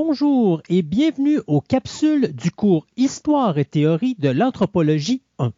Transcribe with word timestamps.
Bonjour 0.00 0.62
et 0.68 0.82
bienvenue 0.82 1.40
aux 1.48 1.60
capsules 1.60 2.32
du 2.32 2.52
cours 2.52 2.86
Histoire 2.96 3.58
et 3.58 3.64
théorie 3.64 4.14
de 4.16 4.28
l'anthropologie 4.28 5.22
1. 5.40 5.52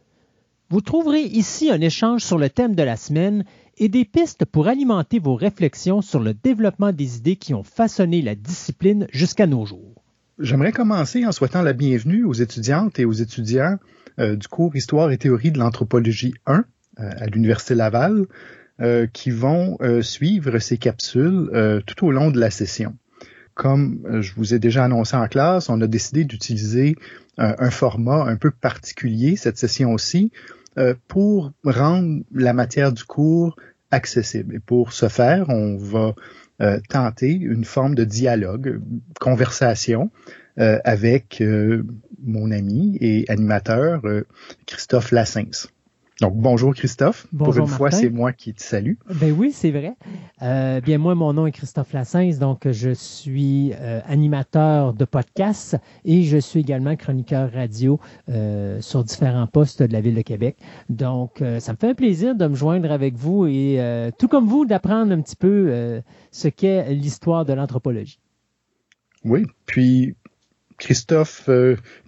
Vous 0.71 0.81
trouverez 0.81 1.21
ici 1.21 1.71
un 1.71 1.83
échange 1.83 2.25
sur 2.25 2.39
le 2.39 2.49
thème 2.49 2.75
de 2.75 2.83
la 2.83 2.97
semaine 2.97 3.45
et 3.77 3.91
des 3.91 4.07
pistes 4.07 4.47
pour 4.47 4.67
alimenter 4.67 5.19
vos 5.19 5.35
réflexions 5.35 6.01
sur 6.01 6.21
le 6.21 6.33
développement 6.33 6.91
des 6.91 7.19
idées 7.19 7.37
qui 7.37 7.53
ont 7.53 7.63
façonné 7.63 8.23
la 8.23 8.35
discipline 8.35 9.07
jusqu'à 9.13 9.47
nos 9.47 9.67
jours. 9.67 10.03
J'aimerais 10.39 10.73
commencer 10.73 11.27
en 11.27 11.33
souhaitant 11.33 11.61
la 11.61 11.75
bienvenue 11.75 12.25
aux 12.25 12.33
étudiantes 12.33 12.99
et 12.99 13.05
aux 13.05 13.13
étudiants 13.13 13.77
euh, 14.19 14.37
du 14.37 14.49
cours 14.49 14.75
Histoire 14.75 15.11
et 15.11 15.19
théorie 15.19 15.53
de 15.53 15.59
l'anthropologie 15.59 16.33
1 16.47 16.55
euh, 16.55 16.63
à 16.97 17.27
l'Université 17.27 17.75
Laval 17.75 18.25
euh, 18.81 19.07
qui 19.07 19.33
vont 19.33 19.77
suivre 20.01 20.59
ces 20.61 20.79
capsules 20.79 21.83
tout 21.85 22.07
au 22.07 22.11
long 22.11 22.31
de 22.31 22.41
la 22.41 22.51
session 22.51 22.97
comme 23.55 24.01
euh, 24.07 24.23
je 24.23 24.35
vous 24.35 24.55
ai 24.55 24.59
déjà 24.59 24.85
annoncé 24.85 25.17
en 25.17 25.27
classe, 25.29 25.69
on 25.69 25.81
a 25.81 25.87
décidé 25.87 26.25
d'utiliser 26.25 26.97
euh, 27.39 27.55
un 27.59 27.71
format 27.71 28.25
un 28.25 28.37
peu 28.37 28.51
particulier 28.51 29.37
cette 29.37 29.59
session 29.59 29.93
aussi 29.93 30.31
euh, 30.79 30.95
pour 31.09 31.53
rendre 31.65 32.23
la 32.33 32.53
matière 32.53 32.93
du 32.93 33.05
cours 33.05 33.57
accessible. 33.91 34.55
Et 34.55 34.61
pour 34.61 34.93
ce 34.93 35.09
faire, 35.09 35.49
on 35.49 35.77
va 35.77 36.15
tenter 36.91 37.33
une 37.33 37.65
forme 37.65 37.95
de 37.95 38.05
dialogue, 38.05 38.83
conversation 39.19 40.11
avec 40.59 41.43
mon 42.23 42.51
ami 42.51 42.99
et 43.01 43.25
animateur 43.31 44.03
Christophe 44.67 45.11
Lassens. 45.11 45.71
Donc, 46.21 46.35
bonjour 46.37 46.75
Christophe. 46.75 47.27
Bonjour 47.33 47.65
Pour 47.65 47.73
une 47.73 47.77
fois, 47.79 47.91
c'est 47.91 48.11
moi 48.11 48.35
qui 48.35 48.53
te 48.53 48.63
salue. 48.63 48.95
Ben 49.09 49.33
oui, 49.33 49.53
c'est 49.53 49.71
vrai. 49.71 49.95
Euh, 50.43 50.83
bien, 50.83 50.99
moi, 50.99 51.15
mon 51.15 51.33
nom 51.33 51.47
est 51.47 51.53
Christophe 51.53 51.95
Lassens, 51.95 52.39
donc 52.39 52.71
je 52.71 52.91
suis 52.91 53.73
euh, 53.73 54.01
animateur 54.07 54.93
de 54.93 55.07
podcasts 55.07 55.79
et 56.05 56.25
je 56.25 56.37
suis 56.37 56.61
également 56.61 56.95
chroniqueur 56.95 57.51
radio 57.51 57.99
euh, 58.29 58.83
sur 58.83 59.03
différents 59.03 59.47
postes 59.47 59.83
de 59.83 59.93
la 59.95 60.03
Ville 60.03 60.15
de 60.15 60.21
Québec. 60.21 60.59
Donc, 60.91 61.43
ça 61.59 61.73
me 61.73 61.79
fait 61.79 61.89
un 61.89 61.95
plaisir 61.95 62.35
de 62.35 62.47
me 62.47 62.55
joindre 62.55 62.93
avec 62.93 63.15
vous 63.15 63.47
et, 63.47 63.81
tout 64.19 64.29
comme 64.29 64.47
vous, 64.47 64.67
d'apprendre 64.67 65.13
un 65.13 65.23
petit 65.23 65.37
peu 65.37 66.03
ce 66.33 66.49
qu'est 66.49 66.93
l'histoire 66.93 67.47
de 67.47 67.55
l'anthropologie. 67.55 68.21
Oui, 69.25 69.47
puis 69.65 70.17
Christophe, 70.77 71.49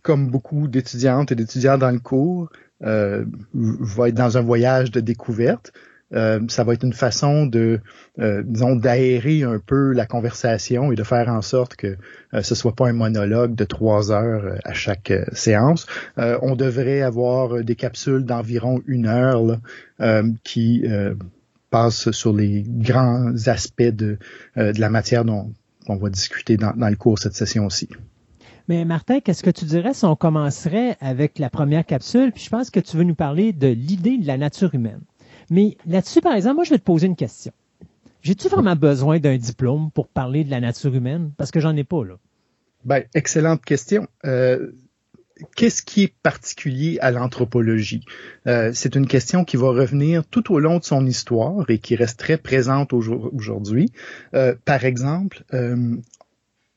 comme 0.03 0.31
beaucoup 0.31 0.69
d'étudiantes 0.69 1.33
et 1.33 1.35
d'étudiants 1.35 1.79
dans 1.79 1.91
le 1.91 1.99
cours, 1.99 2.51
va 2.83 4.09
être 4.09 4.15
dans 4.15 4.39
un 4.39 4.43
voyage 4.43 4.91
de 4.91 5.01
découverte. 5.01 5.73
Euh, 6.15 6.41
ça 6.49 6.65
va 6.65 6.75
être 6.75 6.85
une 6.85 6.93
façon 6.93 7.47
de, 7.47 7.81
euh, 8.19 8.43
disons, 8.45 8.77
d'aérer 8.77 9.43
un 9.43 9.59
peu 9.59 9.93
la 9.93 10.07
conversation 10.07 10.93
et 10.93 10.95
de 10.95 11.03
faire 11.03 11.29
en 11.29 11.43
sorte 11.43 11.77
que 11.77 11.97
euh, 12.35 12.43
ce 12.43 12.55
soit 12.55 12.75
pas 12.75 12.89
un 12.89 12.93
monologue 12.93 13.55
de 13.55 13.65
trois 13.65 14.13
heures 14.13 14.59
à 14.65 14.75
chaque 14.75 15.13
séance. 15.33 15.87
on 16.17 16.55
devrait 16.57 17.03
avoir 17.03 17.65
des 17.65 17.77
capsules 17.77 18.25
d'environ 18.25 18.83
une 18.87 19.07
heure 19.07 19.59
qui 20.45 20.85
passent 21.71 22.11
sur 22.11 22.35
les 22.35 22.65
grands 22.67 23.33
aspects 23.47 23.83
de, 23.83 24.19
de 24.57 24.81
la 24.81 24.91
matière 24.91 25.25
dont 25.25 25.53
on 25.89 25.97
va 25.97 26.11
discuter 26.11 26.57
dans, 26.57 26.73
dans 26.77 26.89
le 26.89 26.97
cours 26.97 27.19
cette 27.19 27.35
session 27.35 27.67
aussi. 27.67 27.89
Mais 28.69 28.85
Martin, 28.85 29.21
qu'est-ce 29.21 29.43
que 29.43 29.51
tu 29.51 29.65
dirais 29.65 29.95
si 29.95 30.05
on 30.05 30.17
commencerait 30.17 30.97
avec 31.01 31.39
la 31.39 31.51
première 31.51 31.85
capsule? 31.85 32.33
Puis 32.33 32.45
je 32.45 32.51
pense 32.51 32.71
que 32.71 32.81
tu 32.81 32.97
veux 32.97 33.05
nous 33.05 33.15
parler 33.15 33.53
de 33.53 33.69
l'idée 33.69 34.19
de 34.19 34.27
la 34.27 34.39
nature 34.39 34.75
humaine. 34.75 35.01
Mais 35.51 35.77
là-dessus, 35.87 36.21
par 36.21 36.35
exemple, 36.35 36.57
moi, 36.57 36.65
je 36.65 36.71
vais 36.71 36.79
te 36.79 36.85
poser 36.85 37.07
une 37.07 37.17
question. 37.17 37.53
J'ai-tu 38.23 38.49
vraiment 38.49 38.77
besoin 38.77 39.19
d'un 39.19 39.37
diplôme 39.37 39.91
pour 39.91 40.07
parler 40.07 40.45
de 40.45 40.51
la 40.51 40.61
nature 40.61 40.95
humaine? 40.95 41.33
Parce 41.37 41.51
que 41.51 41.61
j'en 41.61 41.77
ai 41.77 41.85
pas, 41.85 42.05
là. 42.05 42.15
Ben, 42.85 43.05
excellente 43.15 43.65
question. 43.65 44.07
Euh, 44.25 44.73
qu'est-ce 45.57 45.83
qui 45.83 46.05
est 46.05 46.15
particulier 46.23 46.99
à 47.01 47.11
l'anthropologie? 47.11 48.05
Euh, 48.47 48.71
c'est 48.75 48.95
une 48.95 49.07
question 49.07 49.45
qui 49.45 49.57
va 49.57 49.69
revenir 49.69 50.25
tout 50.25 50.53
au 50.53 50.61
long 50.61 50.79
de 50.79 50.85
son 50.85 51.05
histoire 51.07 51.69
et 51.69 51.79
qui 51.79 51.97
reste 51.97 52.19
très 52.19 52.39
présente 52.39 52.93
aujourd'hui. 52.93 53.93
Euh, 54.35 54.55
par 54.65 54.85
exemple, 54.85 55.45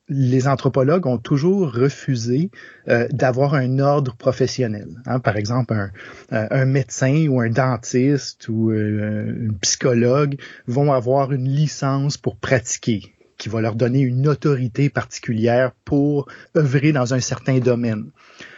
les 0.08 0.48
anthropologues 0.48 1.08
ont 1.08 1.18
toujours 1.18 1.74
refusé 1.74 2.52
euh, 2.88 3.08
d'avoir 3.12 3.56
un 3.56 3.80
ordre 3.80 4.16
professionnel. 4.16 4.88
Hein. 5.06 5.20
Par 5.20 5.36
exemple, 5.36 5.74
un, 5.74 5.92
euh, 6.32 6.48
un, 6.52 6.66
médecin 6.66 7.28
ou 7.28 7.42
un 7.42 7.50
dentiste 7.50 8.48
ou 8.48 8.72
euh, 8.72 9.48
un 9.50 9.54
psychologue 9.62 10.38
vont 10.68 10.94
avoir 10.94 11.32
une 11.32 11.50
licence 11.50 12.18
pour 12.18 12.38
pratiquer 12.38 13.14
qui 13.38 13.50
va 13.50 13.62
leur 13.62 13.76
donner 13.76 14.00
une 14.00 14.28
autorité 14.28 14.90
particulière 14.90 15.72
pour 15.84 16.28
œuvrer 16.56 16.94
dans 16.94 17.14
un 17.14 17.20
certain 17.20 17.60
domaine. 17.60 18.12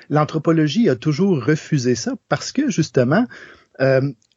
L'anthropologie 0.09 0.89
a 0.89 0.95
toujours 0.95 1.43
refusé 1.43 1.95
ça 1.95 2.13
parce 2.29 2.51
que 2.51 2.69
justement, 2.69 3.25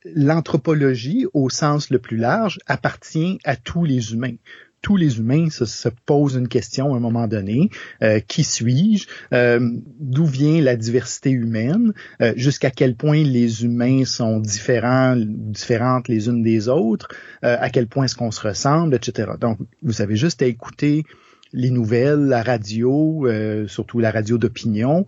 l'anthropologie, 0.04 1.26
au 1.34 1.50
sens 1.50 1.90
le 1.90 1.98
plus 1.98 2.16
large, 2.16 2.58
appartient 2.66 3.38
à 3.44 3.54
tous 3.54 3.84
les 3.84 4.14
humains 4.14 4.36
tous 4.82 4.96
les 4.96 5.18
humains 5.18 5.50
se, 5.50 5.88
posent 6.06 6.36
une 6.36 6.48
question 6.48 6.94
à 6.94 6.96
un 6.96 7.00
moment 7.00 7.28
donné. 7.28 7.70
Euh, 8.02 8.20
qui 8.20 8.44
suis-je? 8.44 9.06
Euh, 9.32 9.60
d'où 9.98 10.24
vient 10.24 10.60
la 10.60 10.76
diversité 10.76 11.30
humaine? 11.30 11.92
Euh, 12.20 12.32
jusqu'à 12.36 12.70
quel 12.70 12.94
point 12.94 13.22
les 13.22 13.64
humains 13.64 14.04
sont 14.04 14.40
différents, 14.40 15.16
différentes 15.16 16.08
les 16.08 16.28
unes 16.28 16.42
des 16.42 16.68
autres? 16.68 17.08
à 17.42 17.70
quel 17.70 17.86
point 17.86 18.04
est-ce 18.04 18.16
qu'on 18.16 18.30
se 18.30 18.46
ressemble, 18.46 18.94
etc. 18.94 19.30
Donc, 19.40 19.58
vous 19.82 20.02
avez 20.02 20.14
juste 20.14 20.42
à 20.42 20.46
écouter 20.46 21.04
les 21.52 21.70
nouvelles, 21.70 22.20
la 22.20 22.42
radio, 22.42 23.26
surtout 23.66 23.98
la 23.98 24.10
radio 24.10 24.36
d'opinion. 24.36 25.06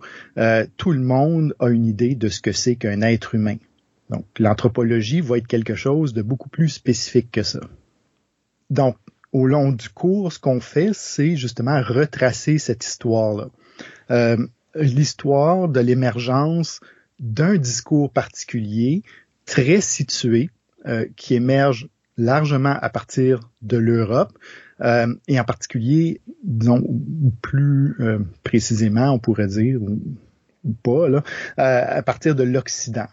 tout 0.77 0.91
le 0.91 0.99
monde 0.99 1.55
a 1.59 1.69
une 1.69 1.85
idée 1.85 2.15
de 2.15 2.27
ce 2.29 2.41
que 2.41 2.51
c'est 2.51 2.75
qu'un 2.75 3.01
être 3.01 3.35
humain. 3.35 3.57
Donc, 4.09 4.25
l'anthropologie 4.39 5.21
va 5.21 5.37
être 5.37 5.47
quelque 5.47 5.75
chose 5.75 6.13
de 6.13 6.21
beaucoup 6.21 6.49
plus 6.49 6.69
spécifique 6.69 7.31
que 7.31 7.43
ça. 7.43 7.61
Donc, 8.69 8.95
au 9.33 9.47
long 9.47 9.71
du 9.71 9.89
cours, 9.89 10.31
ce 10.31 10.39
qu'on 10.39 10.61
fait, 10.61 10.91
c'est 10.93 11.35
justement 11.35 11.81
retracer 11.81 12.59
cette 12.59 12.85
histoire-là. 12.85 13.49
Euh, 14.11 14.37
l'histoire 14.75 15.67
de 15.67 15.79
l'émergence 15.79 16.79
d'un 17.19 17.57
discours 17.57 18.11
particulier 18.11 19.01
très 19.45 19.81
situé 19.81 20.49
euh, 20.85 21.05
qui 21.15 21.33
émerge 21.33 21.89
largement 22.15 22.77
à 22.79 22.89
partir 22.89 23.49
de 23.63 23.77
l'Europe 23.77 24.37
euh, 24.81 25.13
et 25.27 25.39
en 25.39 25.43
particulier, 25.43 26.21
disons, 26.43 26.83
plus 27.41 27.97
précisément, 28.43 29.11
on 29.11 29.19
pourrait 29.19 29.47
dire, 29.47 29.81
ou, 29.81 30.73
pas, 30.83 31.09
là, 31.09 31.23
à 31.57 32.01
partir 32.03 32.35
de 32.35 32.43
l'Occident. 32.43 33.07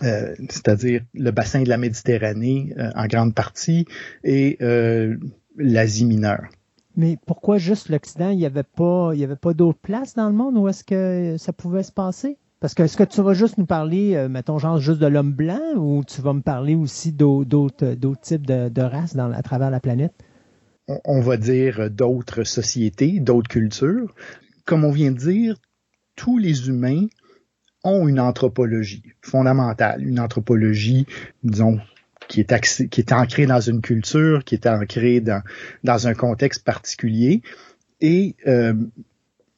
c'est-à-dire 0.00 1.02
le 1.14 1.30
bassin 1.30 1.62
de 1.62 1.68
la 1.68 1.76
Méditerranée 1.76 2.74
en 2.94 3.06
grande 3.06 3.34
partie 3.34 3.86
et 4.24 4.58
l'Asie 5.56 6.04
mineure. 6.04 6.46
Mais 6.96 7.18
pourquoi 7.26 7.58
juste 7.58 7.88
l'Occident? 7.88 8.30
Il 8.30 8.38
n'y 8.38 8.46
avait 8.46 8.62
pas, 8.62 9.12
il 9.14 9.20
y 9.20 9.24
avait 9.24 9.36
pas 9.36 9.54
d'autres 9.54 9.78
places 9.78 10.14
dans 10.14 10.28
le 10.28 10.34
monde 10.34 10.56
où 10.56 10.68
est-ce 10.68 10.84
que 10.84 11.36
ça 11.38 11.52
pouvait 11.52 11.82
se 11.82 11.92
passer? 11.92 12.38
Parce 12.60 12.74
que 12.74 12.84
est-ce 12.84 12.96
que 12.96 13.02
tu 13.02 13.20
vas 13.22 13.34
juste 13.34 13.58
nous 13.58 13.66
parler, 13.66 14.14
euh, 14.14 14.28
mettons, 14.28 14.58
genre 14.58 14.78
juste 14.78 15.00
de 15.00 15.06
l'homme 15.06 15.32
blanc 15.32 15.74
ou 15.74 16.04
tu 16.04 16.20
vas 16.20 16.32
me 16.32 16.42
parler 16.42 16.76
aussi 16.76 17.12
d'autres, 17.12 17.94
d'autres 17.94 18.20
types 18.20 18.46
de, 18.46 18.80
races 18.80 19.16
dans, 19.16 19.32
à 19.32 19.42
travers 19.42 19.70
la 19.70 19.80
planète? 19.80 20.14
On, 21.04 21.20
va 21.20 21.36
dire 21.36 21.90
d'autres 21.90 22.44
sociétés, 22.44 23.18
d'autres 23.18 23.48
cultures. 23.48 24.14
Comme 24.64 24.84
on 24.84 24.92
vient 24.92 25.10
de 25.10 25.18
dire, 25.18 25.56
tous 26.14 26.38
les 26.38 26.68
humains 26.68 27.06
ont 27.82 28.06
une 28.06 28.20
anthropologie 28.20 29.02
fondamentale, 29.22 30.06
une 30.06 30.20
anthropologie, 30.20 31.06
disons, 31.42 31.80
qui 32.28 32.40
est, 32.40 32.88
qui 32.88 33.00
est 33.00 33.12
ancré 33.12 33.46
dans 33.46 33.60
une 33.60 33.80
culture, 33.80 34.44
qui 34.44 34.54
est 34.54 34.66
ancré 34.66 35.20
dans, 35.20 35.42
dans 35.84 36.06
un 36.08 36.14
contexte 36.14 36.64
particulier. 36.64 37.42
Et 38.00 38.34
euh, 38.46 38.74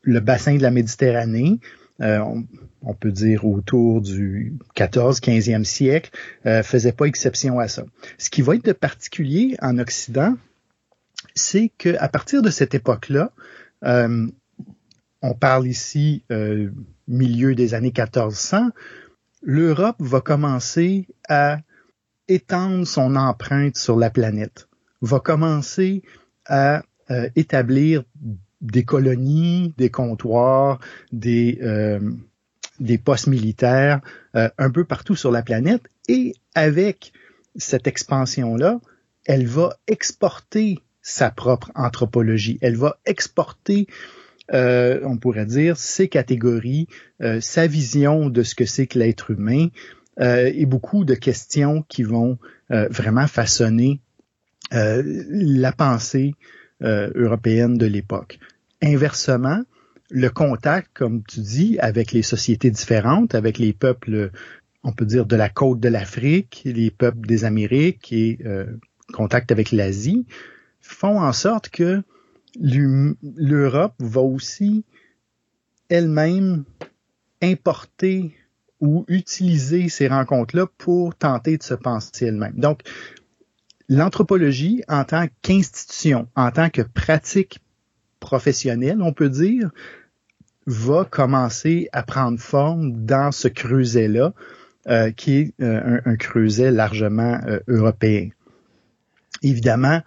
le 0.03 0.21
bassin 0.21 0.57
de 0.57 0.63
la 0.63 0.71
Méditerranée, 0.71 1.59
euh, 2.01 2.19
on, 2.83 2.95
peut 2.95 3.13
dire 3.13 3.47
autour 3.47 4.01
du 4.01 4.55
14, 4.75 5.21
15e 5.21 5.65
siècle, 5.65 6.11
euh, 6.45 6.63
faisait 6.63 6.93
pas 6.93 7.07
exception 7.07 7.59
à 7.59 7.69
ça. 7.69 7.85
Ce 8.19 8.31
qui 8.31 8.43
va 8.43 8.57
être 8.57 8.65
de 8.65 8.73
particulier 8.73 9.57
en 9.63 9.79
Occident, 9.79 10.37
c'est 11.35 11.71
que 11.79 11.97
à 11.99 12.09
partir 12.09 12.43
de 12.43 12.51
cette 12.51 12.75
époque-là, 12.75 13.31
euh, 13.85 14.27
on 15.23 15.35
parle 15.35 15.67
ici 15.67 16.25
milieu 17.09 17.55
des 17.55 17.73
années 17.73 17.93
1400, 17.97 18.71
l'Europe 19.43 19.97
va 20.01 20.21
commencer 20.21 21.07
à 21.29 21.61
étendre 22.29 22.87
son 22.87 23.17
empreinte 23.17 23.76
sur 23.76 23.97
la 23.97 24.11
planète, 24.11 24.69
va 25.00 25.21
commencer 25.21 26.03
à 26.47 26.82
euh, 27.11 27.29
établir 27.37 28.05
des 28.61 28.85
colonies, 28.85 29.75
des 29.76 29.91
comptoirs, 29.91 30.81
des, 31.12 31.59
euh, 31.62 32.00
postes 33.05 33.26
militaires 33.26 34.00
euh, 34.37 34.49
un 34.56 34.71
peu 34.71 34.85
partout 34.85 35.17
sur 35.17 35.31
la 35.31 35.43
planète. 35.43 35.82
Et 36.09 36.35
avec 36.55 37.12
cette 37.56 37.87
expansion-là, 37.87 38.81
elle 39.27 39.47
va 39.47 39.77
exporter 39.87 40.79
sa 41.03 41.31
propre 41.31 41.70
anthropologie. 41.75 42.59
Elle 42.62 42.77
va 42.77 42.99
exporter, 43.05 43.87
on 44.50 45.19
pourrait 45.19 45.47
dire, 45.47 45.77
ses 45.77 46.09
catégories, 46.09 46.88
sa 47.41 47.67
vision 47.67 48.29
de 48.29 48.43
ce 48.43 48.55
que 48.55 48.65
c'est 48.65 48.87
que 48.87 48.99
l'être 48.99 49.31
humain 49.31 49.69
et 50.21 50.67
beaucoup 50.67 51.05
de 51.05 51.15
questions 51.15 51.83
qui 51.89 52.03
vont 52.03 52.39
vraiment 52.71 53.27
façonner 53.27 54.01
la 54.71 55.73
pensée 55.73 56.35
européenne 56.81 57.77
de 57.77 57.87
l'époque. 57.87 58.39
Inversement, 58.83 59.63
le 60.11 60.29
contact, 60.29 60.91
comme 60.95 61.23
tu 61.25 61.41
dis, 61.41 61.79
avec 61.81 62.13
les 62.13 62.23
sociétés 62.23 62.71
différentes, 62.71 63.35
avec 63.35 63.59
les 63.59 63.73
peuples, 63.73 64.31
on 64.83 64.93
peut 64.93 65.07
dire, 65.07 65.27
de 65.27 65.37
la 65.37 65.49
côte 65.49 65.81
de 65.81 65.89
l'Afrique, 65.89 66.63
les 66.65 66.91
peuples 66.91 67.27
des 67.27 67.45
Amériques 67.45 68.13
et 68.13 68.39
euh, 68.45 68.67
contact 69.13 69.51
avec 69.51 69.73
l'Asie, 69.73 70.27
font 70.81 71.21
en 71.21 71.33
sorte 71.33 71.69
que 71.71 72.03
l'Europe 72.61 73.95
va 73.99 74.21
aussi 74.21 74.85
elle-même 75.89 76.65
importer 77.43 78.37
ou 78.85 79.05
utiliser 79.09 79.89
ces 79.89 80.09
rencontres-là 80.09 80.67
pour 80.79 81.15
tenter 81.15 81.57
de 81.57 81.63
se 81.63 81.75
penser 81.75 82.27
elle-même. 82.27 82.55
Donc, 82.55 82.83
l'anthropologie 83.89 84.85
en 84.89 85.05
tant 85.05 85.27
qu'institution, 85.43 86.29
en 86.37 86.51
tant 86.51 86.69
que 86.69 86.83
pratique 86.83 87.61
professionnelle, 88.21 89.01
on 89.01 89.13
peut 89.13 89.31
dire, 89.31 89.71
va 90.67 91.05
commencer 91.05 91.89
à 91.93 92.03
prendre 92.03 92.39
forme 92.39 93.05
dans 93.05 93.33
ce 93.33 93.49
creuset-là, 93.49 94.33
euh, 94.89 95.11
qui 95.13 95.37
est 95.39 95.55
euh, 95.63 96.01
un, 96.05 96.17
creuset 96.17 96.71
largement 96.71 97.41
euh, 97.47 97.61
européen. 97.69 98.29
Évidemment, 99.43 100.03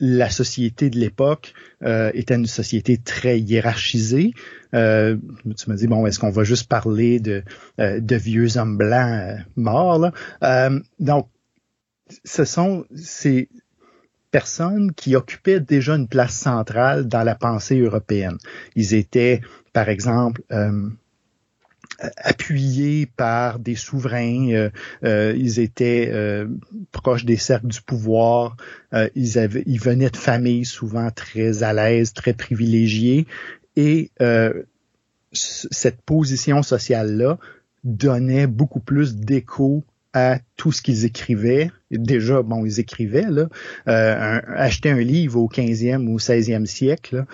la 0.00 0.30
société 0.30 0.90
de 0.90 0.98
l'époque 0.98 1.54
était 1.82 2.34
une 2.34 2.46
société 2.46 2.98
très 2.98 3.40
hiérarchisée. 3.40 4.32
tu 4.72 4.76
me 4.76 5.74
dis 5.74 5.86
bon, 5.86 6.06
est-ce 6.06 6.18
qu'on 6.18 6.30
va 6.30 6.44
juste 6.44 6.68
parler 6.68 7.20
de, 7.20 7.42
de 7.78 8.16
vieux 8.16 8.56
hommes 8.58 8.76
blancs 8.76 9.38
morts 9.56 9.98
là? 10.40 10.70
Donc, 11.00 11.28
ce 12.24 12.44
sont 12.44 12.84
ces 12.94 13.48
personnes 14.30 14.92
qui 14.92 15.16
occupaient 15.16 15.60
déjà 15.60 15.94
une 15.94 16.08
place 16.08 16.34
centrale 16.34 17.08
dans 17.08 17.22
la 17.22 17.34
pensée 17.34 17.78
européenne. 17.80 18.38
Ils 18.76 18.94
étaient, 18.94 19.40
par 19.72 19.88
exemple, 19.88 20.42
euh, 20.52 20.90
appuyés 21.98 23.06
par 23.06 23.58
des 23.58 23.74
souverains, 23.74 24.50
euh, 24.52 24.70
euh, 25.04 25.34
ils 25.36 25.58
étaient 25.58 26.12
proches 26.92 27.24
des 27.24 27.36
cercles 27.36 27.68
du 27.68 27.82
pouvoir, 27.82 28.56
ils, 29.14 29.38
avaient, 29.38 29.64
ils 29.66 29.80
venaient 29.80 30.10
de 30.10 30.16
familles 30.16 30.64
souvent 30.64 31.10
très 31.10 31.62
à 31.62 31.72
l'aise, 31.72 32.12
très 32.12 32.32
privilégiées, 32.32 33.26
et 33.76 34.10
cette 35.32 36.00
position 36.02 36.62
sociale-là 36.62 37.38
donnait 37.84 38.46
beaucoup 38.46 38.80
plus 38.80 39.16
d'écho 39.16 39.84
à 40.12 40.38
tout 40.56 40.72
ce 40.72 40.82
qu'ils 40.82 41.04
écrivaient. 41.04 41.70
Déjà, 41.90 42.42
bon, 42.42 42.64
ils 42.64 42.80
écrivaient, 42.80 43.28
là. 43.28 43.48
Euh, 43.88 44.40
acheter 44.56 44.90
un 44.90 45.00
livre 45.00 45.40
au 45.40 45.48
15e 45.48 46.06
ou 46.06 46.18
16e 46.18 46.66
siècle, 46.66 47.24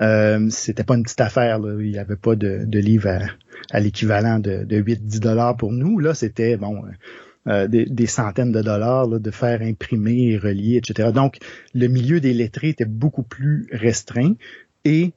euh, 0.00 0.48
c'était 0.50 0.84
pas 0.84 0.96
une 0.96 1.04
petite 1.04 1.20
affaire. 1.20 1.58
Là. 1.58 1.76
Il 1.80 1.90
n'y 1.90 1.98
avait 1.98 2.16
pas 2.16 2.34
de, 2.34 2.64
de 2.64 2.78
livre 2.78 3.08
à, 3.70 3.80
l'équivalent 3.80 4.38
de, 4.38 4.64
de 4.64 4.80
8-10 4.80 5.20
dollars 5.20 5.56
pour 5.56 5.72
nous. 5.72 5.98
Là, 5.98 6.14
c'était 6.14 6.56
bon. 6.56 6.82
Euh, 7.46 7.68
des, 7.68 8.06
centaines 8.06 8.52
de 8.52 8.62
dollars 8.62 9.06
de 9.06 9.30
faire 9.30 9.60
imprimer 9.60 10.38
relier, 10.38 10.76
etc. 10.76 11.10
Donc, 11.12 11.36
le 11.74 11.88
milieu 11.88 12.18
des 12.18 12.32
lettrés 12.32 12.70
était 12.70 12.86
beaucoup 12.86 13.22
plus 13.22 13.68
restreint 13.70 14.32
et 14.86 15.12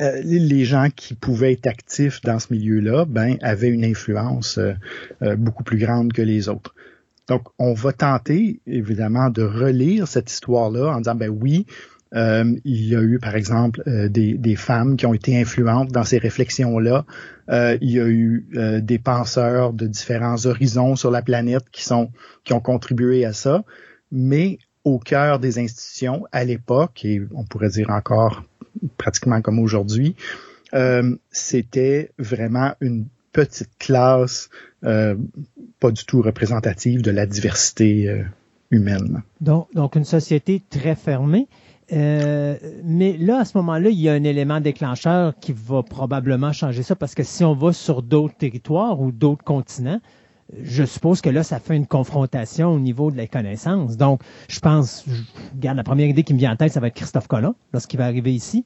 euh, 0.00 0.20
les 0.22 0.64
gens 0.66 0.88
qui 0.94 1.14
pouvaient 1.14 1.52
être 1.52 1.66
actifs 1.66 2.20
dans 2.20 2.38
ce 2.38 2.52
milieu-là, 2.52 3.06
ben, 3.06 3.36
avaient 3.40 3.70
une 3.70 3.84
influence 3.84 4.58
euh, 4.58 4.74
euh, 5.22 5.36
beaucoup 5.36 5.64
plus 5.64 5.78
grande 5.78 6.12
que 6.12 6.20
les 6.20 6.50
autres. 6.50 6.74
Donc, 7.28 7.48
on 7.58 7.72
va 7.72 7.92
tenter, 7.92 8.60
évidemment, 8.66 9.30
de 9.30 9.42
relire 9.42 10.06
cette 10.06 10.30
histoire-là 10.30 10.94
en 10.94 10.98
disant, 10.98 11.14
ben 11.14 11.30
oui, 11.30 11.66
il 12.14 12.86
y 12.86 12.94
a 12.94 13.02
eu, 13.02 13.18
par 13.18 13.34
exemple, 13.34 13.82
des, 14.08 14.38
des, 14.38 14.56
femmes 14.56 14.96
qui 14.96 15.04
ont 15.04 15.12
été 15.12 15.38
influentes 15.38 15.90
dans 15.90 16.04
ces 16.04 16.16
réflexions-là. 16.16 17.04
il 17.50 17.90
y 17.90 18.00
a 18.00 18.06
eu 18.06 18.46
des 18.80 18.98
penseurs 18.98 19.74
de 19.74 19.86
différents 19.86 20.46
horizons 20.46 20.96
sur 20.96 21.10
la 21.10 21.20
planète 21.20 21.64
qui 21.72 21.82
sont 21.82 22.10
qui 22.44 22.54
ont 22.54 22.60
contribué 22.60 23.26
à 23.26 23.34
ça. 23.34 23.64
Mais 24.12 24.58
au 24.84 24.98
cœur 24.98 25.40
des 25.40 25.58
institutions, 25.58 26.24
à 26.30 26.44
l'époque, 26.44 27.04
et 27.04 27.20
on 27.34 27.44
pourrait 27.44 27.70
dire 27.70 27.90
encore 27.90 28.44
pratiquement 28.96 29.40
comme 29.40 29.58
aujourd'hui, 29.58 30.16
euh, 30.74 31.16
c'était 31.30 32.10
vraiment 32.18 32.74
une 32.80 33.06
petite 33.32 33.70
classe 33.78 34.50
euh, 34.84 35.14
pas 35.80 35.90
du 35.90 36.04
tout 36.04 36.22
représentative 36.22 37.02
de 37.02 37.10
la 37.10 37.26
diversité 37.26 38.08
euh, 38.08 38.22
humaine. 38.70 39.22
Donc, 39.40 39.68
donc 39.74 39.96
une 39.96 40.04
société 40.04 40.62
très 40.70 40.96
fermée. 40.96 41.48
mais 41.90 43.16
là, 43.18 43.40
à 43.40 43.44
ce 43.44 43.56
moment-là, 43.58 43.90
il 43.90 44.00
y 44.00 44.08
a 44.08 44.14
un 44.14 44.24
élément 44.24 44.60
déclencheur 44.60 45.34
qui 45.38 45.52
va 45.52 45.82
probablement 45.82 46.52
changer 46.52 46.82
ça 46.82 46.96
parce 46.96 47.14
que 47.14 47.22
si 47.22 47.44
on 47.44 47.54
va 47.54 47.72
sur 47.72 48.02
d'autres 48.02 48.36
territoires 48.36 49.00
ou 49.00 49.12
d'autres 49.12 49.44
continents, 49.44 50.00
je 50.62 50.84
suppose 50.84 51.20
que 51.20 51.30
là, 51.30 51.42
ça 51.42 51.58
fait 51.58 51.76
une 51.76 51.86
confrontation 51.86 52.68
au 52.68 52.78
niveau 52.78 53.10
de 53.10 53.16
la 53.16 53.26
connaissance. 53.26 53.96
Donc, 53.96 54.20
je 54.48 54.60
pense, 54.60 55.04
je, 55.06 55.22
regarde, 55.54 55.76
la 55.76 55.84
première 55.84 56.06
idée 56.06 56.22
qui 56.22 56.34
me 56.34 56.38
vient 56.38 56.52
en 56.52 56.56
tête, 56.56 56.72
ça 56.72 56.80
va 56.80 56.88
être 56.88 56.94
Christophe 56.94 57.26
Colomb, 57.26 57.54
lorsqu'il 57.72 57.98
va 57.98 58.06
arriver 58.06 58.32
ici. 58.32 58.64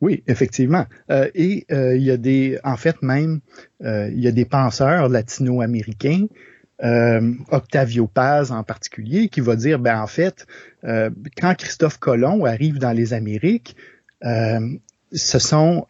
Oui, 0.00 0.22
effectivement. 0.28 0.86
Euh, 1.10 1.28
et 1.34 1.66
euh, 1.72 1.96
il 1.96 2.02
y 2.02 2.10
a 2.10 2.16
des, 2.16 2.58
en 2.62 2.76
fait 2.76 3.02
même, 3.02 3.40
euh, 3.82 4.08
il 4.12 4.20
y 4.20 4.28
a 4.28 4.32
des 4.32 4.44
penseurs 4.44 5.08
latino-américains, 5.08 6.26
Octavio 7.50 8.06
Paz 8.06 8.52
en 8.52 8.62
particulier, 8.62 9.28
qui 9.28 9.40
va 9.40 9.56
dire, 9.56 9.80
ben 9.80 10.00
en 10.00 10.06
fait, 10.06 10.46
quand 10.84 11.56
Christophe 11.56 11.98
Colomb 11.98 12.44
arrive 12.44 12.78
dans 12.78 12.92
les 12.92 13.14
Amériques, 13.14 13.74
ce 15.12 15.38
sont, 15.38 15.86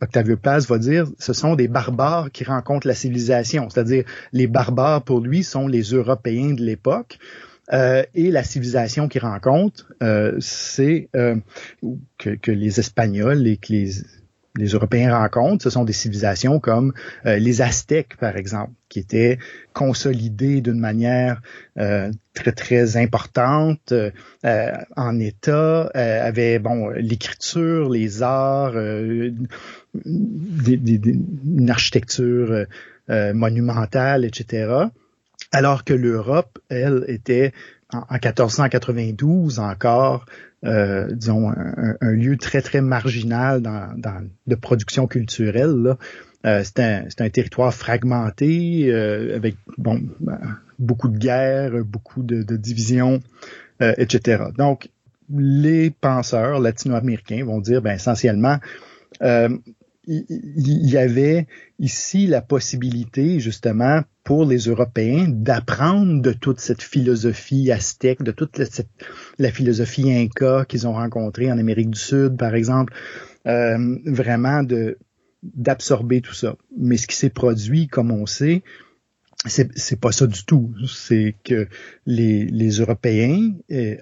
Octavio 0.00 0.36
Paz 0.36 0.68
va 0.68 0.78
dire, 0.78 1.06
ce 1.18 1.32
sont 1.32 1.54
des 1.54 1.68
barbares 1.68 2.30
qui 2.30 2.44
rencontrent 2.44 2.86
la 2.86 2.94
civilisation. 2.94 3.68
C'est-à-dire, 3.68 4.04
les 4.32 4.46
barbares 4.46 5.02
pour 5.02 5.20
lui 5.20 5.42
sont 5.44 5.68
les 5.68 5.82
Européens 5.82 6.54
de 6.54 6.62
l'époque. 6.62 7.18
Euh, 7.72 8.02
et 8.14 8.30
la 8.30 8.42
civilisation 8.42 9.08
qu'il 9.08 9.22
rencontre, 9.22 9.92
euh, 10.02 10.36
c'est 10.40 11.08
euh, 11.14 11.36
que, 12.18 12.30
que, 12.30 12.50
les 12.50 12.80
Espagnols 12.80 13.46
et 13.46 13.56
que 13.56 13.72
les, 13.72 13.92
les 14.56 14.68
Européens 14.68 15.16
rencontrent, 15.16 15.62
ce 15.62 15.70
sont 15.70 15.84
des 15.84 15.92
civilisations 15.92 16.60
comme 16.60 16.92
euh, 17.24 17.38
les 17.38 17.62
Aztèques, 17.62 18.16
par 18.18 18.36
exemple, 18.36 18.72
qui 18.88 18.98
étaient 18.98 19.38
consolidées 19.72 20.60
d'une 20.60 20.78
manière 20.78 21.40
euh, 21.78 22.10
très 22.34 22.52
très 22.52 22.98
importante 22.98 23.92
euh, 23.92 24.10
en 24.96 25.18
État, 25.18 25.90
avaient 25.94 26.58
bon 26.58 26.90
l'écriture, 26.90 27.88
les 27.88 28.22
arts, 28.22 28.74
des, 28.74 30.76
des, 30.76 31.14
une 31.46 31.70
architecture 31.70 32.66
monumentale, 33.08 34.24
etc. 34.24 34.86
Alors 35.50 35.84
que 35.84 35.94
l'Europe, 35.94 36.58
elle, 36.68 37.04
était 37.08 37.52
en, 37.92 38.04
1492 38.10 39.58
encore 39.58 40.26
euh, 40.64 41.08
disons, 41.12 41.50
un, 41.50 42.12
lieu 42.12 42.36
très, 42.36 42.62
très 42.62 42.80
marginal 42.80 43.62
dans, 43.62 43.92
dans 43.96 44.26
de 44.46 44.54
production 44.54 45.06
culturelle. 45.06 45.74
Là. 45.82 45.98
Euh, 46.44 46.62
c'est 46.64 46.80
un, 46.80 47.06
un, 47.18 47.30
territoire 47.30 47.72
fragmenté 47.72 48.86
euh, 48.92 49.36
avec 49.36 49.56
bon, 49.78 50.02
beaucoup 50.78 51.08
de 51.08 51.18
guerres, 51.18 51.84
beaucoup 51.84 52.22
de, 52.22 52.42
de 52.42 52.56
divisions, 52.56 53.20
euh, 53.80 53.94
etc. 53.96 54.44
Donc, 54.56 54.88
les 55.30 55.90
penseurs 55.90 56.60
latino-américains 56.60 57.44
vont 57.44 57.60
dire 57.60 57.80
ben, 57.80 57.94
essentiellement, 57.94 58.58
euh, 59.22 59.48
il 60.06 60.90
y 60.90 60.96
avait 60.96 61.46
ici 61.78 62.26
la 62.26 62.40
possibilité 62.40 63.38
justement 63.38 64.02
pour 64.24 64.44
les 64.44 64.58
Européens 64.58 65.26
d'apprendre 65.28 66.22
de 66.22 66.32
toute 66.32 66.60
cette 66.60 66.82
philosophie 66.82 67.72
aztèque, 67.72 68.22
de 68.22 68.32
toute 68.32 68.60
la, 69.38 69.50
philosophie 69.50 70.12
inca 70.12 70.64
qu'ils 70.64 70.86
ont 70.86 70.92
rencontrée 70.92 71.50
en 71.50 71.58
Amérique 71.58 71.90
du 71.90 71.98
Sud, 71.98 72.36
par 72.36 72.54
exemple, 72.54 72.92
euh, 73.46 73.98
vraiment 74.06 74.62
de 74.62 74.98
d'absorber 75.42 76.20
tout 76.20 76.34
ça. 76.34 76.54
Mais 76.78 76.96
ce 76.96 77.08
qui 77.08 77.16
s'est 77.16 77.28
produit, 77.28 77.88
comme 77.88 78.12
on 78.12 78.26
sait, 78.26 78.62
c'est 79.44 80.00
pas 80.00 80.12
ça 80.12 80.28
du 80.28 80.44
tout. 80.44 80.72
C'est 80.86 81.34
que 81.42 81.66
les, 82.06 82.44
les 82.44 82.70
Européens, 82.78 83.50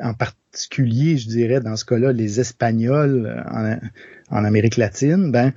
en 0.00 0.12
particulier, 0.12 1.16
je 1.16 1.28
dirais 1.28 1.60
dans 1.60 1.76
ce 1.76 1.86
cas-là, 1.86 2.12
les 2.12 2.40
Espagnols 2.40 3.42
en, 3.50 3.78
en 4.28 4.44
Amérique 4.44 4.76
latine, 4.76 5.32
ben 5.32 5.54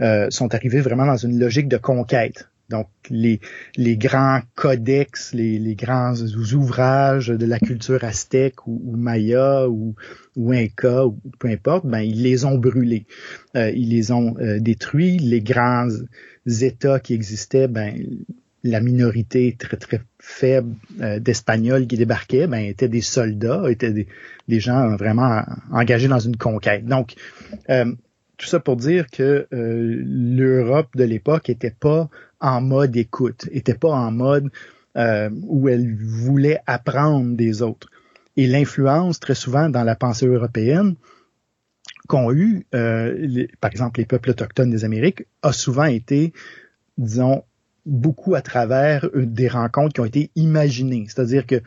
euh, 0.00 0.26
sont 0.30 0.52
arrivés 0.54 0.80
vraiment 0.80 1.06
dans 1.06 1.16
une 1.16 1.38
logique 1.38 1.68
de 1.68 1.76
conquête. 1.76 2.48
Donc, 2.70 2.88
les, 3.10 3.40
les 3.76 3.96
grands 3.96 4.40
codex, 4.54 5.34
les, 5.34 5.58
les 5.58 5.74
grands 5.74 6.14
ouvrages 6.54 7.28
de 7.28 7.46
la 7.46 7.58
culture 7.58 8.02
aztèque 8.04 8.66
ou, 8.66 8.96
maya 8.96 9.68
ou, 9.68 9.94
ou 10.36 10.52
inca 10.52 11.06
ou 11.06 11.18
peu 11.38 11.48
importe, 11.48 11.86
ben, 11.86 12.00
ils 12.00 12.22
les 12.22 12.44
ont 12.44 12.56
brûlés. 12.56 13.06
Euh, 13.54 13.70
ils 13.70 13.90
les 13.90 14.12
ont 14.12 14.36
euh, 14.38 14.60
détruits. 14.60 15.18
Les 15.18 15.42
grands 15.42 15.88
États 16.46 17.00
qui 17.00 17.12
existaient, 17.12 17.68
ben, 17.68 17.94
la 18.62 18.80
minorité 18.80 19.54
très 19.58 19.76
très 19.76 20.00
faible 20.18 20.74
euh, 21.02 21.18
d'Espagnols 21.20 21.86
qui 21.86 21.98
débarquaient, 21.98 22.46
ben, 22.46 22.64
étaient 22.64 22.88
des 22.88 23.02
soldats, 23.02 23.70
étaient 23.70 23.92
des, 23.92 24.06
des 24.48 24.60
gens 24.60 24.96
vraiment 24.96 25.42
engagés 25.70 26.08
dans 26.08 26.18
une 26.18 26.36
conquête. 26.36 26.86
Donc, 26.86 27.14
tout 28.36 28.46
ça 28.46 28.60
pour 28.60 28.76
dire 28.76 29.06
que 29.10 29.46
l'Europe 29.50 30.88
de 30.96 31.04
l'époque 31.04 31.48
était 31.48 31.70
pas 31.70 32.08
en 32.40 32.60
mode 32.60 32.96
écoute, 32.96 33.48
était 33.52 33.74
pas 33.74 33.92
en 33.92 34.10
mode 34.10 34.50
euh, 34.96 35.28
où 35.48 35.68
elle 35.68 35.96
voulait 35.96 36.60
apprendre 36.66 37.36
des 37.36 37.62
autres. 37.62 37.88
Et 38.36 38.46
l'influence, 38.46 39.18
très 39.18 39.34
souvent, 39.34 39.68
dans 39.68 39.82
la 39.82 39.96
pensée 39.96 40.26
européenne, 40.26 40.94
qu'ont 42.06 42.32
eu, 42.32 42.64
euh, 42.76 43.46
par 43.60 43.72
exemple, 43.72 43.98
les 43.98 44.06
peuples 44.06 44.30
autochtones 44.30 44.70
des 44.70 44.84
Amériques, 44.84 45.24
a 45.42 45.52
souvent 45.52 45.86
été, 45.86 46.32
disons, 46.96 47.42
beaucoup 47.86 48.36
à 48.36 48.40
travers 48.40 49.06
euh, 49.06 49.26
des 49.26 49.48
rencontres 49.48 49.94
qui 49.94 50.00
ont 50.00 50.04
été 50.04 50.30
imaginées. 50.36 51.06
C'est-à-dire 51.08 51.44
que 51.44 51.60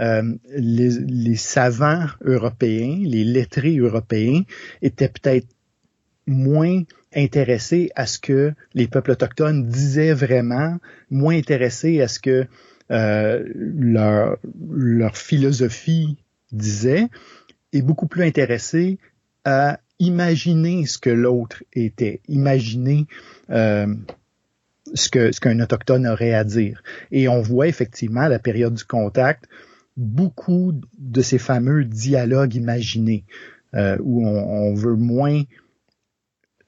les, 0.00 0.90
les, 0.90 1.34
savants 1.34 2.06
européens, 2.24 2.98
les 3.02 3.24
lettrés 3.24 3.78
européens 3.78 4.42
étaient 4.80 5.08
peut-être 5.08 5.48
moins 6.28 6.82
intéressés 7.14 7.90
à 7.96 8.06
ce 8.06 8.18
que 8.18 8.52
les 8.74 8.86
peuples 8.86 9.12
autochtones 9.12 9.66
disaient 9.66 10.12
vraiment, 10.12 10.78
moins 11.10 11.36
intéressés 11.36 12.00
à 12.00 12.08
ce 12.08 12.20
que 12.20 12.46
euh, 12.90 13.44
leur, 13.54 14.38
leur 14.70 15.16
philosophie 15.16 16.16
disait, 16.52 17.08
et 17.72 17.82
beaucoup 17.82 18.06
plus 18.06 18.24
intéressés 18.24 18.98
à 19.44 19.80
imaginer 19.98 20.86
ce 20.86 20.98
que 20.98 21.10
l'autre 21.10 21.64
était, 21.72 22.20
imaginer 22.28 23.06
euh, 23.50 23.94
ce 24.94 25.08
que 25.08 25.32
ce 25.32 25.40
qu'un 25.40 25.60
autochtone 25.60 26.06
aurait 26.06 26.34
à 26.34 26.44
dire. 26.44 26.82
Et 27.10 27.28
on 27.28 27.42
voit 27.42 27.68
effectivement 27.68 28.22
à 28.22 28.28
la 28.28 28.38
période 28.38 28.74
du 28.74 28.84
contact 28.84 29.44
beaucoup 29.96 30.72
de 30.96 31.22
ces 31.22 31.38
fameux 31.38 31.84
dialogues 31.84 32.54
imaginés 32.54 33.24
euh, 33.74 33.98
où 34.00 34.26
on, 34.26 34.70
on, 34.70 34.74
veut 34.74 34.94
moins 34.94 35.42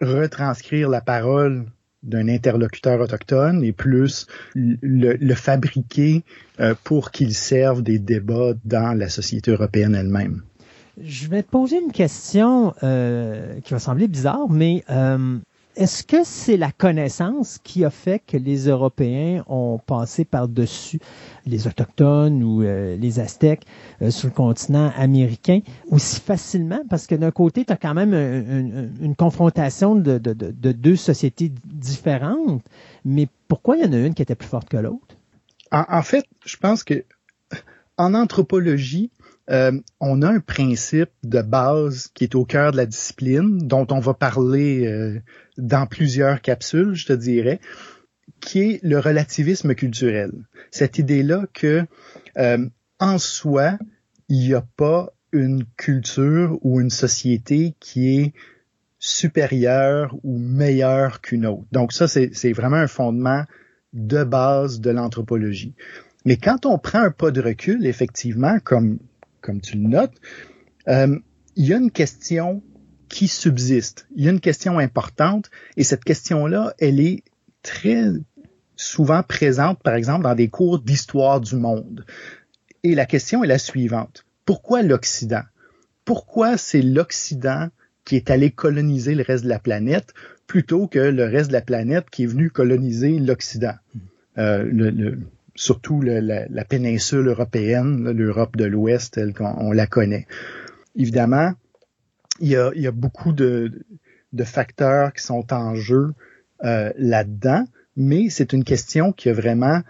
retranscrire 0.00 0.88
la 0.88 1.00
parole 1.00 1.66
d'un 2.02 2.28
interlocuteur 2.28 3.00
autochtone 3.00 3.62
et 3.62 3.72
plus 3.72 4.26
le, 4.54 5.34
fabriquer 5.34 6.24
euh, 6.60 6.74
pour 6.82 7.10
qu'il 7.10 7.34
serve 7.34 7.82
des 7.82 7.98
débats 7.98 8.54
dans 8.64 8.96
la 8.96 9.08
société 9.08 9.50
européenne 9.50 9.94
elle-même. 9.94 10.42
Je 11.02 11.28
vais 11.28 11.42
te 11.42 11.50
poser 11.50 11.78
une 11.78 11.92
question 11.92 12.74
euh, 12.82 13.60
qui 13.60 13.72
va 13.72 13.78
sembler 13.78 14.08
bizarre, 14.08 14.48
mais 14.50 14.84
euh, 14.90 15.38
est-ce 15.76 16.02
que 16.02 16.24
c'est 16.24 16.56
la 16.56 16.72
connaissance 16.72 17.58
qui 17.62 17.84
a 17.84 17.90
fait 17.90 18.20
que 18.26 18.36
les 18.36 18.68
Européens 18.68 19.44
ont 19.48 19.78
passé 19.78 20.24
par-dessus 20.24 21.00
les 21.46 21.66
Autochtones 21.66 22.42
ou 22.42 22.62
euh, 22.62 22.96
les 22.96 23.20
Aztèques 23.20 23.64
euh, 24.02 24.10
sur 24.10 24.28
le 24.28 24.34
continent 24.34 24.92
américain 24.96 25.60
aussi 25.88 26.20
facilement? 26.20 26.82
Parce 26.90 27.06
que 27.06 27.14
d'un 27.14 27.30
côté, 27.30 27.64
tu 27.64 27.72
as 27.72 27.76
quand 27.76 27.94
même 27.94 28.14
une, 28.14 29.14
confrontation 29.16 29.94
de, 29.94 30.18
deux 30.18 30.96
sociétés 30.96 31.52
différentes, 31.64 32.64
mais 33.04 33.28
pourquoi 33.48 33.76
il 33.76 33.84
y 33.84 33.88
en 33.88 33.92
a 33.92 33.98
une 33.98 34.14
qui 34.14 34.22
était 34.22 34.34
plus 34.34 34.48
forte 34.48 34.68
que 34.68 34.76
l'autre? 34.76 35.16
en, 35.72 36.02
fait, 36.02 36.24
je 36.44 36.56
pense 36.56 36.82
que 36.82 37.04
en 37.96 38.14
anthropologie, 38.14 39.10
euh, 39.50 39.72
on 40.00 40.22
a 40.22 40.28
un 40.28 40.40
principe 40.40 41.10
de 41.24 41.42
base 41.42 42.08
qui 42.14 42.24
est 42.24 42.34
au 42.34 42.44
cœur 42.44 42.72
de 42.72 42.76
la 42.76 42.86
discipline, 42.86 43.58
dont 43.58 43.86
on 43.90 43.98
va 43.98 44.14
parler 44.14 44.86
euh, 44.86 45.20
dans 45.58 45.86
plusieurs 45.86 46.40
capsules, 46.40 46.94
je 46.94 47.06
te 47.06 47.12
dirais, 47.12 47.60
qui 48.40 48.60
est 48.60 48.80
le 48.82 48.98
relativisme 48.98 49.74
culturel. 49.74 50.32
Cette 50.70 50.98
idée-là 50.98 51.46
que 51.52 51.84
euh, 52.38 52.68
en 53.00 53.18
soi, 53.18 53.78
il 54.28 54.38
n'y 54.38 54.54
a 54.54 54.64
pas 54.76 55.12
une 55.32 55.64
culture 55.76 56.58
ou 56.62 56.80
une 56.80 56.90
société 56.90 57.74
qui 57.80 58.18
est 58.18 58.32
supérieure 58.98 60.14
ou 60.22 60.38
meilleure 60.38 61.20
qu'une 61.20 61.46
autre. 61.46 61.66
Donc 61.72 61.92
ça, 61.92 62.06
c'est 62.06 62.52
vraiment 62.52 62.76
un 62.76 62.86
fondement 62.86 63.44
de 63.92 64.22
base 64.22 64.80
de 64.80 64.90
l'anthropologie. 64.90 65.74
Mais 66.24 66.36
quand 66.36 66.66
on 66.66 66.78
prend 66.78 67.00
un 67.00 67.10
pas 67.10 67.30
de 67.30 67.40
recul, 67.40 67.86
effectivement, 67.86 68.58
comme 68.62 68.98
comme 69.40 69.60
tu 69.60 69.76
le 69.76 69.88
notes, 69.88 70.14
euh, 70.88 71.18
il 71.56 71.66
y 71.66 71.74
a 71.74 71.76
une 71.76 71.90
question 71.90 72.62
qui 73.08 73.28
subsiste. 73.28 74.06
Il 74.14 74.24
y 74.24 74.28
a 74.28 74.30
une 74.30 74.40
question 74.40 74.78
importante 74.78 75.50
et 75.76 75.84
cette 75.84 76.04
question-là, 76.04 76.74
elle 76.78 77.00
est 77.00 77.22
très 77.62 78.04
souvent 78.76 79.22
présente, 79.22 79.82
par 79.82 79.94
exemple, 79.94 80.22
dans 80.22 80.34
des 80.34 80.48
cours 80.48 80.80
d'histoire 80.80 81.40
du 81.40 81.56
monde. 81.56 82.06
Et 82.82 82.94
la 82.94 83.04
question 83.04 83.44
est 83.44 83.48
la 83.48 83.58
suivante. 83.58 84.24
Pourquoi 84.46 84.82
l'Occident? 84.82 85.42
Pourquoi 86.04 86.56
c'est 86.56 86.82
l'Occident 86.82 87.68
qui 88.04 88.16
est 88.16 88.30
allé 88.30 88.50
coloniser 88.50 89.14
le 89.14 89.22
reste 89.22 89.44
de 89.44 89.50
la 89.50 89.58
planète 89.58 90.14
plutôt 90.46 90.86
que 90.86 90.98
le 90.98 91.24
reste 91.24 91.48
de 91.48 91.52
la 91.52 91.60
planète 91.60 92.08
qui 92.10 92.22
est 92.22 92.26
venu 92.26 92.50
coloniser 92.50 93.18
l'Occident? 93.18 93.74
Euh, 94.38 95.14
surtout 95.54 96.00
la, 96.02 96.64
péninsule 96.64 97.28
européenne, 97.28 98.10
l'Europe 98.10 98.56
de 98.56 98.64
l'Ouest 98.64 99.14
telle 99.14 99.34
qu'on 99.34 99.72
la 99.72 99.86
connaît. 99.86 100.26
Évidemment, 100.96 101.52
il 102.40 102.48
y 102.48 102.56
a, 102.56 102.90
beaucoup 102.92 103.32
de, 103.32 103.72
facteurs 104.44 105.12
qui 105.12 105.22
sont 105.22 105.52
en 105.52 105.74
jeu 105.74 106.12
euh, 106.64 106.92
là-dedans, 106.96 107.66
mais 107.96 108.30
c'est 108.30 108.52
une 108.52 108.64
question 108.64 109.12
qui 109.12 109.28
a 109.28 109.32
vraiment 109.32 109.82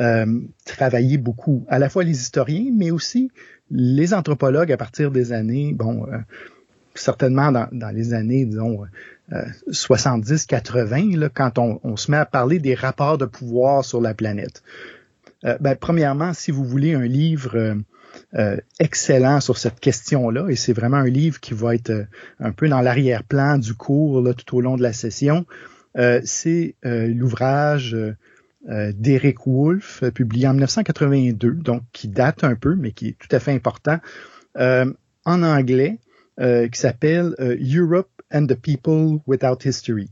euh, 0.00 0.40
travaillé 0.64 1.18
beaucoup, 1.18 1.64
à 1.68 1.78
la 1.78 1.88
fois 1.88 2.02
les 2.02 2.20
historiens, 2.20 2.70
mais 2.72 2.90
aussi 2.90 3.30
les 3.70 4.14
anthropologues 4.14 4.72
à 4.72 4.76
partir 4.76 5.10
des 5.10 5.32
années, 5.32 5.72
bon, 5.74 6.06
euh, 6.06 6.18
certainement 6.94 7.52
dans, 7.52 7.94
les 7.94 8.14
années, 8.14 8.44
disons, 8.44 8.84
70-80, 9.68 11.30
quand 11.32 11.58
on, 11.58 11.96
se 11.96 12.10
met 12.10 12.18
à 12.18 12.26
parler 12.26 12.58
des 12.58 12.74
rapports 12.74 13.16
de 13.16 13.24
pouvoir 13.24 13.84
sur 13.84 14.00
la 14.00 14.12
planète. 14.12 14.62
Euh, 15.44 15.56
ben, 15.60 15.76
premièrement, 15.76 16.32
si 16.32 16.50
vous 16.50 16.64
voulez 16.64 16.94
un 16.94 17.04
livre 17.04 17.56
euh, 17.56 17.74
euh, 18.34 18.56
excellent 18.78 19.40
sur 19.40 19.58
cette 19.58 19.80
question-là, 19.80 20.48
et 20.48 20.56
c'est 20.56 20.72
vraiment 20.72 20.98
un 20.98 21.08
livre 21.08 21.40
qui 21.40 21.54
va 21.54 21.74
être 21.74 22.06
un 22.38 22.52
peu 22.52 22.68
dans 22.68 22.80
l'arrière-plan 22.80 23.58
du 23.58 23.74
cours 23.74 24.20
là, 24.20 24.34
tout 24.34 24.56
au 24.56 24.60
long 24.60 24.76
de 24.76 24.82
la 24.82 24.92
session, 24.92 25.46
c'est 26.24 26.74
l'ouvrage 26.82 27.94
d'Eric 28.66 29.46
Wolf, 29.46 30.02
publié 30.14 30.48
en 30.48 30.52
1982, 30.52 31.50
donc 31.52 31.82
qui 31.92 32.08
date 32.08 32.44
un 32.44 32.54
peu, 32.54 32.74
mais 32.74 32.92
qui 32.92 33.08
est 33.08 33.18
tout 33.18 33.28
à 33.30 33.40
fait 33.40 33.52
important, 33.52 33.98
en 34.56 35.42
anglais, 35.42 35.98
qui 36.38 36.80
s'appelle 36.80 37.34
Europe 37.38 38.08
and 38.32 38.46
the 38.46 38.54
People 38.54 39.20
Without 39.26 39.66
History. 39.66 40.08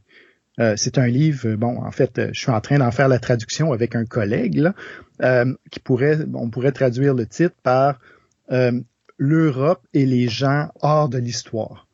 Euh, 0.60 0.74
c'est 0.76 0.98
un 0.98 1.06
livre, 1.06 1.54
bon, 1.54 1.82
en 1.82 1.90
fait, 1.90 2.18
euh, 2.18 2.30
je 2.32 2.40
suis 2.40 2.50
en 2.50 2.60
train 2.60 2.78
d'en 2.78 2.90
faire 2.90 3.08
la 3.08 3.18
traduction 3.18 3.72
avec 3.72 3.96
un 3.96 4.04
collègue, 4.04 4.56
là, 4.56 4.74
euh, 5.22 5.54
qui 5.70 5.80
pourrait, 5.80 6.18
on 6.34 6.50
pourrait 6.50 6.72
traduire 6.72 7.14
le 7.14 7.26
titre 7.26 7.56
par 7.62 7.98
L'Europe 9.22 9.86
et 9.92 10.06
les 10.06 10.26
gens 10.28 10.70
hors 10.80 11.08
de 11.08 11.18
l'histoire. 11.18 11.86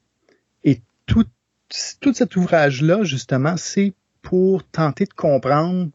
Et 0.64 0.80
tout, 1.04 1.26
cet 1.68 2.36
ouvrage-là, 2.36 3.02
justement, 3.02 3.58
c'est 3.58 3.92
pour 4.22 4.64
tenter 4.64 5.04
de 5.04 5.12
comprendre 5.12 5.90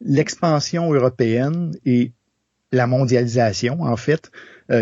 l'expansion 0.00 0.92
européenne 0.92 1.72
et 1.84 2.12
la 2.70 2.86
mondialisation, 2.86 3.80
en 3.80 3.96
fait, 3.96 4.30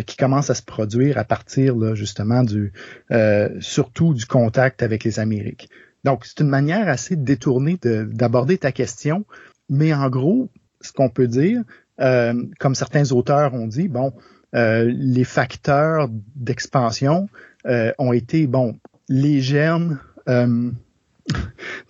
qui 0.04 0.16
commence 0.16 0.50
à 0.50 0.54
se 0.54 0.62
produire 0.62 1.16
à 1.16 1.24
partir 1.24 1.74
là, 1.76 1.94
justement 1.94 2.42
surtout 3.60 4.12
du 4.12 4.26
contact 4.26 4.82
avec 4.82 5.04
les 5.04 5.20
Amériques. 5.20 5.70
Donc, 6.04 6.26
c'est 6.26 6.40
une 6.40 6.48
manière 6.48 6.88
assez 6.88 7.16
détournée 7.16 7.78
d'aborder 7.82 8.58
ta 8.58 8.72
question, 8.72 9.24
mais 9.70 9.94
en 9.94 10.08
gros, 10.10 10.50
ce 10.80 10.92
qu'on 10.92 11.08
peut 11.08 11.26
dire, 11.26 11.62
euh, 12.00 12.44
comme 12.58 12.74
certains 12.74 13.12
auteurs 13.12 13.54
ont 13.54 13.66
dit, 13.66 13.88
bon, 13.88 14.12
euh, 14.54 14.92
les 14.94 15.24
facteurs 15.24 16.08
d'expansion 16.36 17.28
euh, 17.66 17.92
ont 17.98 18.12
été, 18.12 18.46
bon, 18.46 18.78
les 19.08 19.40
germes, 19.40 19.98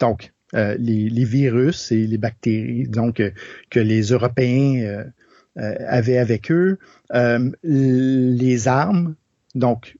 donc 0.00 0.32
les, 0.52 0.76
les, 1.08 1.24
virus 1.24 1.92
et 1.92 2.06
les 2.06 2.18
bactéries, 2.18 2.88
donc 2.88 3.22
que 3.70 3.80
les 3.80 4.02
Européens 4.02 5.04
avaient 5.56 6.18
avec 6.18 6.50
eux, 6.50 6.78
les 7.62 8.68
armes, 8.68 9.14
donc 9.54 9.96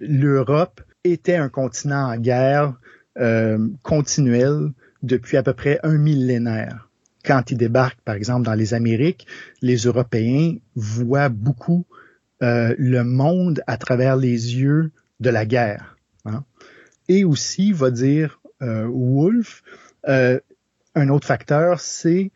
l'Europe 0.00 0.82
était 1.04 1.36
un 1.36 1.48
continent 1.48 2.12
en 2.12 2.16
guerre 2.18 2.74
euh, 3.18 3.68
continuelle 3.82 4.72
depuis 5.02 5.36
à 5.36 5.42
peu 5.42 5.52
près 5.52 5.78
un 5.82 5.98
millénaire. 5.98 6.88
Quand 7.24 7.50
ils 7.50 7.56
débarquent, 7.56 8.00
par 8.04 8.16
exemple, 8.16 8.44
dans 8.44 8.54
les 8.54 8.74
Amériques, 8.74 9.26
les 9.62 9.76
Européens 9.76 10.56
voient 10.74 11.30
beaucoup 11.30 11.86
euh, 12.42 12.74
le 12.78 13.04
monde 13.04 13.62
à 13.66 13.78
travers 13.78 14.16
les 14.16 14.56
yeux 14.56 14.90
de 15.20 15.30
la 15.30 15.46
guerre. 15.46 15.96
Hein. 16.26 16.44
Et 17.08 17.24
aussi, 17.24 17.72
va 17.72 17.90
dire 17.90 18.40
euh, 18.62 18.86
Wolf, 18.86 19.62
euh, 20.08 20.38
un 20.94 21.08
autre 21.08 21.26
facteur, 21.26 21.80
c'est 21.80 22.30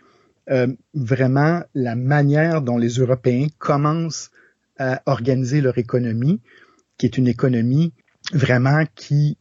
vraiment 0.94 1.62
la 1.74 1.94
manière 1.94 2.62
dont 2.62 2.78
les 2.78 2.94
Européens 2.94 3.48
commencent 3.58 4.30
à 4.78 5.02
organiser 5.04 5.60
leur 5.60 5.76
économie, 5.76 6.40
qui 6.96 7.04
est 7.04 7.18
une 7.18 7.28
économie 7.28 7.92
vraiment 8.32 8.84
qui 8.94 9.36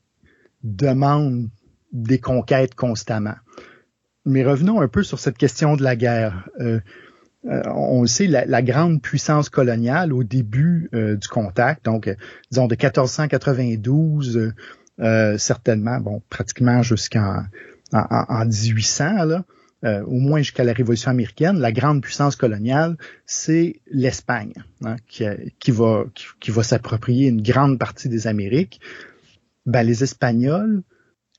demande 0.64 1.50
des 1.92 2.20
conquêtes 2.20 2.76
constamment. 2.76 3.36
Mais 4.26 4.44
revenons 4.44 4.82
un 4.82 4.88
peu 4.88 5.04
sur 5.04 5.20
cette 5.20 5.38
question 5.38 5.76
de 5.78 5.84
la 5.84 5.96
guerre. 5.96 6.50
Euh, 6.60 6.80
euh, 7.46 7.62
on 7.68 8.06
sait, 8.08 8.28
la, 8.28 8.62
grande 8.62 9.02
puissance 9.02 9.48
coloniale 9.50 10.12
au 10.12 10.24
début 10.24 10.90
euh, 10.94 11.16
du 11.16 11.28
contact, 11.30 11.86
donc 11.86 12.14
disons 12.52 12.68
de 12.68 12.76
1492, 12.76 14.54
certainement, 15.38 16.00
bon, 16.02 16.22
pratiquement 16.30 16.82
jusqu'en 16.82 17.44
en, 17.94 18.46
1800, 18.46 19.24
là, 19.24 19.46
au 20.06 20.20
moins 20.20 20.40
jusqu'à 20.40 20.66
la 20.66 20.74
Révolution 20.74 21.12
américaine, 21.12 21.60
la 21.60 21.72
grande 21.72 22.02
puissance 22.02 22.36
coloniale, 22.36 22.98
c'est 23.26 23.80
l'Espagne, 23.90 24.54
hein, 24.84 24.98
qui, 25.08 25.24
qui, 25.60 25.72
va, 25.72 26.04
qui, 26.42 26.52
va 26.52 26.64
s'approprier 26.64 27.30
une 27.30 27.42
grande 27.42 27.80
partie 27.80 28.10
des 28.10 28.28
Amériques. 28.28 28.82
Ben, 29.68 29.84
les 29.84 30.04
Espagnols 30.04 30.82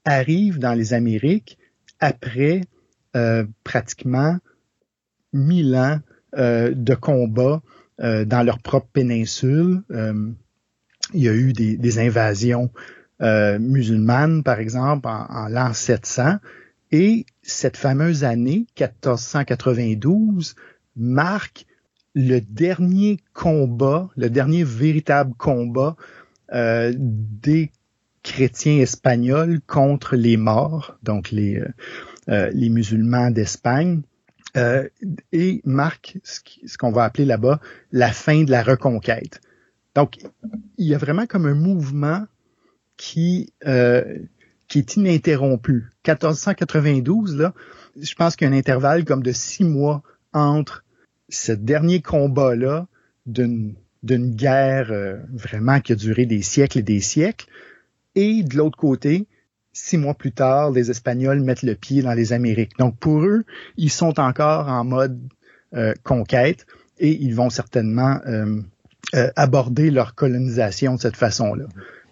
arrivent 0.05 0.59
dans 0.59 0.75
les 0.75 0.95
Amériques 0.95 1.59
après 1.99 2.61
euh, 3.17 3.45
pratiquement 3.65 4.39
mille 5.33 5.75
ans 5.75 5.99
euh, 6.37 6.73
de 6.75 6.95
combats 6.95 7.63
euh, 8.01 8.25
dans 8.25 8.43
leur 8.43 8.61
propre 8.61 8.89
péninsule. 8.93 9.83
il 11.15 11.23
y 11.23 11.29
a 11.29 11.35
eu 11.35 11.53
des, 11.53 11.99
invasions 11.99 12.71
musulmanes, 13.21 14.45
par 14.45 14.61
exemple, 14.61 15.09
en, 15.09 15.27
en 15.29 15.49
l'an 15.49 15.73
700. 15.73 16.37
Et 16.93 17.27
cette 17.43 17.77
fameuse 17.77 18.23
année, 18.25 18.67
1492, 18.79 20.55
marque 20.97 21.67
le 22.15 22.41
dernier 22.41 23.19
combat, 23.33 24.09
le 24.17 24.31
dernier 24.31 24.65
véritable 24.65 25.35
combat 25.35 25.97
euh, 26.53 26.93
des 26.97 27.71
chrétiens 28.23 28.79
espagnols 28.79 29.61
contre 29.67 30.17
les 30.17 30.37
morts, 30.37 30.97
donc 31.03 31.31
les, 31.31 31.59
euh, 31.59 31.69
euh, 32.29 32.51
les 32.53 32.69
musulmans 32.69 33.31
d'Espagne, 33.31 34.03
euh, 34.57 34.89
et 35.33 35.61
marque 35.65 36.19
ce 36.25 36.79
qu'on 36.79 36.91
va 36.91 37.05
appeler 37.05 37.25
là-bas 37.25 37.61
la 37.93 38.13
fin 38.13 38.45
de 38.45 38.51
la 38.51 38.63
reconquête. 38.63 39.41
Donc, 39.95 40.19
il 40.79 40.87
y 40.87 40.95
a 40.95 40.99
vraiment 40.99 41.27
comme 41.27 41.47
un 41.47 41.55
mouvement 41.55 42.25
qui, 42.97 43.53
qui 44.69 44.79
est 44.79 44.97
ininterrompu. 44.97 45.91
1492, 46.07 47.37
là, 47.37 47.53
je 48.01 48.15
pense 48.15 48.37
qu'il 48.37 48.49
y 48.49 48.51
a 48.51 48.55
un 48.55 48.57
intervalle 48.59 49.05
comme 49.05 49.23
de 49.23 49.33
six 49.33 49.65
mois 49.65 50.03
entre 50.33 50.85
ce 51.29 51.53
dernier 51.53 52.01
combat-là 52.01 52.87
d'une 53.27 53.75
d'une 54.05 54.37
guerre 54.37 54.93
vraiment 55.33 55.81
qui 55.81 55.93
a 55.93 55.97
duré 55.97 56.25
des 56.25 56.43
siècles 56.43 56.79
et 56.79 56.83
des 56.83 57.01
siècles, 57.01 57.49
et 58.19 58.43
de 58.43 58.57
l'autre 58.57 58.77
côté, 58.77 59.29
six 59.73 59.97
mois 59.97 60.15
plus 60.15 60.33
tard, 60.33 60.73
les 60.73 60.90
Espagnols 60.90 61.40
mettent 61.40 61.62
le 61.62 61.77
pied 61.77 62.03
dans 62.03 62.14
les 62.14 62.33
Amériques. 62.33 62.77
Donc 62.77 62.99
pour 62.99 63.23
eux, 63.23 63.45
ils 63.77 63.90
sont 63.90 64.19
encore 64.19 64.69
en 64.69 64.83
mode 64.83 65.21
euh, 65.73 65.95
conquête 66.03 66.66
et 66.99 67.12
ils 67.12 67.37
vont 67.37 67.49
certainement 67.49 68.19
euh, 68.27 68.61
euh, 69.14 69.31
aborder 69.37 69.92
leur 69.92 70.16
colonisation 70.16 70.97
de 70.97 71.01
cette 71.01 71.16
façon-là. 71.16 71.66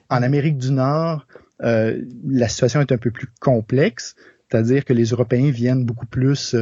En 0.09 0.22
Amérique 0.22 0.59
du 0.59 0.70
Nord, 0.70 1.26
la 1.59 2.48
situation 2.48 2.80
est 2.83 2.92
un 2.92 2.98
peu 2.98 3.11
plus 3.11 3.28
complexe, 3.40 4.14
c'est-à-dire 4.48 4.85
que 4.85 4.92
les 4.92 5.07
Européens 5.07 5.50
viennent 5.50 5.85
beaucoup 5.85 6.07
plus 6.07 6.54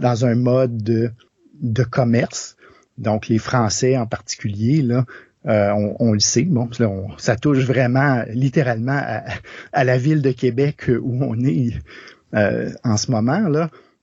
dans 0.00 0.24
un 0.24 0.34
mode 0.34 0.82
de, 0.82 1.12
de 1.60 1.84
commerce. 1.84 2.56
Donc 2.96 3.28
les 3.28 3.38
Français 3.38 3.96
en 3.96 4.06
particulier, 4.06 4.82
là, 4.82 5.04
euh, 5.46 5.70
on, 5.98 6.12
le 6.12 6.18
sait, 6.18 6.42
bon, 6.42 6.68
ça 7.16 7.36
touche 7.36 7.64
vraiment 7.64 8.22
littéralement 8.28 9.00
à, 9.72 9.84
la 9.84 9.96
ville 9.96 10.20
de 10.20 10.32
Québec 10.32 10.90
où 11.00 11.22
on 11.22 11.38
est 11.44 11.74
euh, 12.34 12.70
en 12.84 12.96
ce 12.96 13.10
moment. 13.10 13.48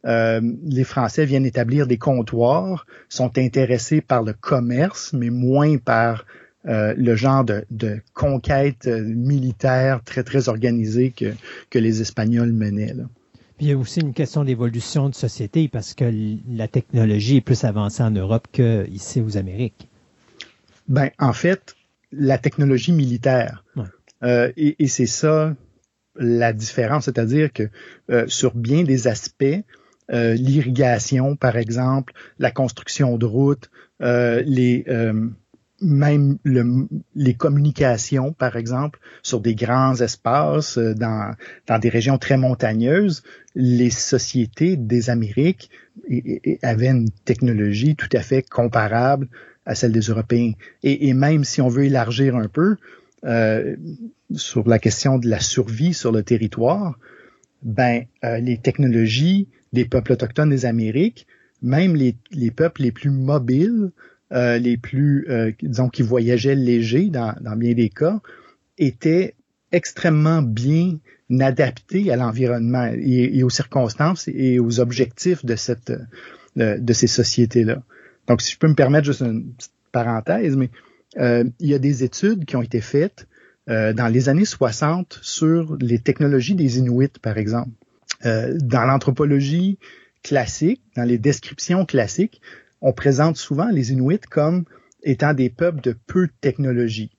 Euh, 0.06 0.41
les 0.63 0.84
Français 0.84 1.26
viennent 1.26 1.45
établir 1.45 1.88
des 1.88 1.98
comptoirs, 1.98 2.86
sont 3.10 3.38
intéressés 3.38 4.02
par 4.02 4.24
le 4.24 4.34
commerce, 4.34 5.13
mais 5.13 5.30
moins 5.30 5.78
par 5.78 6.26
le 6.67 7.15
genre 7.15 7.45
de, 7.45 8.02
conquête 8.15 8.88
militaire 8.88 10.02
très, 10.04 10.24
très 10.24 10.50
organisée 10.50 11.12
que, 11.12 11.78
les 11.78 12.02
Espagnols 12.02 12.54
menaient. 12.54 12.95
Il 13.60 13.67
y 13.67 13.71
a 13.71 13.78
aussi 13.78 14.00
une 14.00 14.13
question 14.13 14.43
d'évolution 14.43 15.10
de 15.10 15.13
société 15.13 15.67
parce 15.67 15.93
que 15.93 16.12
la 16.50 16.67
technologie 16.67 17.38
est 17.38 17.41
plus 17.41 17.65
avancée 17.65 18.02
en 18.02 18.10
Europe 18.10 18.48
qu'ici 18.52 19.21
aux 19.21 19.38
Amériques. 19.38 19.88
Ben, 20.88 21.10
en 21.19 21.34
fait, 21.34 21.76
la 22.12 22.38
technologie 22.38 22.91
militaire. 22.91 23.63
Euh, 24.24 24.52
et, 24.56 24.88
c'est 24.88 25.06
ça 25.06 25.56
la 26.15 26.54
différence, 26.54 27.06
c'est-à-dire 27.06 27.52
que 27.52 27.69
euh, 28.10 28.26
sur 28.28 28.56
bien 28.56 28.84
des 28.84 29.08
aspects, 29.08 29.43
euh, 30.12 30.34
l'irrigation, 30.36 31.36
par 31.36 31.58
exemple, 31.58 32.13
la 32.39 32.52
construction 32.52 33.17
de 33.17 33.26
routes, 33.26 33.69
les 34.00 34.86
même 35.82 36.38
les 37.15 37.34
communications, 37.34 38.32
par 38.32 38.56
exemple, 38.56 38.98
sur 39.24 39.41
des 39.41 39.56
grands 39.56 40.00
espaces, 40.00 40.78
dans, 40.78 41.36
dans 41.67 41.80
des 41.80 41.89
régions 41.89 42.17
très 42.17 42.38
montagneuses, 42.38 43.24
les 43.56 43.89
sociétés 43.89 44.78
des 44.78 45.10
Amériques 45.10 45.69
avaient 46.63 46.88
une 46.88 47.10
technologie 47.26 47.95
tout 47.98 48.10
à 48.13 48.21
fait 48.21 48.41
comparable 48.41 49.28
à 49.65 49.75
celle 49.75 49.91
des 49.91 50.01
Européens. 50.01 50.54
Et, 50.84 51.13
même 51.13 51.43
si 51.43 51.62
on 51.62 51.67
veut 51.67 51.86
élargir 51.86 52.36
un 52.36 52.47
peu 52.47 52.78
euh, 53.25 53.75
sur 54.36 54.67
la 54.67 54.80
question 54.80 55.17
de 55.17 55.28
la 55.28 55.39
survie 55.39 55.93
sur 55.93 56.12
le 56.12 56.23
territoire, 56.23 56.97
ben 57.63 58.04
euh, 58.23 58.38
les 58.38 58.58
technologies 58.58 59.47
des 59.73 59.86
peuples 59.86 60.13
autochtones 60.13 60.49
des 60.49 60.65
Amériques, 60.65 61.25
même 61.62 61.95
les, 61.95 62.15
les 62.32 62.51
peuples 62.51 62.84
les 62.84 62.91
plus 62.91 63.10
mobiles, 63.10 63.91
euh, 64.32 64.58
les 64.58 64.78
plus, 64.78 65.28
disons, 65.62 65.89
qui 65.89 66.01
voyageaient 66.01 66.56
légers 66.56 67.10
dans, 67.10 67.36
dans 67.41 67.56
bien 67.56 67.73
des 67.73 67.89
cas, 67.89 68.21
étaient 68.78 69.36
extrêmement 69.71 70.41
bien 70.41 70.97
adaptés 71.39 72.12
à 72.12 72.15
l'environnement 72.15 72.91
et, 72.95 73.43
aux 73.43 73.49
circonstances 73.49 74.28
et 74.28 74.60
aux 74.60 74.80
objectifs 74.80 75.43
de 75.43 75.56
cette 75.56 75.91
de 76.56 76.93
ces 76.93 77.08
sociétés-là. 77.08 77.84
Donc, 78.28 78.42
si 78.42 78.54
je 78.54 78.58
peux 78.58 78.68
me 78.68 78.76
permettre 78.76 79.06
juste 79.06 79.22
une 79.22 79.54
petite 79.54 79.72
parenthèse, 79.92 80.56
mais 80.56 80.70
euh, 81.18 81.46
il 81.60 81.70
y 81.70 81.74
a 81.74 81.80
des 81.80 82.04
études 82.04 82.46
qui 82.46 82.56
ont 82.56 82.62
été 82.62 82.82
faites 82.82 83.28
euh, 83.70 83.94
dans 83.94 84.08
les 84.08 84.30
années 84.30 84.46
60 84.46 85.20
sur 85.22 85.78
les 85.80 86.00
technologies 86.00 86.56
des 86.56 86.78
Inuits, 86.78 87.20
par 87.22 87.38
exemple. 87.38 87.70
Euh, 88.26 88.56
dans 88.60 88.86
l'anthropologie 88.86 89.80
classique, 90.24 90.82
dans 90.96 91.04
les 91.04 91.18
descriptions 91.18 91.86
classiques, 91.86 92.42
on 92.82 92.94
présente 92.94 93.38
souvent 93.38 93.70
les 93.70 93.92
Inuits 93.92 94.20
comme 94.30 94.66
étant 95.04 95.34
des 95.34 95.50
peuples 95.50 95.82
de 95.82 95.96
peu 96.08 96.28
de 96.28 96.34
technologie. 96.42 97.12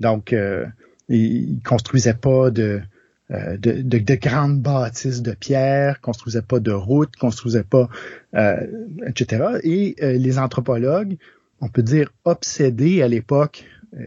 Donc, 0.00 0.32
euh, 0.32 0.66
ils 1.08 1.60
construisaient 1.64 2.14
pas 2.14 2.50
de, 2.50 2.82
euh, 3.30 3.58
de, 3.58 3.82
de, 3.82 3.98
de, 3.98 4.14
grandes 4.14 4.62
bâtisses 4.62 5.20
de 5.20 5.32
pierre, 5.32 6.00
construisaient 6.00 6.40
pas 6.40 6.60
de 6.60 6.72
routes, 6.72 7.14
construisaient 7.16 7.62
pas, 7.62 7.90
euh, 8.34 8.66
etc. 9.06 9.58
Et 9.64 9.96
euh, 10.02 10.12
les 10.12 10.38
anthropologues, 10.38 11.18
on 11.60 11.68
peut 11.68 11.82
dire 11.82 12.10
obsédés 12.24 13.02
à 13.02 13.08
l'époque, 13.08 13.66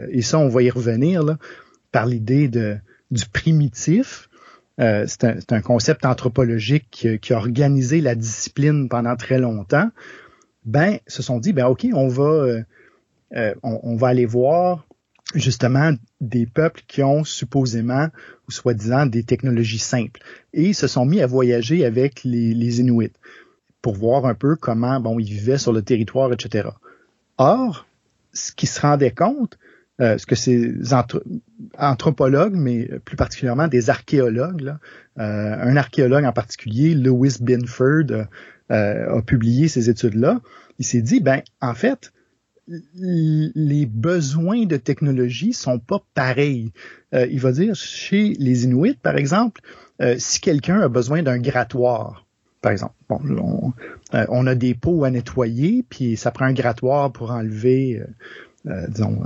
et 0.10 0.24
ça 0.24 0.40
on 0.40 0.48
va 0.48 0.64
y 0.64 0.72
revenir 0.72 1.22
là, 1.24 1.38
par 1.92 2.08
l'idée 2.08 2.48
de 2.48 2.78
du 3.12 3.26
primitif. 3.28 4.28
c'est 4.80 5.24
un, 5.24 5.38
un, 5.52 5.62
concept 5.62 6.06
anthropologique 6.06 6.88
qui, 6.90 7.20
qui, 7.20 7.34
a 7.34 7.38
organisé 7.38 8.02
la 8.02 8.16
discipline 8.16 8.90
pendant 8.90 9.16
très 9.16 9.38
longtemps. 9.38 9.92
Ben, 10.66 10.98
se 11.06 11.22
sont 11.22 11.40
dit, 11.40 11.54
ben 11.54 11.68
ok, 11.68 11.88
on 11.94 12.08
va, 12.08 12.64
on, 13.36 13.80
on 13.84 13.96
va 13.96 14.08
aller 14.08 14.26
voir 14.26 14.88
justement 15.36 15.94
des 16.20 16.46
peuples 16.46 16.82
qui 16.88 17.04
ont 17.04 17.24
supposément 17.24 18.08
ou 18.48 18.52
soi-disant 18.52 19.06
des 19.06 19.24
technologies 19.24 19.80
simples 19.80 20.22
et 20.54 20.74
se 20.74 20.88
sont 20.88 21.06
mis 21.06 21.22
à 21.22 21.28
voyager 21.28 21.86
avec 21.86 22.24
les, 22.24 22.80
Inuits 22.80 23.14
pour 23.82 23.96
voir 23.96 24.26
un 24.26 24.36
peu 24.36 24.56
comment 24.56 25.00
bon 25.00 25.20
ils 25.20 25.26
vivaient 25.26 25.58
sur 25.58 25.74
le 25.74 25.82
territoire, 25.82 26.32
etc. 26.34 26.70
Or, 27.38 27.88
ce 28.34 28.52
qu'ils 28.52 28.70
se 28.70 28.82
rendaient 28.82 29.12
compte, 29.12 29.58
euh, 30.00 30.18
ce 30.18 30.26
que 30.26 30.36
ces 30.36 30.74
anthropologues, 31.78 32.56
mais 32.56 32.88
plus 33.04 33.16
particulièrement 33.16 33.68
des 33.68 33.90
archéologues. 33.90 34.76
un 35.18 35.76
archéologue 35.76 36.26
en 36.26 36.34
particulier, 36.34 36.96
Lewis 36.96 37.38
Binford, 37.42 38.26
a 38.70 39.22
publié 39.26 39.68
ces 39.68 39.90
études-là. 39.90 40.40
Il 40.80 40.86
s'est 40.86 41.02
dit, 41.02 41.20
ben 41.20 41.42
en 41.60 41.74
fait, 41.74 42.14
les 42.68 43.86
besoins 43.86 44.66
de 44.66 44.78
technologie 44.78 45.54
sont 45.54 45.80
pas 45.80 46.02
pareils. 46.14 46.72
il 47.14 47.40
va 47.40 47.52
dire, 47.52 47.76
chez 47.76 48.34
les 48.40 48.64
Inuits, 48.66 48.98
par 49.02 49.18
exemple, 49.18 49.62
si 50.18 50.40
quelqu'un 50.40 50.80
a 50.80 50.88
besoin 50.88 51.24
d'un 51.24 51.40
grattoir, 51.40 52.26
par 52.62 52.72
exemple. 52.72 52.94
Bon, 53.10 53.74
euh, 54.14 54.26
on, 54.30 54.48
a 54.48 54.56
des 54.56 54.74
pots 54.74 55.04
à 55.04 55.10
nettoyer, 55.10 55.84
puis 55.90 56.16
ça 56.16 56.32
prend 56.32 56.46
un 56.46 56.54
grattoir 56.54 57.12
pour 57.12 57.32
enlever, 57.32 58.00
euh, 58.00 58.72
euh, 58.72 58.88
disons, 58.88 59.22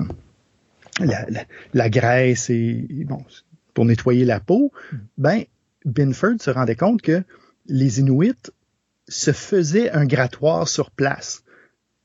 la, 1.73 1.89
graisse 1.89 2.49
et 2.49 2.87
bon, 3.05 3.23
pour 3.73 3.85
nettoyer 3.85 4.25
la 4.25 4.39
peau. 4.39 4.71
Ben, 5.17 5.43
Binford 5.83 6.39
se 6.39 6.49
rendait 6.49 6.75
compte 6.75 7.01
que 7.01 7.23
les 7.67 7.99
Inuits 7.99 8.51
se 9.07 9.31
faisaient 9.31 9.91
un 9.91 10.05
grattoir 10.05 10.67
sur 10.67 10.89
place. 10.89 11.43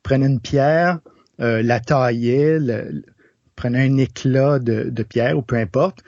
Prenaient 0.03 0.27
une 0.27 0.41
pierre, 0.41 1.01
la 1.41 1.81
taillaient, 1.81 2.61
prenaient 3.57 3.89
un 3.89 3.97
éclat 3.97 4.59
de, 4.59 5.03
pierre 5.03 5.37
ou 5.37 5.43
peu 5.43 5.57
importe, 5.57 6.05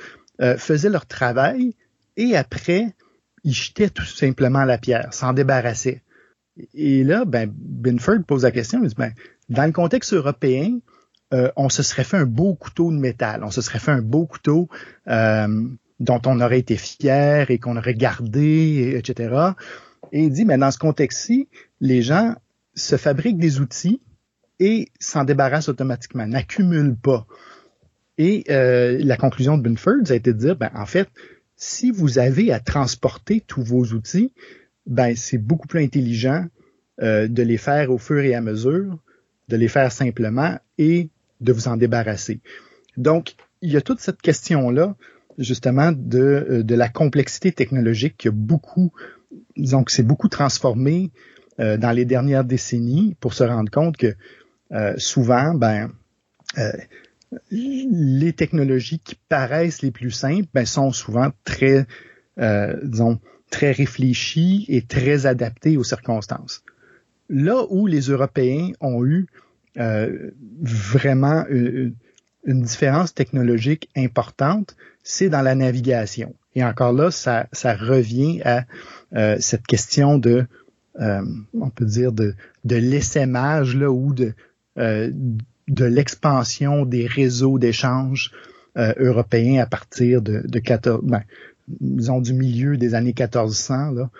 faisaient 0.57 0.90
leur 0.90 1.07
travail 1.07 1.75
et 2.16 2.37
après 2.37 2.95
il 3.45 3.53
jetait 3.53 3.90
tout 3.90 4.05
simplement 4.05 4.64
la 4.64 4.79
pierre, 4.79 5.12
s'en 5.12 5.33
débarrassait. 5.33 6.03
Et 6.75 7.03
là, 7.03 7.25
ben, 7.25 7.51
Binford 7.53 8.25
pose 8.27 8.45
la 8.45 8.51
question, 8.51 8.81
il 8.83 8.88
dit, 8.88 8.95
ben, 8.97 9.12
dans 9.49 9.64
le 9.64 9.73
contexte 9.73 10.12
européen, 10.12 10.79
euh, 11.33 11.51
on 11.57 11.68
se 11.68 11.83
serait 11.83 12.05
fait 12.05 12.18
un 12.18 12.27
beau 12.27 12.55
couteau 12.55 12.92
de 12.92 12.99
métal, 12.99 13.42
on 13.42 13.51
se 13.51 13.62
serait 13.62 13.79
fait 13.79 13.90
un 13.90 14.03
beau 14.03 14.27
couteau 14.27 14.68
euh, 15.09 15.66
dont 15.99 16.21
on 16.27 16.40
aurait 16.40 16.59
été 16.59 16.77
fier 16.77 17.51
et 17.51 17.59
qu'on 17.59 17.77
aurait 17.77 17.95
gardé, 17.95 18.95
etc. 18.97 19.35
Et 20.12 20.25
il 20.25 20.31
dit, 20.31 20.45
mais 20.45 20.59
dans 20.59 20.71
ce 20.71 20.79
contexte-ci, 20.79 21.49
les 21.81 22.03
gens 22.03 22.35
se 22.75 22.97
fabriquent 22.97 23.38
des 23.38 23.61
outils 23.61 24.03
et 24.62 24.88
s'en 25.01 25.25
débarrassent 25.25 25.68
automatiquement, 25.68 26.25
n'accumulent 26.25 26.96
pas. 26.96 27.27
Et 28.16 28.44
euh, 28.48 28.96
la 29.03 29.16
conclusion 29.16 29.59
de 29.59 29.62
Binford, 29.62 30.07
ça 30.07 30.12
a 30.12 30.16
été 30.16 30.33
de 30.33 30.38
dire, 30.38 30.57
ben, 30.57 30.70
en 30.75 30.87
fait, 30.87 31.09
si 31.57 31.90
vous 31.90 32.20
avez 32.20 32.53
à 32.53 32.61
transporter 32.61 33.40
tous 33.40 33.64
vos 33.64 33.85
outils, 33.87 34.33
ben 34.87 35.16
c'est 35.16 35.38
beaucoup 35.38 35.66
plus 35.66 35.83
intelligent 35.83 36.46
euh, 37.03 37.27
de 37.27 37.42
les 37.42 37.57
faire 37.57 37.90
au 37.90 37.98
fur 37.98 38.20
et 38.20 38.35
à 38.35 38.40
mesure, 38.40 38.98
de 39.48 39.57
les 39.57 39.68
faire 39.68 39.90
simplement 39.90 40.59
et 40.79 41.11
de 41.40 41.53
vous 41.53 41.66
en 41.66 41.77
débarrasser. 41.77 42.40
Donc, 42.96 43.35
il 43.62 43.72
y 43.72 43.77
a 43.77 43.81
toute 43.81 43.98
cette 43.98 44.22
question-là, 44.22 44.94
justement, 45.38 45.90
de, 45.92 46.20
euh, 46.20 46.62
de 46.62 46.75
la 46.77 46.88
complexité 46.88 47.51
technologique 47.51 48.16
qui 48.16 48.29
a 48.29 48.33
beaucoup, 48.33 48.92
disons 49.57 49.83
c'est 49.88 50.07
beaucoup 50.07 50.29
transformé 50.29 51.11
euh, 51.61 51.77
dans 51.77 51.90
les 51.90 52.05
dernières 52.05 52.44
décennies 52.44 53.16
pour 53.20 53.35
se 53.35 53.44
rendre 53.44 53.70
compte 53.70 53.96
que 53.96 54.14
souvent, 54.96 55.54
ben, 55.54 55.90
les 57.50 58.32
technologies 58.32 58.98
qui 58.98 59.14
paraissent 59.28 59.82
les 59.82 59.90
plus 59.90 60.11
simples 60.11 60.48
ben, 60.52 60.66
sont 60.66 60.92
souvent 60.92 61.30
très, 61.44 61.87
euh, 62.38 62.76
disons, 62.82 63.20
très 63.50 63.72
réfléchies 63.72 64.64
et 64.68 64.82
très 64.82 65.26
adaptées 65.26 65.76
aux 65.76 65.85
circonstances. 65.85 66.62
Là 67.28 67.64
où 67.70 67.87
les 67.87 68.00
Européens 68.00 68.70
ont 68.80 69.04
eu 69.04 69.26
euh, 69.78 70.30
vraiment 70.61 71.44
une, 71.48 71.94
différence 72.44 73.14
technologique 73.14 73.88
importante, 73.96 74.76
c'est 75.04 75.28
dans 75.28 75.42
la 75.42 75.54
navigation. 75.54 76.35
Et 76.56 76.64
encore 76.64 76.92
là, 76.92 77.11
ça, 77.11 77.46
revient 77.54 78.42
à 78.44 78.64
euh, 79.14 79.37
cette 79.38 79.66
question 79.66 80.18
de, 80.18 80.46
euh, 81.00 81.22
on 81.54 81.70
peut 81.70 81.85
dire, 81.85 82.12
de, 82.12 82.35
de 82.64 82.76
l'essaimage 82.76 83.76
là, 83.76 83.90
ou 83.90 84.12
de, 84.12 84.24
euh, 84.24 84.32
de 84.76 85.85
l'expansion 85.85 86.85
des 86.85 87.06
réseaux 87.06 87.58
d'échanges 87.58 88.32
euh, 88.78 88.94
européens 88.96 89.62
à 89.62 89.66
partir 89.66 90.22
de, 90.22 90.42
de 90.46 90.58
14, 90.58 91.02
ben, 91.04 91.22
disons 91.68 92.20
du 92.20 92.32
milieu 92.32 92.78
des 92.78 92.94
années 92.94 93.14
1400, 93.16 93.90
là, 93.90 94.11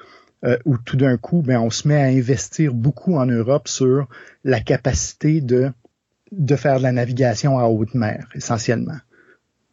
euh, 0.45 0.59
où 0.67 0.77
tout 0.77 0.97
d'un 0.99 1.17
coup, 1.17 1.41
ben, 1.41 1.59
on 1.59 1.71
se 1.71 1.89
met 1.89 1.97
à 1.97 2.07
investir 2.07 2.75
beaucoup 2.75 3.15
en 3.15 3.25
Europe 3.25 3.67
sur 3.67 4.09
la 4.45 4.61
capacité 4.61 5.41
de, 5.41 5.71
de 6.33 6.57
faire 6.57 6.79
de 6.79 6.83
la 6.83 6.93
navigation 6.93 7.59
à 7.59 7.65
haute 7.65 7.95
mer, 7.95 8.29
essentiellement. 8.35 8.99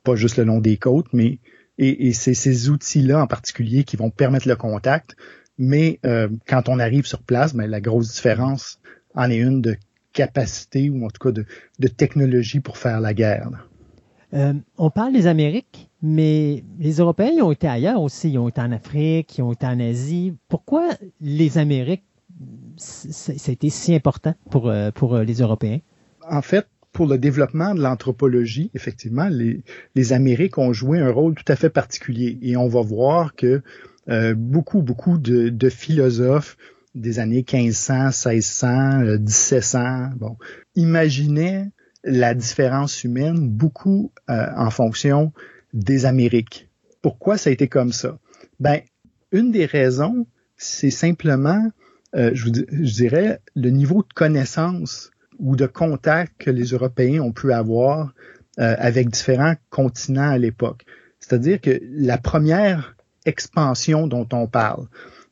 Pas 0.03 0.15
juste 0.15 0.37
le 0.37 0.45
long 0.45 0.59
des 0.59 0.77
côtes, 0.77 1.11
mais 1.11 1.39
et, 1.77 2.07
et 2.07 2.13
c'est 2.13 2.33
ces 2.33 2.69
outils-là 2.69 3.21
en 3.21 3.27
particulier 3.27 3.83
qui 3.83 3.97
vont 3.97 4.11
permettre 4.11 4.47
le 4.47 4.55
contact. 4.55 5.17
Mais 5.57 5.99
euh, 6.05 6.29
quand 6.47 6.69
on 6.69 6.79
arrive 6.79 7.05
sur 7.05 7.21
place, 7.21 7.53
ben, 7.53 7.69
la 7.69 7.81
grosse 7.81 8.13
différence 8.13 8.79
en 9.13 9.29
est 9.29 9.37
une 9.37 9.61
de 9.61 9.75
capacité 10.13 10.89
ou 10.89 11.05
en 11.05 11.09
tout 11.09 11.19
cas 11.27 11.31
de, 11.31 11.45
de 11.79 11.87
technologie 11.87 12.59
pour 12.59 12.77
faire 12.77 12.99
la 12.99 13.13
guerre. 13.13 13.49
Euh, 14.33 14.53
on 14.77 14.91
parle 14.91 15.13
des 15.13 15.25
Amériques, 15.25 15.89
mais 16.01 16.63
les 16.77 16.97
Européens 16.97 17.31
ils 17.35 17.41
ont 17.41 17.51
été 17.51 17.67
ailleurs 17.67 18.01
aussi. 18.01 18.29
Ils 18.29 18.37
ont 18.37 18.47
été 18.47 18.61
en 18.61 18.71
Afrique, 18.71 19.37
ils 19.37 19.41
ont 19.41 19.53
été 19.53 19.65
en 19.65 19.79
Asie. 19.79 20.35
Pourquoi 20.47 20.89
les 21.19 21.57
Amériques, 21.57 22.03
ça 22.77 23.31
a 23.47 23.51
été 23.51 23.69
si 23.69 23.95
important 23.95 24.35
pour, 24.51 24.69
euh, 24.69 24.91
pour 24.91 25.15
euh, 25.15 25.23
les 25.23 25.41
Européens? 25.41 25.79
En 26.29 26.43
fait, 26.43 26.67
pour 26.91 27.07
le 27.07 27.17
développement 27.17 27.73
de 27.73 27.81
l'anthropologie, 27.81 28.71
effectivement, 28.73 29.29
les, 29.29 29.63
les 29.95 30.13
Amériques 30.13 30.57
ont 30.57 30.73
joué 30.73 30.99
un 30.99 31.11
rôle 31.11 31.33
tout 31.33 31.51
à 31.51 31.55
fait 31.55 31.69
particulier. 31.69 32.37
Et 32.41 32.55
on 32.55 32.67
va 32.67 32.81
voir 32.81 33.35
que 33.35 33.61
euh, 34.09 34.35
beaucoup, 34.35 34.81
beaucoup 34.81 35.17
de, 35.17 35.49
de 35.49 35.69
philosophes, 35.69 36.57
des 36.99 37.19
années 37.19 37.45
1500, 37.51 38.09
1600, 38.29 38.99
1700. 39.19 40.09
Bon, 40.17 40.37
imaginez 40.75 41.65
la 42.03 42.33
différence 42.33 43.03
humaine 43.03 43.49
beaucoup 43.49 44.11
euh, 44.29 44.47
en 44.55 44.69
fonction 44.69 45.33
des 45.73 46.05
Amériques. 46.05 46.69
Pourquoi 47.01 47.37
ça 47.37 47.49
a 47.49 47.53
été 47.53 47.67
comme 47.67 47.93
ça? 47.93 48.19
Ben, 48.59 48.81
une 49.31 49.51
des 49.51 49.65
raisons, 49.65 50.25
c'est 50.57 50.91
simplement, 50.91 51.71
euh, 52.15 52.31
je, 52.33 52.45
je 52.47 52.93
dirais, 52.93 53.39
le 53.55 53.69
niveau 53.69 54.03
de 54.03 54.13
connaissance 54.13 55.11
ou 55.39 55.55
de 55.55 55.65
contact 55.65 56.33
que 56.37 56.51
les 56.51 56.65
Européens 56.65 57.21
ont 57.21 57.31
pu 57.31 57.53
avoir 57.53 58.13
euh, 58.59 58.75
avec 58.77 59.09
différents 59.09 59.55
continents 59.69 60.29
à 60.29 60.37
l'époque. 60.37 60.85
C'est-à-dire 61.19 61.61
que 61.61 61.79
la 61.81 62.17
première 62.17 62.95
expansion 63.25 64.07
dont 64.07 64.27
on 64.33 64.47
parle, 64.47 64.87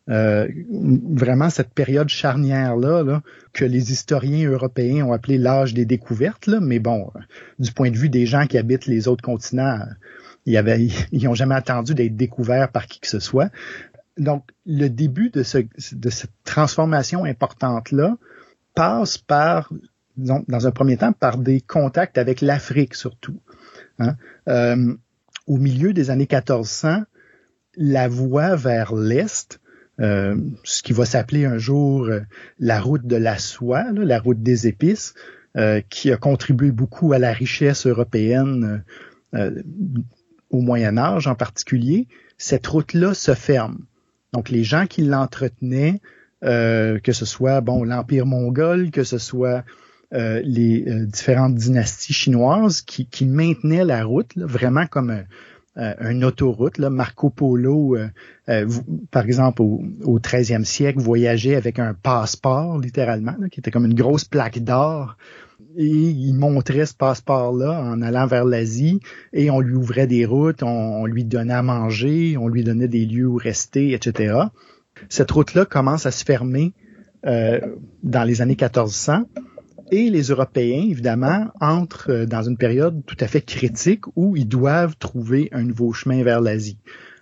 euh, 0.10 0.48
vraiment 0.70 1.50
cette 1.50 1.74
période 1.74 2.08
charnière-là 2.08 3.04
là, 3.04 3.22
que 3.54 3.66
les 3.66 3.92
historiens 3.92 4.50
européens 4.50 5.06
ont 5.06 5.14
appelé 5.14 5.38
l'âge 5.38 5.74
des 5.74 5.86
découvertes, 5.86 6.48
là, 6.48 6.60
mais 6.62 6.80
bon, 6.80 7.12
du 7.60 7.72
point 7.72 7.92
de 7.92 7.98
vue 7.98 8.10
des 8.10 8.26
gens 8.26 8.48
qui 8.48 8.58
habitent 8.58 8.86
les 8.86 9.08
autres 9.08 9.24
continents, 9.24 9.80
ils 10.46 10.56
avait, 10.56 10.88
ils 11.12 11.24
n'ont 11.26 11.34
jamais 11.34 11.56
attendu 11.56 11.94
d'être 11.94 12.16
découverts 12.16 12.72
par 12.72 12.88
qui 12.88 13.00
que 13.00 13.08
ce 13.08 13.20
soit. 13.20 13.52
Donc, 14.18 14.46
le 14.66 14.88
début 14.88 15.30
de, 15.30 15.44
ce, 15.44 15.60
de 15.92 16.10
cette 16.10 16.32
transformation 16.44 17.26
importante-là 17.26 18.18
passe 18.74 19.18
par, 19.18 19.72
disons, 20.16 20.44
dans 20.48 20.68
un 20.68 20.72
premier 20.72 20.98
temps, 20.98 21.12
par 21.12 21.38
des 21.38 21.62
contacts 21.62 22.18
avec 22.18 22.42
l'Afrique 22.42 22.96
surtout. 22.96 23.40
Hein. 24.00 24.16
Euh, 24.48 24.96
au 25.48 25.58
milieu 25.58 25.94
des 25.94 26.10
années 26.10 26.28
1400, 26.30 27.04
la 27.76 28.08
voie 28.08 28.56
vers 28.56 28.96
l'Est 28.96 29.60
euh, 30.00 30.36
ce 30.64 30.84
qui 30.84 30.94
va 30.94 31.06
s'appeler 31.06 31.46
un 31.46 31.58
jour 31.58 32.06
euh, 32.06 32.22
la 32.60 32.80
route 32.80 33.06
de 33.06 33.16
la 33.16 33.40
soie, 33.40 33.92
la 33.92 34.20
route 34.20 34.42
des 34.44 34.68
épices, 34.68 35.16
euh, 35.56 35.82
qui 35.90 36.12
a 36.12 36.18
contribué 36.18 36.72
beaucoup 36.72 37.14
à 37.14 37.20
la 37.20 37.34
richesse 37.34 37.88
européenne 37.88 38.84
au 40.50 40.62
Moyen 40.62 40.98
Âge 40.98 41.28
en 41.28 41.36
particulier. 41.36 42.08
Cette 42.38 42.66
route-là 42.66 43.14
se 43.14 43.34
ferme. 43.34 43.80
Donc 44.34 44.50
les 44.50 44.64
gens 44.64 44.88
qui 44.88 45.02
l'entretenaient, 45.02 46.00
que 46.42 47.12
ce 47.12 47.26
soit 47.26 47.62
bon 47.62 47.84
l'Empire 47.84 48.26
mongol, 48.26 48.90
que 48.90 49.04
ce 49.04 49.18
soit 49.18 49.64
les 50.12 50.86
différentes 51.06 51.56
dynasties 51.56 52.14
chinoises 52.14 52.82
qui, 52.82 53.06
qui 53.06 53.26
maintenaient 53.26 53.86
la 53.86 54.04
route 54.06 54.32
vraiment 54.38 54.88
comme 54.88 55.24
euh, 55.78 55.94
une 56.10 56.26
autoroute. 56.26 56.80
Là. 56.80 56.90
Marco 56.90 57.30
Polo, 57.30 57.96
euh, 57.96 58.08
euh, 58.50 58.68
par 59.12 59.26
exemple, 59.26 59.62
au, 59.62 59.84
au 60.04 60.20
13e 60.20 60.64
siècle, 60.64 61.00
voyageait 61.00 61.56
avec 61.56 61.78
un 61.78 61.94
passeport, 61.94 62.80
littéralement, 62.80 63.36
qui 63.52 63.60
était 63.60 63.70
comme 63.70 63.86
une 63.86 63.94
grosse 63.94 64.26
plaque 64.26 64.60
d'or. 64.60 65.18
Et 65.76 65.86
il 65.86 66.34
montrait 66.34 66.88
ce 66.88 66.96
passeport-là 66.96 67.80
en 67.80 68.02
allant 68.02 68.26
vers 68.26 68.46
l'Asie 68.46 69.00
et 69.34 69.52
on 69.52 69.60
lui 69.60 69.76
ouvrait 69.76 70.08
des 70.08 70.26
routes, 70.26 70.64
on, 70.64 71.06
lui 71.06 71.24
donnait 71.24 71.54
à 71.54 71.62
manger, 71.62 72.36
on 72.38 72.48
lui 72.48 72.64
donnait 72.64 72.88
des 72.88 73.06
lieux 73.06 73.28
où 73.28 73.36
rester, 73.36 73.94
etc. 73.94 74.36
Cette 75.10 75.30
route-là 75.30 75.66
commence 75.66 76.08
à 76.08 76.12
se 76.12 76.26
fermer 76.26 76.74
dans 77.24 78.24
les 78.24 78.42
années 78.42 78.58
1400 78.60 79.26
Et 79.90 80.10
les 80.10 80.24
Européens, 80.24 80.86
évidemment, 80.90 81.48
entrent 81.62 82.12
euh, 82.12 82.26
dans 82.26 82.44
une 82.44 82.58
période 82.58 83.04
tout 83.06 83.16
à 83.22 83.28
fait 83.28 83.42
critique 83.42 84.04
où 84.18 84.36
ils 84.36 84.48
doivent 84.48 84.98
trouver 84.98 85.48
un 85.54 85.64
nouveau 85.64 85.94
chemin 85.94 86.24
vers 86.24 86.42
l'Asie. 86.42 86.78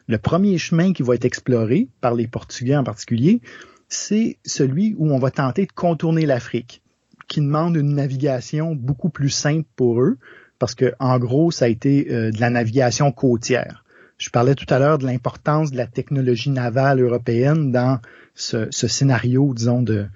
Le 0.08 0.18
premier 0.18 0.58
chemin 0.58 0.92
qui 0.92 1.04
va 1.04 1.14
être 1.14 1.26
exploré, 1.26 1.90
par 2.02 2.16
les 2.16 2.28
Portugais 2.28 2.76
en 2.76 2.84
particulier, 2.84 3.42
c'est 3.88 4.38
celui 4.46 4.96
où 4.98 5.12
on 5.12 5.20
va 5.20 5.30
tenter 5.30 5.68
de 5.68 5.72
contourner 5.72 6.26
l'Afrique, 6.26 6.82
qui 7.28 7.40
demande 7.40 7.76
une 7.76 7.94
navigation 7.94 8.74
beaucoup 8.74 9.10
plus 9.10 9.30
simple 9.30 9.68
pour 9.76 10.02
eux, 10.02 10.18
parce 10.58 10.74
que 10.74 10.94
en 11.00 11.20
gros, 11.20 11.52
ça 11.52 11.66
a 11.66 11.68
été 11.68 12.12
euh, 12.12 12.32
de 12.32 12.40
la 12.40 12.50
navigation 12.50 13.12
côtière. 13.12 13.84
Je 14.18 14.32
parlais 14.32 14.56
tout 14.56 14.72
à 14.74 14.80
l'heure 14.80 14.98
de 14.98 15.06
l'importance 15.06 15.70
de 15.70 15.78
la 15.78 15.86
technologie 15.86 16.50
navale 16.50 17.00
européenne 17.00 17.72
dans 17.72 18.00
ce, 18.34 18.68
ce 18.72 18.88
scénario, 18.88 19.54
disons, 19.54 19.84
de, 19.84 20.08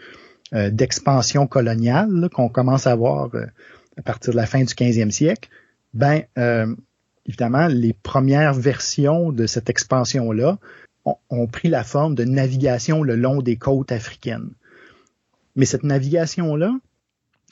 euh, 0.55 0.71
d'expansion 0.71 1.45
coloniale 1.45 2.27
qu'on 2.33 2.49
commence 2.49 2.88
à 2.88 2.95
voir 2.95 3.29
euh, 3.35 3.45
à 3.97 4.01
partir 4.01 4.31
de 4.31 4.38
la 4.38 4.47
fin 4.47 4.63
du 4.63 4.73
15e 4.73 5.12
siècle, 5.12 5.47
ben 5.93 6.23
euh, 6.39 6.75
évidemment, 7.27 7.67
les 7.67 7.93
premières 7.93 8.55
versions 8.55 9.31
de 9.31 9.45
cette 9.45 9.69
expansion-là 9.69 10.57
ont, 11.29 11.45
pris 11.45 11.69
la 11.69 11.83
forme 11.83 12.15
de 12.15 12.23
navigation 12.23 13.03
le 13.03 13.15
long 13.15 13.43
des 13.43 13.57
côtes 13.57 13.91
africaines. 13.91 14.49
Mais 15.55 15.65
cette 15.65 15.83
navigation-là, 15.83 16.79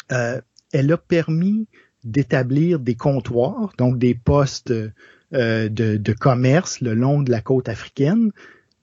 elle 0.09 0.91
a 0.91 0.97
permis 0.97 1.67
d'établir 2.03 2.79
des 2.79 2.95
comptoirs, 2.95 3.73
donc 3.77 3.99
des 3.99 4.15
postes 4.15 4.71
de, 4.71 4.91
de, 5.31 6.13
commerce 6.13 6.81
le 6.81 6.93
long 6.93 7.21
de 7.21 7.31
la 7.31 7.41
côte 7.41 7.69
africaine, 7.69 8.31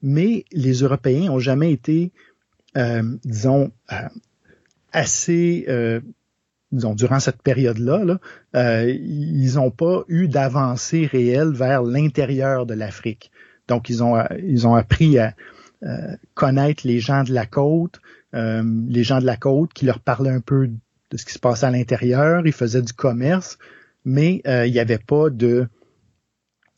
mais 0.03 0.44
les 0.53 0.83
Européens 0.83 1.31
ont 1.31 1.38
jamais 1.38 1.72
été 1.72 2.12
disons, 2.74 3.70
euh, 3.92 4.08
assez, 4.92 5.64
euh, 5.68 6.00
disons, 6.72 6.94
durant 6.94 7.20
cette 7.20 7.42
période-là, 7.42 8.04
là, 8.04 8.18
euh, 8.56 8.90
ils 8.90 9.54
n'ont 9.54 9.70
pas 9.70 10.04
eu 10.08 10.28
d'avancée 10.28 11.06
réelle 11.06 11.52
vers 11.52 11.82
l'intérieur 11.82 12.66
de 12.66 12.74
l'Afrique. 12.74 13.30
Donc, 13.68 13.88
ils 13.88 14.02
ont, 14.02 14.22
ils 14.42 14.66
ont 14.66 14.74
appris 14.74 15.18
à 15.18 15.34
connaître 16.32 16.87
les 16.87 16.98
gens 16.98 17.24
de 17.24 17.32
la 17.34 17.44
côte, 17.44 18.00
les 18.32 19.04
gens 19.04 19.20
de 19.20 19.26
la 19.26 19.37
côte 19.37 19.74
qui 19.74 19.84
leur 19.84 20.00
parlaient 20.00 20.30
un 20.30 20.40
peu 20.40 20.68
de 20.68 21.16
ce 21.16 21.26
qui 21.26 21.34
se 21.34 21.38
passait 21.38 21.66
à 21.66 21.70
l'intérieur, 21.70 22.46
ils 22.46 22.54
faisaient 22.54 22.80
du 22.80 22.94
commerce, 22.94 23.58
mais 24.06 24.40
il 24.46 24.72
n'y 24.72 24.78
avait 24.78 24.98
pas 24.98 25.28
de, 25.28 25.68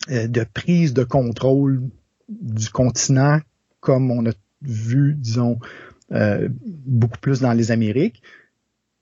de 0.09 0.45
prise 0.55 0.93
de 0.93 1.05
contrôle 1.05 1.83
du 2.29 2.69
continent 2.69 3.39
comme 3.81 4.11
on 4.11 4.27
a 4.27 4.33
vu, 4.67 5.15
disons, 5.15 5.59
euh, 6.13 6.49
beaucoup 6.87 7.19
plus 7.19 7.41
dans 7.41 7.53
les 7.53 7.73
Amériques. 7.73 8.23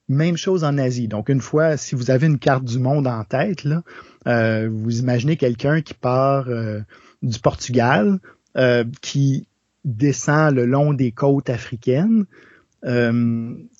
Même 0.09 0.39
chose 0.39 0.65
en 0.65 0.79
Asie. 0.79 1.07
Donc, 1.07 1.29
une 1.29 1.43
fois, 1.43 1.77
si 1.77 1.95
vous 1.95 2.11
avez 2.11 2.27
une 2.27 2.39
carte 2.39 2.65
du 2.65 2.79
monde 2.79 3.07
en 3.07 3.25
tête, 3.25 3.65
là, 3.65 3.83
euh, 4.27 4.71
vous 4.73 5.01
imaginez 5.01 5.37
quelqu'un 5.37 5.83
qui 5.83 5.93
part 5.93 6.49
euh, 6.49 6.81
du 7.23 7.39
Portugal, 7.39 8.21
qui 9.01 9.49
descend 9.85 10.55
le 10.55 10.65
long 10.65 10.93
des 10.93 11.11
côtes 11.11 11.51
africaines, 11.51 12.25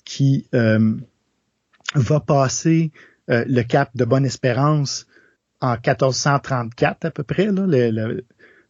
qui 0.03 0.47
va 0.51 2.19
passer 2.19 2.91
le 3.29 3.61
cap 3.61 3.91
de 3.95 4.03
Bonne-Espérance 4.03 5.07
en 5.61 5.75
1434 5.75 7.05
à 7.05 7.11
peu 7.11 7.23
près, 7.23 7.49
là, 7.53 7.65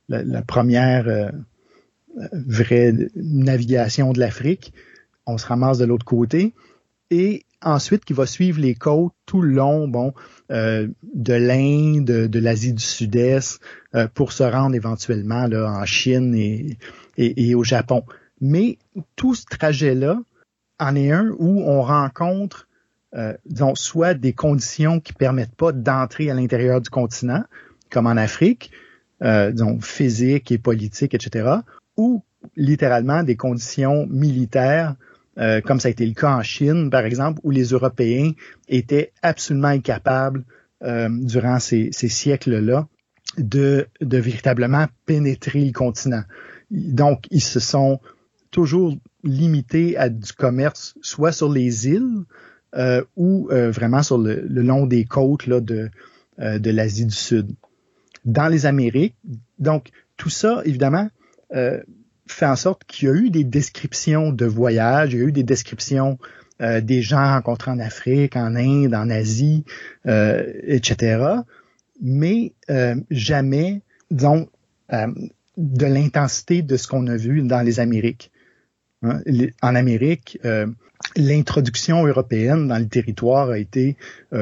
la, 0.08 0.42
première 0.44 1.32
vraie 2.32 2.94
navigation 3.16 4.14
de 4.14 4.20
l'Afrique. 4.20 4.74
On 5.26 5.38
se 5.38 5.46
ramasse 5.48 5.78
de 5.78 5.86
l'autre 5.86 6.06
côté. 6.06 6.54
Et 7.12 7.44
ensuite, 7.62 8.06
qui 8.06 8.14
va 8.14 8.26
suivre 8.26 8.60
les 8.60 8.76
côtes 8.76 9.14
tout 9.26 9.42
le 9.42 9.54
long, 9.54 9.88
bon, 9.88 10.14
euh, 10.52 10.88
de 11.14 11.34
l'Inde, 11.34 12.06
de, 12.06 12.40
l'Asie 12.40 12.74
du 12.74 12.84
Sud-Est, 12.84 13.60
euh, 13.96 14.08
pour 14.14 14.32
se 14.32 14.44
rendre 14.44 14.76
éventuellement 14.76 15.48
là, 15.48 15.72
en 15.72 15.86
Chine 15.86 16.36
et, 16.36 16.78
et, 17.18 17.56
au 17.56 17.64
Japon. 17.64 18.04
Mais 18.42 18.78
tout 19.16 19.36
ce 19.36 19.46
trajet-là 19.46 20.20
en 20.80 20.96
est 20.96 21.12
un 21.12 21.30
où 21.40 21.62
on 21.62 21.82
rencontre, 21.82 22.68
euh, 23.16 23.34
disons, 23.46 23.76
soit 23.76 24.14
des 24.14 24.34
conditions 24.34 25.00
qui 25.00 25.14
permettent 25.14 25.56
pas 25.56 25.72
d'entrer 25.72 26.30
à 26.30 26.34
l'intérieur 26.34 26.82
du 26.82 26.90
continent, 26.90 27.44
comme 27.90 28.08
en 28.08 28.18
Afrique, 28.18 28.72
euh, 29.24 29.52
disons, 29.52 29.80
physique 29.80 30.52
et 30.52 30.58
politique, 30.58 31.14
etc., 31.14 31.60
ou 31.98 32.24
littéralement 32.56 33.24
des 33.24 33.36
conditions 33.36 34.06
militaires, 34.08 34.96
euh, 35.38 35.62
comme 35.62 35.80
ça 35.80 35.88
a 35.88 35.92
été 35.92 36.06
le 36.06 36.14
cas 36.14 36.36
en 36.36 36.44
Chine, 36.44 36.90
par 36.90 37.06
exemple, 37.06 37.40
où 37.44 37.52
les 37.52 37.66
Européens 37.66 38.32
étaient 38.68 39.12
absolument 39.22 39.70
incapables 39.70 40.44
euh, 40.84 41.10
durant 41.12 41.60
ces, 41.60 41.90
ces 41.92 42.08
siècles-là 42.08 42.88
de, 43.38 43.88
de 44.02 44.18
véritablement 44.18 44.86
pénétrer 45.06 45.64
le 45.66 45.72
continent. 45.72 46.24
Donc, 46.72 47.26
ils 47.32 47.44
se 47.44 47.60
sont 47.60 48.00
toujours 48.52 48.96
limités 49.24 49.98
à 49.98 50.10
du 50.10 50.32
commerce, 50.34 50.96
soit 51.02 51.32
sur 51.32 51.52
les 51.52 51.88
îles 51.88 52.24
euh, 52.76 53.04
ou 53.16 53.50
euh, 53.52 53.72
vraiment 53.72 54.04
sur 54.04 54.18
le, 54.18 54.42
le, 54.48 54.62
long 54.62 54.86
des 54.86 55.06
côtes 55.06 55.48
là, 55.48 55.60
de, 55.60 55.90
euh, 56.40 56.60
de 56.60 56.72
l'Asie 56.72 57.06
du 57.06 57.16
Sud. 57.16 57.52
Dans 58.24 58.48
les 58.48 58.66
Amériques, 58.66 59.16
donc 59.60 59.90
tout 60.18 60.30
ça, 60.30 60.62
évidemment, 60.66 61.10
euh, 61.54 61.82
fait 62.28 62.46
en 62.46 62.56
sorte 62.56 62.84
qu'il 62.86 63.08
y 63.08 63.12
a 63.12 63.16
eu 63.16 63.30
des 63.30 63.44
descriptions 63.44 64.32
de 64.32 64.46
voyages, 64.46 65.14
il 65.14 65.20
y 65.20 65.22
a 65.22 65.26
eu 65.26 65.32
des 65.32 65.44
descriptions 65.44 66.18
euh, 66.62 66.82
des 66.82 67.02
gens 67.02 67.34
rencontrés 67.34 67.72
en 67.72 67.80
Afrique, 67.80 68.36
en 68.36 68.56
Inde, 68.56 68.96
en 68.96 69.10
Asie, 69.10 69.64
euh, 70.08 70.44
etc. 70.64 71.24
Mais 72.02 72.54
jamais, 73.10 73.82
disons, 74.12 74.50
de 74.90 75.86
l'intensité 75.86 76.62
de 76.62 76.76
ce 76.76 76.88
qu'on 76.88 77.08
a 77.08 77.16
vu 77.16 77.42
dans 77.44 77.62
les 77.62 77.80
Amériques. 77.80 78.32
Hein, 79.02 79.22
en 79.62 79.76
Amérique, 79.76 80.38
l'introduction 81.16 82.06
européenne 82.06 82.68
dans 82.68 82.80
le 82.80 82.88
territoire 82.88 83.52
a 83.52 83.60
été 83.60 83.96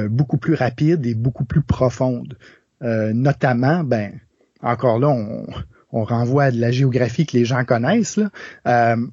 beaucoup 0.09 0.37
plus 0.37 0.55
rapide 0.55 1.05
et 1.05 1.13
beaucoup 1.13 1.45
plus 1.45 1.61
profonde. 1.61 2.39
notamment, 2.81 3.83
ben, 3.83 4.19
encore 4.63 4.97
là, 4.97 5.09
on, 5.09 5.45
on 5.93 6.03
renvoie 6.03 6.45
à 6.45 6.51
de 6.51 6.60
la 6.60 6.71
géographie 6.71 7.25
que 7.25 7.38
les 7.38 7.45
gens 7.45 7.63
connaissent. 7.63 8.17
Là. 8.17 8.32
Euh, 8.67 9.08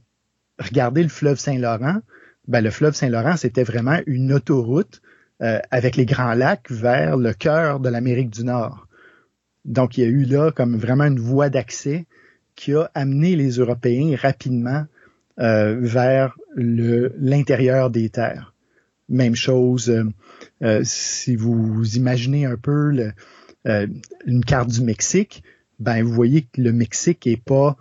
regardez 0.58 1.02
le 1.02 1.10
fleuve 1.10 1.38
Saint-Laurent. 1.38 1.98
Ben, 2.48 2.64
le 2.64 2.70
fleuve 2.70 2.94
Saint-Laurent, 2.94 3.36
c'était 3.36 3.62
vraiment 3.62 3.98
une 4.06 4.32
autoroute 4.32 5.02
euh, 5.42 5.60
avec 5.70 5.96
les 5.96 6.06
grands 6.06 6.34
lacs 6.34 6.70
vers 6.70 7.18
le 7.18 7.34
cœur 7.34 7.80
de 7.80 7.90
l'Amérique 7.90 8.30
du 8.30 8.44
Nord. 8.44 8.88
Donc, 9.66 9.98
il 9.98 10.00
y 10.00 10.04
a 10.04 10.08
eu 10.08 10.24
là 10.24 10.50
comme 10.52 10.76
vraiment 10.76 11.04
une 11.04 11.20
voie 11.20 11.50
d'accès 11.50 12.06
qui 12.56 12.74
a 12.74 12.90
amené 12.94 13.36
les 13.36 13.58
Européens 13.58 14.16
rapidement 14.16 14.86
euh, 15.38 15.76
vers 15.78 16.36
l'intérieur 16.56 17.90
des 17.90 18.08
terres. 18.08 18.54
Même 19.10 19.34
chose, 19.34 19.92
si 20.82 21.36
vous 21.36 21.96
imaginez 21.96 22.46
un 22.46 22.56
peu 22.56 23.12
une 23.64 24.44
carte 24.44 24.70
du 24.70 24.82
Mexique, 24.82 25.42
ben 25.80 26.02
vous 26.02 26.12
voyez 26.12 26.42
que 26.42 26.60
le 26.60 26.72
Mexique 26.72 27.26
est 27.26 27.42
pas 27.42 27.76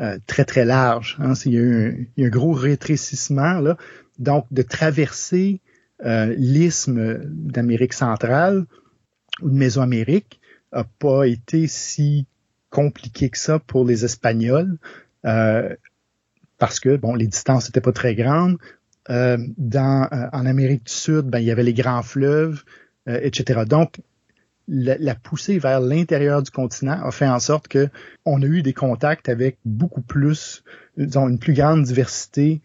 euh, 0.00 0.18
très 0.26 0.44
très 0.44 0.64
large. 0.64 1.16
Hein. 1.20 1.34
Il, 1.44 1.52
y 1.52 1.58
a 1.58 1.60
un, 1.60 1.94
il, 2.16 2.22
y 2.22 2.24
a 2.24 2.26
un, 2.26 2.30
gros 2.30 2.52
rétrécissement 2.52 3.60
là. 3.60 3.76
Donc 4.18 4.46
de 4.50 4.62
traverser 4.62 5.60
euh, 6.04 6.34
l'isthme 6.36 7.20
d'Amérique 7.24 7.92
centrale 7.92 8.66
ou 9.42 9.50
de 9.50 9.54
Mésoamérique 9.54 10.40
a 10.72 10.84
pas 10.84 11.24
été 11.24 11.66
si 11.68 12.26
compliqué 12.70 13.30
que 13.30 13.38
ça 13.38 13.60
pour 13.60 13.84
les 13.84 14.04
Espagnols 14.04 14.76
euh, 15.24 15.74
parce 16.58 16.80
que 16.80 16.96
bon 16.96 17.14
les 17.14 17.26
distances 17.26 17.66
n'étaient 17.66 17.80
pas 17.80 17.92
très 17.92 18.14
grandes. 18.14 18.58
Euh, 19.10 19.36
dans 19.58 20.08
euh, 20.12 20.28
en 20.32 20.46
Amérique 20.46 20.84
du 20.84 20.92
Sud, 20.92 21.26
ben 21.26 21.38
il 21.38 21.44
y 21.44 21.50
avait 21.50 21.62
les 21.62 21.74
grands 21.74 22.02
fleuves, 22.02 22.64
euh, 23.06 23.20
etc. 23.22 23.64
Donc 23.66 24.00
la, 24.68 25.14
poussée 25.14 25.58
vers 25.58 25.80
l'intérieur 25.80 26.42
du 26.42 26.50
continent 26.50 26.98
a 27.02 27.10
fait 27.10 27.28
en 27.28 27.38
sorte 27.38 27.68
que 27.68 27.88
on 28.24 28.42
a 28.42 28.46
eu 28.46 28.62
des 28.62 28.72
contacts 28.72 29.28
avec 29.28 29.58
beaucoup 29.64 30.02
plus, 30.02 30.64
disons, 30.96 31.28
une 31.28 31.38
plus 31.38 31.52
grande 31.52 31.82
diversité 31.84 32.62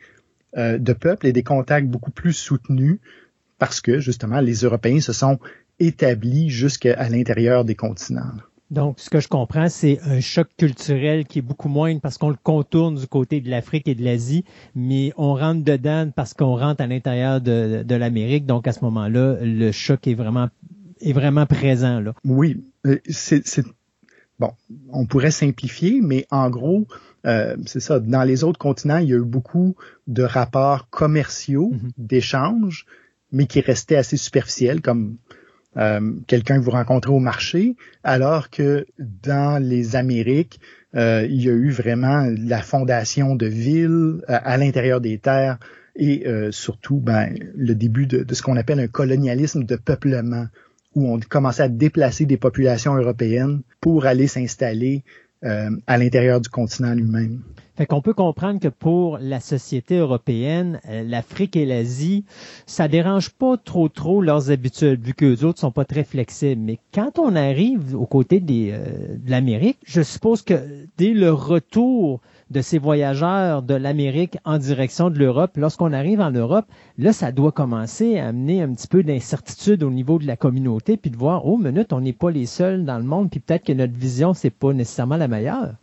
euh, 0.58 0.78
de 0.78 0.94
peuples 0.94 1.28
et 1.28 1.34
des 1.34 1.44
contacts 1.44 1.88
beaucoup 1.88 2.12
plus 2.12 2.34
soutenus 2.34 3.00
parce 3.58 3.82
que 3.82 4.00
justement 4.00 4.40
les 4.40 4.62
Européens 4.62 5.02
se 5.02 5.14
sont 5.14 5.40
établis 5.80 6.50
jusqu'à 6.50 7.08
l'intérieur 7.10 7.66
des 7.66 7.76
continents. 7.76 8.32
Donc, 8.72 9.00
ce 9.00 9.10
que 9.10 9.20
je 9.20 9.28
comprends, 9.28 9.68
c'est 9.68 10.00
un 10.04 10.20
choc 10.20 10.48
culturel 10.56 11.26
qui 11.26 11.40
est 11.40 11.42
beaucoup 11.42 11.70
moindre 11.70 12.02
parce 12.02 12.20
qu'on 12.20 12.30
le 12.30 12.38
contourne 12.42 12.96
du 12.96 13.08
côté 13.08 13.42
de 13.42 13.50
l'Afrique 13.50 13.88
et 13.88 13.96
de 13.96 14.04
l'Asie, 14.04 14.46
mais 14.76 15.12
on 15.18 15.34
rentre 15.34 15.64
dedans 15.64 16.12
parce 16.16 16.36
qu'on 16.36 16.56
rentre 16.56 16.84
à 16.84 16.86
l'intérieur 16.86 17.42
de 17.42 17.96
l'Amérique. 17.96 18.46
Donc, 18.46 18.68
à 18.68 18.72
ce 18.72 18.84
moment-là, 18.86 19.38
le 19.42 19.72
choc 19.72 20.06
est 20.06 20.14
vraiment 20.14 20.50
est 21.02 21.14
vraiment 21.14 21.46
présent 21.46 22.00
là. 22.00 22.14
Oui, 22.24 22.64
euh, 22.86 22.98
c'est 23.10 23.64
bon, 24.40 24.52
on 24.90 25.06
pourrait 25.06 25.32
simplifier, 25.32 26.02
mais 26.02 26.26
en 26.32 26.50
gros, 26.50 26.88
euh, 27.26 27.56
c'est 27.66 27.80
ça. 27.80 28.00
Dans 28.00 28.24
les 28.24 28.44
autres 28.44 28.60
continents, 28.60 28.98
il 28.98 29.10
y 29.10 29.14
a 29.14 29.18
eu 29.18 29.26
beaucoup 29.26 29.76
de 30.08 30.24
rapports 30.24 30.90
commerciaux, 30.90 31.72
mm 31.72 31.78
-hmm. 31.78 31.92
d'échanges, 31.98 32.86
mais 33.32 33.46
qui 33.46 33.62
restaient 33.62 33.98
assez 33.98 34.18
superficielles, 34.18 34.82
comme 34.82 35.18
euh, 35.78 36.14
quelqu'un 36.28 36.58
que 36.60 36.64
vous 36.64 36.72
rencontrez 36.72 37.12
au 37.12 37.20
marché, 37.20 37.76
alors 38.04 38.50
que 38.50 38.86
dans 38.98 39.62
les 39.62 39.96
Amériques, 39.96 40.60
euh, 40.96 41.28
il 41.30 41.44
y 41.44 41.50
a 41.50 41.54
eu 41.54 41.70
vraiment 41.70 42.28
la 42.38 42.62
fondation 42.62 43.36
de 43.36 43.46
villes 43.46 44.22
à, 44.28 44.58
l'intérieur 44.58 45.00
des 45.00 45.20
terres 45.20 45.60
et 45.96 46.28
euh, 46.28 46.52
surtout 46.52 47.00
ben, 47.00 47.36
le 47.56 47.76
début 47.76 48.08
de, 48.08 48.24
de 48.24 48.34
ce 48.34 48.42
qu'on 48.42 48.58
appelle 48.58 48.80
un 48.80 48.88
colonialisme 48.88 49.64
de 49.64 49.76
peuplement, 49.76 50.48
où 50.96 51.12
on 51.14 51.20
commençait 51.20 51.64
à 51.64 51.70
déplacer 51.70 52.26
des 52.26 52.38
populations 52.38 52.96
européennes 52.96 53.62
pour 53.82 54.06
aller 54.06 54.28
s'installer 54.28 55.04
euh, 55.46 55.70
à 55.88 55.98
l'intérieur 55.98 56.42
du 56.42 56.50
continent 56.50 56.94
lui-même. 56.94 57.42
Fait 57.78 57.86
qu'on 57.86 58.02
peut 58.02 58.14
comprendre 58.14 58.60
que 58.60 58.68
pour 58.68 59.20
la 59.20 59.40
société 59.40 60.00
européenne, 60.00 60.82
euh, 60.90 61.02
l'Afrique 61.02 61.56
et 61.56 61.66
l'Asie, 61.66 62.26
ça 62.66 62.90
dérange 62.90 63.30
pas 63.30 63.56
trop 63.56 63.88
trop 63.88 64.22
leurs 64.22 64.52
habitudes, 64.52 65.02
vu 65.02 65.14
que 65.14 65.24
les 65.24 65.46
autres 65.46 65.60
sont 65.60 65.72
pas 65.72 65.86
très 65.86 66.04
flexibles. 66.04 66.62
Mais 66.62 66.78
quand 66.94 67.20
on 67.20 67.38
arrive 67.38 67.96
aux 67.96 68.06
côtés 68.06 68.42
des, 68.42 68.72
euh, 68.74 69.16
de 69.18 69.32
l'Amérique, 69.32 69.78
je 69.86 70.02
suppose 70.02 70.42
que 70.42 70.56
dès 70.98 71.14
le 71.14 71.32
retour 71.32 72.20
de 72.50 72.62
ces 72.62 72.80
voyageurs 72.80 73.62
de 73.62 73.76
l'Amérique 73.76 74.38
en 74.44 74.58
direction 74.58 75.10
de 75.10 75.20
l'Europe, 75.20 75.52
lorsqu'on 75.56 75.94
arrive 75.94 76.20
en 76.20 76.32
Europe, 76.32 76.66
là, 76.98 77.14
ça 77.14 77.32
doit 77.32 77.52
commencer 77.52 78.18
à 78.18 78.28
amener 78.28 78.62
un 78.62 78.74
petit 78.74 78.88
peu 78.88 79.04
d'incertitude 79.04 79.84
au 79.84 79.92
niveau 79.92 80.20
de 80.20 80.26
la 80.26 80.36
communauté, 80.36 80.98
puis 80.98 81.12
de 81.12 81.18
voir, 81.18 81.46
oh, 81.46 81.58
minute, 81.58 81.94
on 81.94 82.02
n'est 82.02 82.14
pas 82.14 82.32
les 82.32 82.46
seuls 82.46 82.86
dans 82.86 82.98
le 82.98 83.04
monde, 83.04 83.30
puis 83.30 83.40
peut-être 83.40 83.66
que 83.66 83.74
notre 83.74 83.94
vision, 83.94 84.34
c'est 84.34 84.50
pas 84.50 84.74
nécessairement 84.74 85.18
la 85.18 85.28
meilleure. 85.28 85.76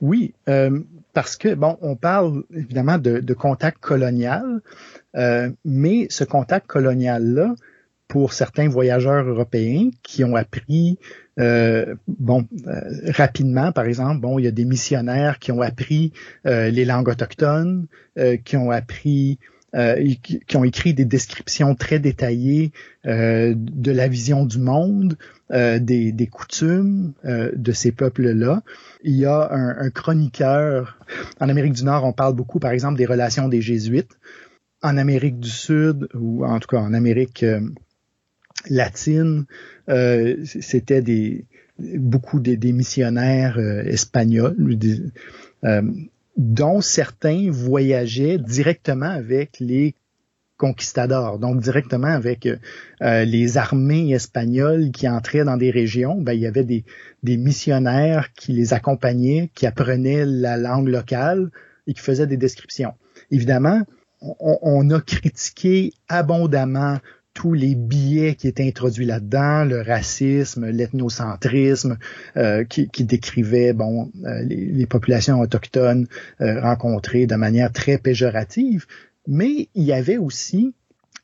Oui, 0.00 0.34
euh, 0.48 0.80
parce 1.12 1.36
que, 1.36 1.54
bon, 1.54 1.78
on 1.80 1.94
parle 1.94 2.42
évidemment 2.52 2.98
de, 2.98 3.34
contact 3.34 3.78
colonial, 3.78 4.60
euh, 5.14 5.50
mais 5.64 6.06
ce 6.10 6.24
contact 6.24 6.66
colonial-là, 6.66 7.54
pour 8.12 8.34
certains 8.34 8.68
voyageurs 8.68 9.26
européens 9.26 9.88
qui 10.02 10.22
ont 10.22 10.36
appris, 10.36 10.98
euh, 11.40 11.94
bon, 12.06 12.46
euh, 12.66 12.82
rapidement, 13.06 13.72
par 13.72 13.86
exemple, 13.86 14.20
bon, 14.20 14.38
il 14.38 14.44
y 14.44 14.48
a 14.48 14.50
des 14.50 14.66
missionnaires 14.66 15.38
qui 15.38 15.50
ont 15.50 15.62
appris 15.62 16.12
euh, 16.46 16.68
les 16.68 16.84
langues 16.84 17.08
autochtones, 17.08 17.86
euh, 18.18 18.36
qui 18.36 18.58
ont 18.58 18.70
appris 18.70 19.38
qui 20.46 20.56
ont 20.58 20.64
écrit 20.64 20.92
des 20.92 21.06
descriptions 21.06 21.74
très 21.74 21.98
détaillées 21.98 22.72
de 23.06 23.90
la 23.90 24.06
vision 24.06 24.44
du 24.44 24.58
monde, 24.58 25.16
des, 25.48 26.12
des, 26.12 26.26
coutumes 26.26 27.14
de 27.24 27.72
ces 27.72 27.90
peuples-là. 27.90 28.62
Il 29.02 29.16
y 29.16 29.24
a 29.24 29.48
un, 29.50 29.78
un, 29.78 29.88
chroniqueur 29.88 30.98
en 31.40 31.48
Amérique 31.48 31.72
du 31.72 31.84
Nord. 31.84 32.04
On 32.04 32.12
parle 32.12 32.34
beaucoup, 32.34 32.58
par 32.58 32.72
exemple, 32.72 32.98
des 32.98 33.06
relations 33.06 33.48
des 33.48 33.62
jésuites. 33.62 34.12
En 34.82 34.98
Amérique 34.98 35.40
du 35.40 35.48
Sud 35.48 36.06
ou 36.12 36.44
en 36.44 36.58
tout 36.58 36.68
cas 36.68 36.78
en 36.78 36.92
Amérique 36.92 37.42
latine, 38.68 39.46
euh, 39.88 40.36
c'était 40.44 41.02
des 41.02 41.44
beaucoup 41.78 42.38
des, 42.38 42.72
missionnaires 42.72 43.58
euh, 43.58 43.82
espagnols, 43.84 44.78
euh, 45.64 45.82
dont 46.36 46.80
certains 46.80 47.50
voyageaient 47.50 48.38
directement 48.38 49.10
avec 49.10 49.58
les 49.58 49.94
conquistadors, 50.58 51.40
donc 51.40 51.60
directement 51.60 52.06
avec 52.06 52.48
les 53.00 53.58
armées 53.58 54.12
espagnoles 54.12 54.92
qui 54.92 55.08
entraient 55.08 55.42
dans 55.42 55.56
des 55.56 55.72
régions. 55.72 56.20
Ben, 56.20 56.34
il 56.34 56.40
y 56.40 56.46
avait 56.46 56.62
des, 56.62 56.84
des 57.24 57.36
missionnaires 57.36 58.32
qui 58.34 58.52
les 58.52 58.72
accompagnaient, 58.72 59.50
qui 59.54 59.66
apprenaient 59.66 60.24
la 60.24 60.56
langue 60.56 60.86
locale 60.86 61.50
et 61.88 61.94
qui 61.94 62.00
faisaient 62.00 62.28
des 62.28 62.36
descriptions. 62.36 62.94
Évidemment, 63.32 63.82
on, 64.20 64.58
on 64.62 64.90
a 64.90 65.00
critiqué 65.00 65.94
abondamment 66.08 66.98
tous 67.34 67.54
les 67.54 67.74
billets 67.74 68.34
qui 68.34 68.48
étaient 68.48 68.66
introduits 68.66 69.06
là-dedans, 69.06 69.64
le 69.64 69.80
racisme, 69.80 70.66
l'ethnocentrisme, 70.66 71.98
euh, 72.36 72.64
qui, 72.64 72.88
qui, 72.88 73.04
décrivait 73.04 73.72
bon 73.72 74.10
euh, 74.24 74.42
les, 74.44 74.86
populations 74.86 75.40
autochtones 75.40 76.06
euh, 76.40 76.60
rencontrées 76.60 77.26
de 77.26 77.34
manière 77.36 77.72
très 77.72 77.98
péjorative, 77.98 78.86
mais 79.26 79.68
il 79.74 79.84
y 79.84 79.92
avait 79.92 80.18
aussi, 80.18 80.74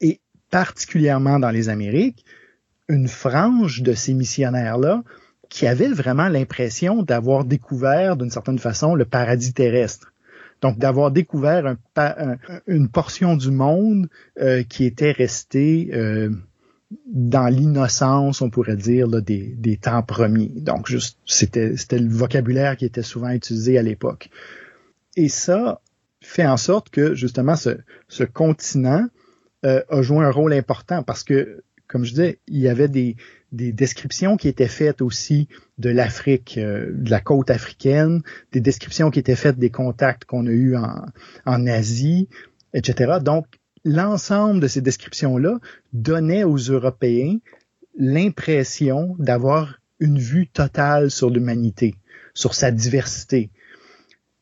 et 0.00 0.20
particulièrement 0.50 1.38
dans 1.38 1.50
les 1.50 1.68
Amériques, 1.68 2.24
une 2.88 3.08
frange 3.08 3.82
de 3.82 3.92
ces 3.92 4.14
missionnaires-là 4.14 5.02
qui 5.50 5.66
avaient 5.66 5.88
vraiment 5.88 6.28
l'impression 6.28 7.02
d'avoir 7.02 7.44
découvert 7.44 8.16
d'une 8.16 8.30
certaine 8.30 8.58
façon 8.58 8.94
le 8.94 9.04
paradis 9.04 9.52
terrestre. 9.52 10.12
Donc, 10.60 10.78
d'avoir 10.78 11.10
découvert 11.10 11.76
une 12.66 12.88
portion 12.88 13.36
du 13.36 13.50
monde 13.50 14.08
euh, 14.40 14.62
qui 14.64 14.84
était 14.84 15.12
restée 15.12 15.90
euh, 15.92 16.30
dans 17.06 17.46
l'innocence, 17.46 18.42
on 18.42 18.50
pourrait 18.50 18.76
dire, 18.76 19.08
des, 19.08 19.78
temps 19.80 20.02
premiers. 20.02 20.50
Donc, 20.56 20.88
juste, 20.88 21.18
c'était, 21.26 21.76
c'était 21.76 21.98
le 21.98 22.08
vocabulaire 22.08 22.76
qui 22.76 22.84
était 22.84 23.02
souvent 23.02 23.30
utilisé 23.30 23.78
à 23.78 23.82
l'époque. 23.82 24.30
Et 25.16 25.28
ça 25.28 25.80
fait 26.20 26.46
en 26.46 26.56
sorte 26.56 26.90
que, 26.90 27.14
justement, 27.14 27.54
ce, 27.56 28.24
continent 28.24 29.06
euh, 29.64 29.82
a 29.88 30.02
joué 30.02 30.24
un 30.24 30.30
rôle 30.30 30.52
important 30.54 31.02
parce 31.02 31.22
que, 31.22 31.62
comme 31.86 32.04
je 32.04 32.10
disais, 32.10 32.38
il 32.48 32.58
y 32.58 32.68
avait 32.68 32.88
des, 32.88 33.16
des 33.52 33.72
descriptions 33.72 34.36
qui 34.36 34.48
étaient 34.48 34.68
faites 34.68 35.00
aussi 35.00 35.48
de 35.78 35.90
l'Afrique, 35.90 36.58
euh, 36.58 36.90
de 36.92 37.10
la 37.10 37.20
côte 37.20 37.50
africaine, 37.50 38.22
des 38.52 38.60
descriptions 38.60 39.10
qui 39.10 39.18
étaient 39.18 39.36
faites 39.36 39.58
des 39.58 39.70
contacts 39.70 40.24
qu'on 40.24 40.46
a 40.46 40.50
eus 40.50 40.76
en, 40.76 41.06
en 41.46 41.66
Asie, 41.66 42.28
etc. 42.74 43.18
Donc, 43.22 43.46
l'ensemble 43.84 44.60
de 44.60 44.68
ces 44.68 44.80
descriptions-là 44.80 45.58
donnait 45.92 46.44
aux 46.44 46.58
Européens 46.58 47.38
l'impression 47.96 49.16
d'avoir 49.18 49.80
une 50.00 50.18
vue 50.18 50.46
totale 50.46 51.10
sur 51.10 51.30
l'humanité, 51.30 51.94
sur 52.34 52.54
sa 52.54 52.70
diversité. 52.70 53.50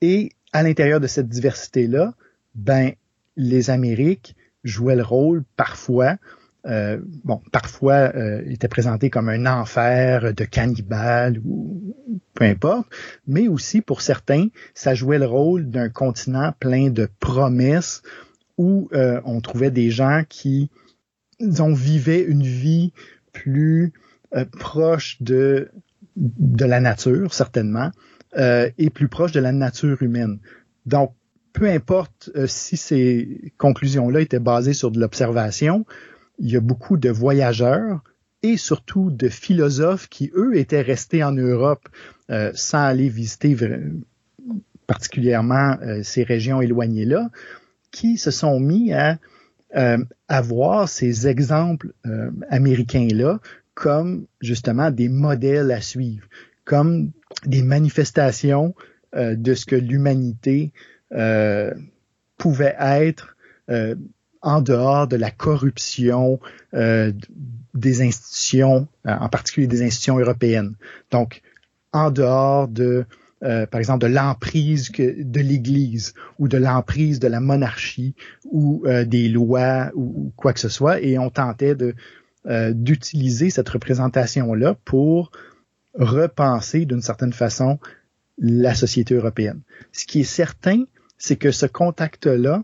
Et 0.00 0.30
à 0.52 0.62
l'intérieur 0.62 1.00
de 1.00 1.06
cette 1.06 1.28
diversité-là, 1.28 2.14
ben, 2.54 2.92
les 3.36 3.70
Amériques 3.70 4.34
jouaient 4.64 4.96
le 4.96 5.02
rôle 5.02 5.44
parfois 5.56 6.16
euh, 6.66 6.98
bon, 7.24 7.40
parfois 7.52 8.12
euh, 8.16 8.42
était 8.46 8.68
présenté 8.68 9.08
comme 9.08 9.28
un 9.28 9.46
enfer 9.46 10.34
de 10.34 10.44
cannibales 10.44 11.40
ou 11.44 11.96
peu 12.34 12.44
importe, 12.44 12.88
mais 13.26 13.46
aussi 13.46 13.80
pour 13.80 14.02
certains, 14.02 14.48
ça 14.74 14.94
jouait 14.94 15.18
le 15.18 15.26
rôle 15.26 15.68
d'un 15.70 15.88
continent 15.88 16.52
plein 16.58 16.90
de 16.90 17.08
promesses 17.20 18.02
où 18.58 18.88
euh, 18.92 19.20
on 19.24 19.40
trouvait 19.40 19.70
des 19.70 19.90
gens 19.90 20.22
qui, 20.28 20.70
disons, 21.38 21.72
vivaient 21.72 22.22
une 22.22 22.42
vie 22.42 22.92
plus 23.32 23.92
euh, 24.34 24.44
proche 24.44 25.22
de 25.22 25.70
de 26.16 26.64
la 26.64 26.80
nature 26.80 27.34
certainement 27.34 27.90
et 28.38 28.90
plus 28.90 29.08
proche 29.08 29.32
de 29.32 29.40
la 29.40 29.52
nature 29.52 30.02
humaine. 30.02 30.38
Donc 30.86 31.14
peu 31.52 31.68
importe 31.68 32.30
si 32.46 32.78
ces 32.78 33.52
conclusions-là 33.58 34.20
étaient 34.20 34.38
basées 34.38 34.72
sur 34.72 34.90
de 34.90 34.98
l'observation 34.98 35.84
il 36.38 36.50
y 36.50 36.56
a 36.56 36.60
beaucoup 36.60 36.96
de 36.96 37.10
voyageurs 37.10 38.02
et 38.42 38.56
surtout 38.56 39.10
de 39.10 39.28
philosophes 39.28 40.08
qui, 40.08 40.30
eux, 40.34 40.56
étaient 40.56 40.82
restés 40.82 41.24
en 41.24 41.32
Europe 41.32 41.88
euh, 42.30 42.50
sans 42.54 42.84
aller 42.84 43.08
visiter 43.08 43.56
particulièrement 44.86 45.76
euh, 45.82 46.02
ces 46.02 46.22
régions 46.22 46.60
éloignées-là, 46.60 47.30
qui 47.90 48.18
se 48.18 48.30
sont 48.30 48.60
mis 48.60 48.92
à, 48.92 49.18
euh, 49.74 49.98
à 50.28 50.40
voir 50.42 50.88
ces 50.88 51.26
exemples 51.26 51.92
américains-là 52.50 53.40
comme 53.74 54.26
justement 54.40 54.90
des 54.90 55.08
modèles 55.08 55.70
à 55.70 55.80
suivre, 55.80 56.26
comme 56.64 57.12
des 57.44 57.62
manifestations 57.62 58.74
de 59.14 59.54
ce 59.54 59.66
que 59.66 59.76
l'humanité 59.76 60.72
pouvait 62.38 62.76
être 62.78 63.36
en 64.46 64.60
dehors 64.60 65.08
de 65.08 65.16
la 65.16 65.32
corruption 65.32 66.38
euh, 66.72 67.12
des 67.74 68.00
institutions, 68.00 68.86
euh, 69.04 69.16
en 69.18 69.28
particulier 69.28 69.66
des 69.66 69.82
institutions 69.82 70.18
européennes. 70.18 70.76
Donc, 71.10 71.42
en 71.92 72.12
dehors 72.12 72.68
de, 72.68 73.06
euh, 73.42 73.66
par 73.66 73.80
exemple, 73.80 74.06
de 74.06 74.12
l'emprise 74.12 74.92
de 74.92 75.40
l'Église 75.40 76.14
ou 76.38 76.46
de 76.46 76.58
l'emprise 76.58 77.18
de 77.18 77.26
la 77.26 77.40
monarchie 77.40 78.14
ou 78.44 78.84
des 78.86 79.28
lois 79.28 79.90
ou, 79.96 80.32
quoi 80.36 80.52
que 80.52 80.60
ce 80.60 80.68
soit, 80.68 81.00
et 81.00 81.18
on 81.18 81.28
tentait 81.28 81.74
d'utiliser 82.70 83.50
cette 83.50 83.68
représentation-là 83.68 84.76
pour 84.84 85.32
repenser 85.94 86.84
d'une 86.84 87.02
certaine 87.02 87.32
façon 87.32 87.80
la 88.38 88.76
société 88.76 89.14
européenne. 89.14 89.62
Ce 89.90 90.06
qui 90.06 90.20
est 90.20 90.24
certain, 90.24 90.84
c'est 91.18 91.36
que 91.36 91.50
ce 91.50 91.66
contact-là 91.66 92.62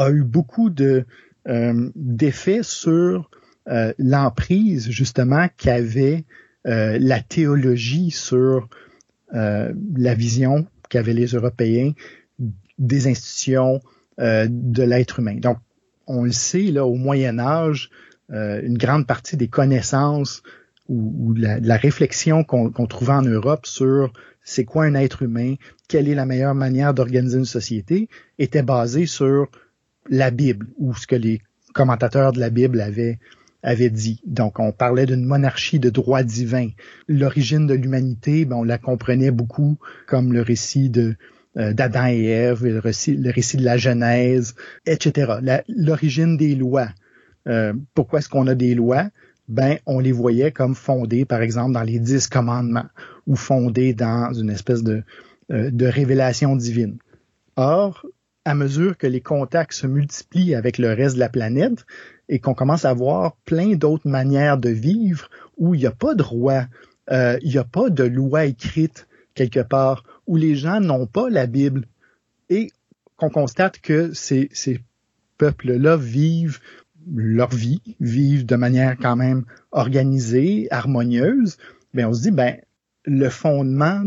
a 0.00 0.10
eu 0.10 0.22
beaucoup 0.22 0.70
de 0.70 1.04
euh, 1.48 1.90
d'effets 1.94 2.62
sur 2.62 3.30
euh, 3.68 3.92
l'emprise 3.98 4.90
justement 4.90 5.48
qu'avait 5.56 6.24
euh, 6.66 6.98
la 7.00 7.20
théologie 7.20 8.10
sur 8.10 8.68
la 9.32 10.14
vision 10.14 10.66
qu'avaient 10.88 11.14
les 11.14 11.26
Européens 11.26 11.92
des 12.78 13.06
institutions 13.06 13.80
de 14.18 14.82
l'être 14.82 15.20
humain. 15.20 15.36
Donc, 15.36 15.58
on 16.08 16.24
le 16.24 16.32
sait, 16.32 16.64
là, 16.64 16.84
au 16.84 16.96
Moyen 16.96 17.38
Âge, 17.38 17.90
euh, 18.32 18.60
une 18.62 18.78
grande 18.78 19.06
partie 19.06 19.36
des 19.36 19.48
connaissances 19.48 20.42
ou, 20.88 21.34
la, 21.34 21.60
la, 21.60 21.76
réflexion 21.76 22.42
qu'on 22.42 22.86
trouvait 22.86 23.12
en 23.12 23.22
Europe 23.22 23.66
sur 23.66 24.12
c'est 24.42 24.64
quoi 24.64 24.84
un 24.84 24.94
être 24.94 25.22
humain, 25.22 25.54
quelle 25.88 26.08
est 26.08 26.16
la 26.16 26.26
meilleure 26.26 26.54
manière 26.54 26.94
d'organiser 26.94 27.38
une 27.38 27.44
société, 27.44 28.08
était 28.38 28.64
basée 28.64 29.06
sur 29.06 29.48
la 30.08 30.30
Bible 30.30 30.66
ou 30.78 30.94
ce 30.94 31.06
que 31.06 31.16
les 31.16 31.40
commentateurs 31.74 32.32
de 32.32 32.40
la 32.40 32.50
Bible 32.50 32.80
avaient 32.80 33.18
avait 33.62 33.90
dit. 33.90 34.20
Donc, 34.24 34.58
on 34.58 34.72
parlait 34.72 35.06
d'une 35.06 35.24
monarchie 35.24 35.78
de 35.78 35.90
droit 35.90 36.22
divin. 36.22 36.68
L'origine 37.08 37.66
de 37.66 37.74
l'humanité, 37.74 38.44
ben, 38.44 38.56
on 38.56 38.64
la 38.64 38.78
comprenait 38.78 39.30
beaucoup 39.30 39.78
comme 40.06 40.32
le 40.32 40.42
récit 40.42 40.88
de 40.88 41.16
euh, 41.58 41.72
d'Adam 41.72 42.06
et 42.06 42.24
Ève, 42.24 42.64
le 42.64 42.78
récit, 42.78 43.16
le 43.16 43.30
récit 43.30 43.56
de 43.56 43.64
la 43.64 43.76
Genèse, 43.76 44.54
etc. 44.86 45.62
L'origine 45.68 46.36
des 46.36 46.54
lois. 46.54 46.88
Euh, 47.48 47.72
pourquoi 47.94 48.20
est-ce 48.20 48.28
qu'on 48.28 48.46
a 48.46 48.54
des 48.54 48.74
lois? 48.74 49.08
Ben, 49.48 49.78
on 49.84 49.98
les 49.98 50.12
voyait 50.12 50.52
comme 50.52 50.76
fondées, 50.76 51.24
par 51.24 51.42
exemple, 51.42 51.72
dans 51.72 51.82
les 51.82 51.98
dix 51.98 52.28
commandements 52.28 52.86
ou 53.26 53.34
fondées 53.34 53.94
dans 53.94 54.32
une 54.32 54.50
espèce 54.50 54.84
de, 54.84 55.02
euh, 55.50 55.70
de 55.72 55.86
révélation 55.86 56.54
divine. 56.54 56.98
Or, 57.56 58.06
à 58.50 58.54
mesure 58.54 58.98
que 58.98 59.06
les 59.06 59.20
contacts 59.20 59.74
se 59.74 59.86
multiplient 59.86 60.56
avec 60.56 60.76
le 60.78 60.92
reste 60.92 61.14
de 61.14 61.20
la 61.20 61.28
planète 61.28 61.86
et 62.28 62.40
qu'on 62.40 62.54
commence 62.54 62.84
à 62.84 62.92
voir 62.92 63.36
plein 63.44 63.76
d'autres 63.76 64.08
manières 64.08 64.58
de 64.58 64.70
vivre 64.70 65.30
où 65.56 65.74
il 65.74 65.78
n'y 65.78 65.86
a 65.86 65.92
pas 65.92 66.16
de 66.16 66.22
roi, 66.24 66.66
euh, 67.12 67.38
il 67.42 67.50
n'y 67.50 67.58
a 67.58 67.64
pas 67.64 67.90
de 67.90 68.02
loi 68.02 68.46
écrite 68.46 69.06
quelque 69.34 69.60
part, 69.60 70.02
où 70.26 70.36
les 70.36 70.56
gens 70.56 70.80
n'ont 70.80 71.06
pas 71.06 71.30
la 71.30 71.46
Bible 71.46 71.86
et 72.48 72.72
qu'on 73.16 73.30
constate 73.30 73.78
que 73.78 74.12
ces, 74.12 74.48
ces 74.52 74.80
peuples-là 75.38 75.96
vivent 75.96 76.58
leur 77.14 77.50
vie, 77.50 77.80
vivent 78.00 78.46
de 78.46 78.56
manière 78.56 78.96
quand 78.98 79.16
même 79.16 79.44
organisée, 79.70 80.66
harmonieuse, 80.72 81.56
mais 81.94 82.04
on 82.04 82.12
se 82.12 82.22
dit, 82.22 82.30
ben, 82.32 82.56
le 83.04 83.28
fondement 83.28 84.02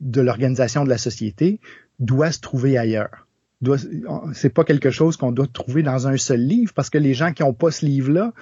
de 0.00 0.20
l'organisation 0.22 0.82
de 0.84 0.88
la 0.88 0.98
société 0.98 1.60
doit 2.00 2.32
se 2.32 2.40
trouver 2.40 2.78
ailleurs 2.78 3.21
c'est 4.32 4.52
pas 4.52 4.64
quelque 4.64 4.90
chose 4.90 5.16
qu'on 5.16 5.32
doit 5.32 5.46
trouver 5.46 5.82
dans 5.82 6.08
un 6.08 6.16
seul 6.16 6.40
livre 6.40 6.72
parce 6.74 6.90
que 6.90 6.98
les 6.98 7.14
gens 7.14 7.32
qui 7.32 7.42
n'ont 7.42 7.54
pas 7.54 7.70
ce 7.70 7.86
livre-là, 7.86 8.32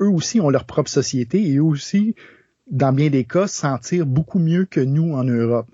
eux 0.00 0.08
aussi 0.08 0.40
ont 0.40 0.50
leur 0.50 0.64
propre 0.64 0.90
société 0.90 1.46
et 1.48 1.56
eux 1.56 1.64
aussi, 1.64 2.14
dans 2.70 2.92
bien 2.92 3.10
des 3.10 3.24
cas, 3.24 3.46
sentir 3.46 4.06
beaucoup 4.06 4.38
mieux 4.38 4.64
que 4.64 4.80
nous 4.80 5.12
en 5.14 5.24
Europe. 5.24 5.68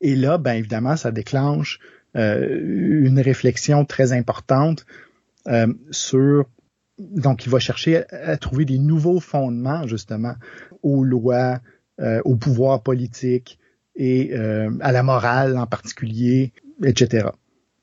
Et 0.00 0.14
là, 0.14 0.38
ben 0.38 0.54
évidemment, 0.54 0.96
ça 0.96 1.10
déclenche 1.10 1.80
euh, 2.16 3.00
une 3.04 3.20
réflexion 3.20 3.84
très 3.84 4.12
importante 4.12 4.86
euh, 5.48 5.72
sur 5.90 6.46
donc 6.98 7.44
il 7.44 7.50
va 7.50 7.58
chercher 7.58 8.04
à, 8.10 8.38
trouver 8.38 8.64
des 8.64 8.78
nouveaux 8.78 9.20
fondements 9.20 9.86
justement 9.86 10.34
aux 10.82 11.04
lois, 11.04 11.60
euh, 12.00 12.22
au 12.24 12.36
pouvoir 12.36 12.82
politique 12.82 13.58
et 13.96 14.34
à 14.34 14.92
la 14.92 15.02
morale 15.02 15.56
en 15.56 15.66
particulier, 15.66 16.52
etc. 16.84 17.28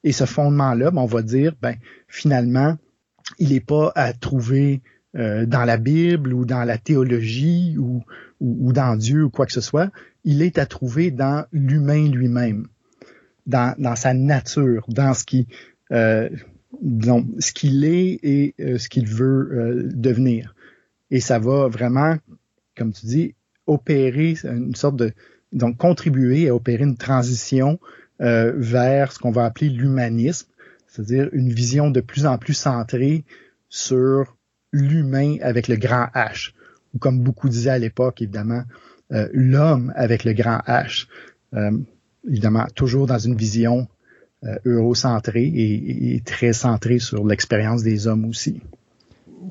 Et 0.03 0.11
ce 0.11 0.25
fondement-là, 0.25 0.91
ben, 0.91 1.01
on 1.01 1.05
va 1.05 1.21
dire, 1.21 1.53
ben, 1.61 1.75
finalement, 2.07 2.77
il 3.39 3.49
n'est 3.49 3.61
pas 3.61 3.91
à 3.95 4.13
trouver 4.13 4.81
euh, 5.15 5.45
dans 5.45 5.63
la 5.63 5.77
Bible 5.77 6.33
ou 6.33 6.45
dans 6.45 6.63
la 6.63 6.77
théologie 6.77 7.77
ou, 7.77 8.03
ou, 8.39 8.73
dans 8.73 8.95
Dieu 8.95 9.25
ou 9.25 9.29
quoi 9.29 9.45
que 9.45 9.53
ce 9.53 9.61
soit. 9.61 9.91
Il 10.23 10.41
est 10.41 10.57
à 10.57 10.65
trouver 10.65 11.11
dans 11.11 11.45
l'humain 11.51 12.09
lui-même, 12.09 12.67
dans, 13.45 13.75
dans, 13.77 13.95
sa 13.95 14.13
nature, 14.13 14.85
dans 14.89 15.13
ce 15.13 15.23
qui, 15.23 15.47
euh, 15.91 16.29
ce 17.39 17.51
qu'il 17.51 17.85
est 17.85 18.19
et 18.23 18.55
euh, 18.59 18.77
ce 18.77 18.89
qu'il 18.89 19.07
veut 19.07 19.49
euh, 19.51 19.89
devenir. 19.93 20.55
Et 21.11 21.19
ça 21.19 21.39
va 21.39 21.67
vraiment, 21.67 22.15
comme 22.75 22.91
tu 22.91 23.05
dis, 23.05 23.35
opérer 23.67 24.35
une 24.43 24.75
sorte 24.75 24.95
de, 24.95 25.11
donc 25.51 25.77
contribuer 25.77 26.49
à 26.49 26.55
opérer 26.55 26.83
une 26.83 26.97
transition 26.97 27.79
euh, 28.23 28.53
vers 28.55 29.11
ce 29.11 29.19
qu'on 29.19 29.31
va 29.31 29.43
appeler 29.43 29.69
l'humanisme, 29.69 30.47
c'est-à-dire 30.87 31.27
une 31.33 31.49
vision 31.49 31.91
de 31.91 31.99
plus 31.99 32.25
en 32.25 32.37
plus 32.37 32.53
centrée 32.53 33.25
sur 33.67 34.37
l'humain 34.71 35.35
avec 35.41 35.67
le 35.67 35.75
grand 35.75 36.07
H, 36.15 36.53
ou 36.93 36.99
comme 36.99 37.19
beaucoup 37.19 37.49
disaient 37.49 37.71
à 37.71 37.79
l'époque, 37.79 38.21
évidemment, 38.21 38.63
euh, 39.11 39.27
l'homme 39.33 39.91
avec 39.97 40.23
le 40.23 40.31
grand 40.31 40.59
H. 40.67 41.07
Euh, 41.53 41.71
évidemment, 42.25 42.65
toujours 42.75 43.07
dans 43.07 43.19
une 43.19 43.35
vision 43.35 43.87
eurocentrée 44.65 45.45
et, 45.45 46.21
très 46.25 46.51
centrée 46.51 46.99
sur 46.99 47.25
l'expérience 47.25 47.81
des 47.81 48.07
hommes 48.07 48.25
aussi. 48.25 48.61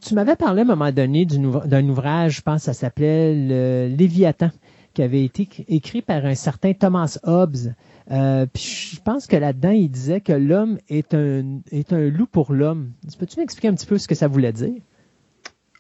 Tu 0.03 0.15
m'avais 0.15 0.37
parlé 0.37 0.61
à 0.61 0.65
un 0.65 0.67
moment 0.67 0.93
donné 0.93 1.25
d'un 1.25 1.89
ouvrage, 1.89 2.37
je 2.37 2.43
pense, 2.43 2.65
ça 2.65 2.75
s'appelait 2.75 3.35
le 3.35 3.95
Léviathan, 3.97 4.51
qui 4.93 5.03
avait 5.03 5.25
été 5.25 5.49
écrit 5.69 6.03
par 6.03 6.27
un 6.27 6.35
certain 6.35 6.75
Thomas 6.75 7.19
Hobbes. 7.23 7.73
Euh, 8.11 8.47
puis 8.53 8.91
je 8.95 9.01
pense 9.01 9.27
que 9.27 9.37
là-dedans, 9.37 9.71
il 9.71 9.91
disait 9.91 10.21
que 10.21 10.33
l'homme 10.33 10.79
est 10.89 11.15
un, 11.15 11.61
est 11.71 11.93
un 11.93 12.09
loup 12.09 12.27
pour 12.27 12.53
l'homme. 12.53 12.93
Peux-tu 13.19 13.39
m'expliquer 13.39 13.69
un 13.69 13.75
petit 13.75 13.87
peu 13.87 13.99
ce 13.99 14.09
que 14.09 14.15
ça 14.15 14.29
voulait 14.29 14.53
dire? 14.53 14.75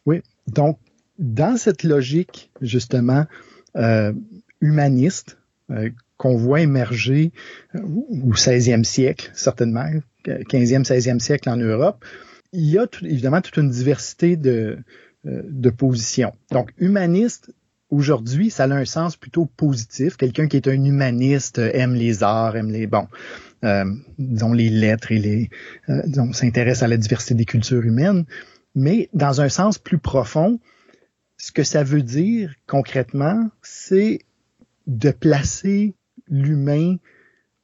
Oui. 0.06 0.22
Donc, 0.48 0.78
dans 1.18 1.56
cette 1.56 1.82
logique, 1.82 2.50
justement, 2.60 3.26
euh, 3.76 4.12
humaniste, 4.60 5.38
euh, 5.70 5.90
qu'on 6.16 6.36
voit 6.36 6.60
émerger 6.60 7.32
au 7.74 8.32
16e 8.34 8.84
siècle, 8.84 9.30
certainement, 9.34 9.86
15e, 10.24 10.84
16e 10.84 11.18
siècle 11.18 11.48
en 11.48 11.56
Europe, 11.56 12.04
il 12.52 12.68
y 12.68 12.78
a 12.78 12.86
évidemment 13.02 13.40
toute 13.40 13.56
une 13.56 13.70
diversité 13.70 14.36
de, 14.36 14.78
de 15.24 15.70
positions. 15.70 16.32
Donc, 16.52 16.70
humaniste, 16.78 17.52
aujourd'hui, 17.92 18.50
ça 18.50 18.64
a 18.64 18.72
un 18.72 18.84
sens 18.86 19.16
plutôt 19.16 19.44
positif. 19.44 20.16
Quelqu'un 20.16 20.48
qui 20.48 20.56
est 20.56 20.66
un 20.66 20.84
humaniste 20.84 21.58
euh, 21.58 21.70
aime 21.74 21.94
les 21.94 22.22
arts, 22.22 22.56
aime 22.56 22.70
les 22.70 22.86
bon, 22.86 23.06
euh, 23.64 23.84
disons 24.18 24.52
les 24.52 24.70
lettres 24.70 25.12
et 25.12 25.18
les, 25.18 25.50
euh, 25.90 26.02
disons, 26.06 26.32
s'intéresse 26.32 26.82
à 26.82 26.88
la 26.88 26.96
diversité 26.96 27.34
des 27.34 27.44
cultures 27.44 27.82
humaines. 27.84 28.24
Mais 28.74 29.10
dans 29.12 29.42
un 29.42 29.50
sens 29.50 29.78
plus 29.78 29.98
profond, 29.98 30.58
ce 31.36 31.52
que 31.52 31.62
ça 31.62 31.84
veut 31.84 32.02
dire 32.02 32.54
concrètement, 32.66 33.50
c'est 33.60 34.20
de 34.86 35.10
placer 35.10 35.94
l'humain 36.28 36.96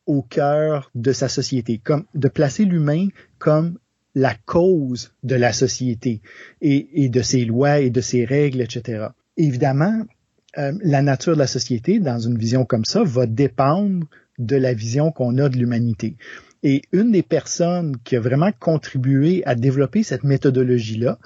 au 0.07 0.23
cœur 0.23 0.91
de 0.95 1.13
sa 1.13 1.29
société, 1.29 1.79
comme 1.79 2.05
de 2.15 2.29
placer 2.29 2.65
l'humain 2.65 3.09
comme 3.39 3.79
la 4.15 4.35
cause 4.35 5.13
de 5.23 5.37
la 5.37 5.53
société 5.53 6.21
et, 6.61 7.05
et, 7.05 7.09
de 7.09 7.23
ses 7.23 7.45
lois 7.45 7.79
et 7.81 7.91
de 7.91 8.01
ses 8.01 8.25
règles, 8.25 8.61
etc. 8.61 9.09
Évidemment, 9.37 10.05
euh, 10.59 10.73
la 10.83 11.03
nature 11.03 11.35
de 11.35 11.39
la 11.39 11.47
société, 11.47 12.01
dans 12.01 12.19
une 12.19 12.37
vision 12.37 12.65
comme 12.65 12.85
ça, 12.85 13.03
va 13.05 13.27
dépendre 13.27 14.07
de 14.39 14.57
la 14.57 14.75
vision 14.75 15.13
qu'on 15.13 15.39
a 15.39 15.49
de 15.49 15.57
l'humanité. 15.57 16.17
Et 16.63 16.83
une 16.93 17.13
des 17.13 17.23
personnes 17.23 17.97
qui 18.03 18.17
a 18.17 18.21
vraiment 18.21 18.51
contribué 18.59 19.43
à 19.47 19.55
développer 19.55 20.03
cette 20.03 20.25
méthodologie-là, 20.25 21.19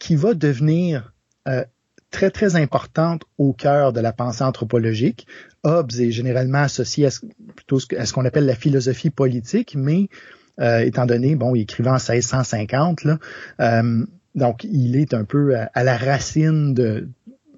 qui 0.00 0.16
va 0.16 0.34
devenir 0.34 1.12
euh, 1.46 1.64
très, 2.10 2.30
très 2.30 2.56
importante 2.56 3.22
au 3.38 3.52
cœur 3.52 3.92
de 3.92 4.00
la 4.00 4.12
pensée 4.12 4.42
anthropologique. 4.42 5.26
Hobbes 5.62 5.92
est 6.00 6.10
généralement 6.10 6.62
associé 6.62 7.06
à 7.06 7.10
ce, 7.10 7.20
plutôt 7.54 7.78
à 7.96 8.06
ce 8.06 8.12
qu'on 8.12 8.24
appelle 8.24 8.46
la 8.46 8.56
philosophie 8.56 9.10
politique, 9.10 9.76
mais 9.76 10.08
euh, 10.60 10.80
étant 10.80 11.06
donné, 11.06 11.36
bon, 11.36 11.54
il 11.54 11.62
écrivait 11.62 11.90
en 11.90 11.94
1650, 11.94 13.04
là, 13.04 13.18
donc 14.34 14.62
il 14.64 14.96
est 14.96 15.12
un 15.12 15.24
peu 15.24 15.56
à 15.56 15.84
la 15.84 15.96
racine 15.96 16.72
de, 16.72 17.08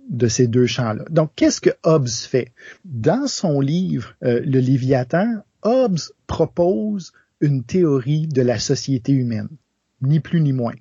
de 0.08 0.28
ces 0.28 0.46
deux 0.46 0.66
champs-là. 0.66 1.04
Donc, 1.10 1.32
qu'est-ce 1.36 1.60
que 1.60 1.70
Hobbes 1.82 2.08
fait? 2.08 2.52
Dans 2.84 3.26
son 3.26 3.60
livre, 3.60 4.14
euh, 4.24 4.40
Le 4.44 4.60
Léviathan, 4.60 5.42
Hobbes 5.62 6.00
propose 6.26 7.12
une 7.40 7.64
théorie 7.64 8.26
de 8.26 8.42
la 8.42 8.58
société 8.58 9.12
humaine, 9.12 9.48
ni 10.00 10.20
plus 10.20 10.40
ni 10.40 10.52
moins. 10.52 10.74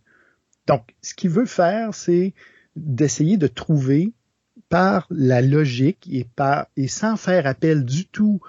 Donc, 0.68 0.96
ce 1.02 1.14
qu'il 1.14 1.30
veut 1.30 1.46
faire, 1.46 1.94
c'est 1.94 2.34
d'essayer 2.76 3.38
de 3.38 3.48
trouver 3.48 4.14
par 4.70 5.08
la 5.10 5.42
logique 5.42 6.08
et, 6.12 6.26
par, 6.36 6.68
et 6.78 6.88
sans 6.88 7.18
faire 7.18 7.46
appel 7.46 7.84
du 7.84 8.06
tout 8.06 8.42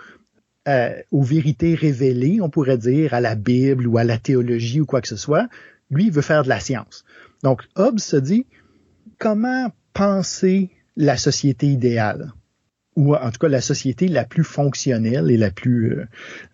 euh, 0.69 0.95
aux 1.11 1.23
vérités 1.23 1.75
révélées, 1.75 2.41
on 2.41 2.51
pourrait 2.51 2.79
dire, 2.79 3.15
à 3.15 3.21
la 3.21 3.35
Bible 3.35 3.87
ou 3.87 3.99
à 3.99 4.05
la 4.05 4.19
théologie 4.19 4.81
ou 4.81 4.87
quoi 4.87 5.01
que 5.01 5.09
ce 5.09 5.17
soit, 5.17 5.49
lui, 5.91 6.07
il 6.07 6.13
veut 6.13 6.23
faire 6.23 6.45
de 6.45 6.49
la 6.49 6.61
science. 6.61 7.05
Donc, 7.43 7.63
Hobbes 7.75 7.99
se 7.99 8.17
dit, 8.17 8.47
comment 9.19 9.73
penser 9.93 10.71
la 10.97 11.17
société 11.17 11.67
idéale 11.67 12.33
ou 12.97 13.15
en 13.15 13.31
tout 13.31 13.39
cas 13.39 13.49
la 13.49 13.61
société 13.61 14.09
la 14.09 14.25
plus 14.25 14.45
fonctionnelle 14.45 15.31
et 15.31 15.37
la 15.37 15.51
plus, 15.51 15.99
euh, 15.99 16.07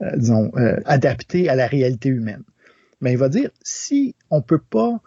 euh, 0.03 0.49
euh, 0.57 0.81
adaptée 0.85 1.49
à 1.49 1.57
la 1.57 1.67
réalité 1.67 2.09
humaine. 2.09 2.43
Mais 3.01 3.13
il 3.13 3.19
va 3.19 3.29
dire, 3.29 3.51
si 3.63 4.15
on 4.31 4.43
peut 4.43 4.61
pas 4.61 5.01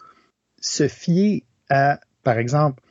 se 0.60 0.88
fier 0.88 1.44
à, 1.68 2.00
par 2.22 2.38
exemple, 2.38 2.82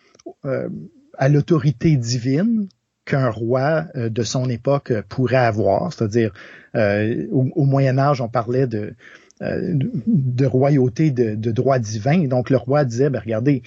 à 1.17 1.29
l'autorité 1.29 1.95
divine 1.95 2.67
qu'un 3.05 3.29
roi 3.29 3.85
de 3.95 4.23
son 4.23 4.47
époque 4.47 4.93
pourrait 5.09 5.37
avoir, 5.37 5.91
c'est-à-dire 5.91 6.33
au, 6.75 7.65
Moyen 7.65 7.97
Âge, 7.97 8.21
on 8.21 8.29
parlait 8.29 8.67
de 8.67 8.93
de 9.39 10.45
royauté 10.45 11.09
de, 11.09 11.33
de, 11.33 11.51
droit 11.51 11.79
divin. 11.79 12.27
Donc 12.27 12.51
le 12.51 12.57
roi 12.57 12.85
disait, 12.85 13.09
ben, 13.09 13.19
regardez, 13.19 13.63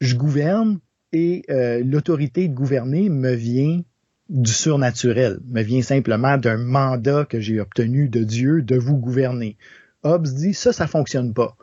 je 0.00 0.16
gouverne 0.16 0.80
et 1.12 1.44
l'autorité 1.84 2.48
de 2.48 2.54
gouverner 2.54 3.08
me 3.08 3.32
vient 3.32 3.80
du 4.28 4.52
surnaturel, 4.52 5.40
me 5.46 5.62
vient 5.62 5.82
simplement 5.82 6.36
d'un 6.36 6.58
mandat 6.58 7.24
que 7.24 7.40
j'ai 7.40 7.60
obtenu 7.60 8.08
de 8.08 8.24
Dieu 8.24 8.62
de 8.62 8.76
vous 8.76 8.96
gouverner. 8.96 9.56
Hobbes 10.02 10.26
dit 10.26 10.54
ça, 10.54 10.72
ça 10.72 10.86
fonctionne 10.86 11.32
pas. 11.32 11.56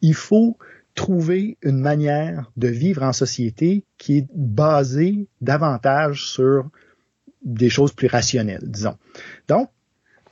Il 0.00 0.14
faut 0.14 0.56
trouver 0.94 1.58
une 1.62 1.80
manière 1.80 2.50
de 2.56 2.68
vivre 2.68 3.02
en 3.02 3.12
société 3.12 3.84
qui 3.98 4.18
est 4.18 4.28
basée 4.34 5.26
davantage 5.40 6.26
sur 6.26 6.70
des 7.44 7.70
choses 7.70 7.92
plus 7.92 8.08
rationnelles, 8.08 8.62
disons. 8.66 8.96
Donc, 9.48 9.70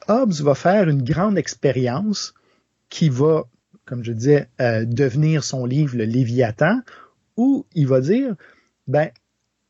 Hobbes 0.09 0.33
va 0.33 0.55
faire 0.55 0.89
une 0.89 1.03
grande 1.03 1.39
expérience 1.39 2.35
qui 2.89 3.09
va, 3.09 3.45
comme 3.85 4.05
je 4.05 4.13
disais, 4.13 4.49
euh, 4.61 4.85
devenir 4.85 5.45
son 5.45 5.65
livre 5.65 5.97
Le 5.97 6.05
Léviathan, 6.05 6.81
où 7.41 7.65
il 7.75 7.87
va 7.87 8.03
dire, 8.03 8.37
ben, 8.87 9.09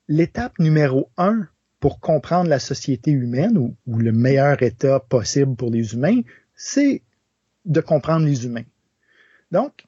l'étape 0.09 0.59
numéro 0.59 1.09
un 1.17 1.47
pour 1.79 2.01
comprendre 2.01 2.51
la 2.51 2.59
société 2.59 3.13
humaine 3.13 3.57
ou, 3.57 3.99
le 3.99 4.11
meilleur 4.11 4.61
état 4.61 4.99
possible 4.99 5.55
pour 5.55 5.71
les 5.71 5.95
humains, 5.95 6.23
c'est 6.57 7.03
de 7.65 7.81
comprendre 7.81 8.27
les 8.27 8.45
humains. 8.45 8.65
Donc, 9.53 9.87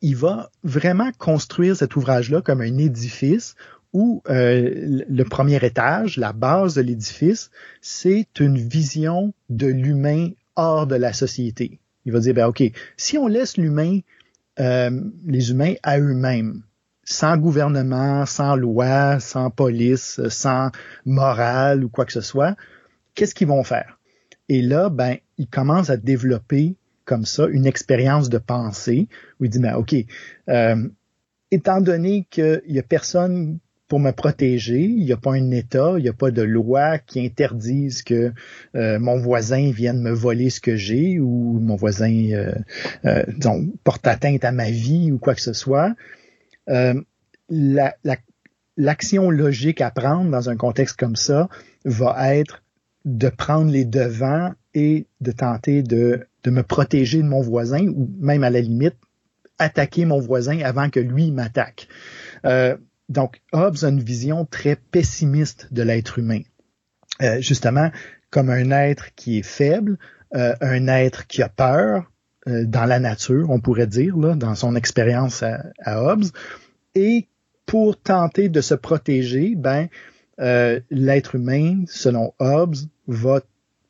il 0.00 0.16
va 0.16 0.50
vraiment 0.64 1.12
construire 1.18 1.76
cet 1.76 1.94
ouvrage-là 1.94 2.42
comme 2.42 2.60
un 2.60 2.78
édifice 2.78 3.54
où 3.92 4.22
euh, 4.28 5.04
le 5.08 5.22
premier 5.22 5.64
étage, 5.64 6.16
la 6.16 6.32
base 6.32 6.74
de 6.74 6.80
l'édifice, 6.80 7.52
c'est 7.80 8.40
une 8.40 8.58
vision 8.58 9.32
de 9.50 9.68
l'humain 9.68 10.30
hors 10.56 10.88
de 10.88 10.96
la 10.96 11.12
société. 11.12 11.78
Il 12.06 12.12
va 12.12 12.18
dire, 12.18 12.34
ben 12.34 12.46
ok, 12.46 12.64
si 12.96 13.18
on 13.18 13.28
laisse 13.28 13.56
l'humain, 13.56 14.00
euh, 14.58 14.90
les 15.26 15.50
humains 15.52 15.74
à 15.84 16.00
eux-mêmes, 16.00 16.62
sans 17.04 17.36
gouvernement, 17.36 18.26
sans 18.26 18.56
loi, 18.56 19.20
sans 19.20 19.50
police, 19.50 20.20
sans 20.28 20.70
morale 21.04 21.84
ou 21.84 21.88
quoi 21.88 22.04
que 22.04 22.12
ce 22.12 22.20
soit, 22.20 22.56
qu'est-ce 23.14 23.34
qu'ils 23.34 23.48
vont 23.48 23.64
faire? 23.64 23.98
Et 24.48 24.62
là, 24.62 24.88
ben, 24.88 25.16
ils 25.38 25.48
commencent 25.48 25.90
à 25.90 25.96
développer 25.96 26.76
comme 27.04 27.24
ça 27.24 27.46
une 27.46 27.66
expérience 27.66 28.28
de 28.28 28.38
pensée 28.38 29.08
où 29.40 29.44
il 29.44 29.50
dit, 29.50 29.58
ben, 29.58 29.74
OK, 29.74 29.94
euh, 30.48 30.88
étant 31.50 31.80
donné 31.80 32.26
qu'il 32.30 32.62
y 32.68 32.78
a 32.78 32.82
personne 32.82 33.58
pour 33.88 34.00
me 34.00 34.12
protéger, 34.12 34.80
il 34.80 35.04
n'y 35.04 35.12
a 35.12 35.18
pas 35.18 35.32
un 35.32 35.50
État, 35.50 35.94
il 35.98 36.02
n'y 36.02 36.08
a 36.08 36.14
pas 36.14 36.30
de 36.30 36.40
loi 36.40 36.98
qui 36.98 37.20
interdise 37.22 38.02
que 38.02 38.32
euh, 38.74 38.98
mon 38.98 39.18
voisin 39.18 39.70
vienne 39.70 40.00
me 40.00 40.12
voler 40.12 40.48
ce 40.48 40.60
que 40.60 40.76
j'ai 40.76 41.20
ou 41.20 41.58
mon 41.60 41.76
voisin 41.76 42.30
euh, 42.32 42.54
euh 43.04 43.22
porte 43.84 44.06
atteinte 44.06 44.44
à 44.44 44.52
ma 44.52 44.70
vie 44.70 45.12
ou 45.12 45.18
quoi 45.18 45.34
que 45.34 45.42
ce 45.42 45.52
soit. 45.52 45.94
Euh, 46.68 47.00
l'action 47.48 49.30
la, 49.30 49.36
logique 49.36 49.80
à 49.80 49.90
prendre 49.90 50.30
dans 50.30 50.48
un 50.48 50.56
contexte 50.56 50.98
comme 50.98 51.16
ça 51.16 51.48
va 51.84 52.34
être 52.36 52.62
de 53.04 53.28
prendre 53.28 53.70
les 53.70 53.84
devants 53.84 54.52
et 54.74 55.06
de 55.20 55.32
tenter 55.32 55.82
de 55.82 56.26
me 56.46 56.62
protéger 56.62 57.18
de 57.18 57.26
mon 57.28 57.42
voisin 57.42 57.86
ou 57.88 58.10
même 58.20 58.44
à 58.44 58.50
la 58.50 58.60
limite 58.60 58.96
attaquer 59.58 60.04
mon 60.04 60.18
voisin 60.18 60.60
avant 60.60 60.88
que 60.88 61.00
lui 61.00 61.30
m'attaque. 61.30 61.88
Euh, 62.46 62.76
donc 63.08 63.42
Hobbes 63.52 63.78
a 63.82 63.88
une 63.88 64.02
vision 64.02 64.46
très 64.46 64.76
pessimiste 64.76 65.68
de 65.72 65.82
l'être 65.82 66.18
humain, 66.18 66.40
euh, 67.20 67.40
justement 67.40 67.90
comme 68.30 68.48
un 68.48 68.70
être 68.70 69.14
qui 69.14 69.38
est 69.38 69.46
faible, 69.46 69.98
un 70.34 70.86
être 70.88 71.26
qui 71.26 71.42
a 71.42 71.50
peur 71.50 72.11
dans 72.46 72.86
la 72.86 72.98
nature, 72.98 73.50
on 73.50 73.60
pourrait 73.60 73.86
dire, 73.86 74.16
là, 74.16 74.34
dans 74.34 74.54
son 74.54 74.74
expérience 74.74 75.42
à, 75.42 75.62
à, 75.78 76.02
Hobbes, 76.02 76.24
et 76.94 77.28
pour 77.66 77.96
tenter 77.96 78.48
de 78.48 78.60
se 78.60 78.74
protéger, 78.74 79.54
ben 79.56 79.88
euh, 80.40 80.80
l'être 80.90 81.36
humain, 81.36 81.84
selon 81.86 82.34
Hobbes, 82.38 82.76
va 83.06 83.40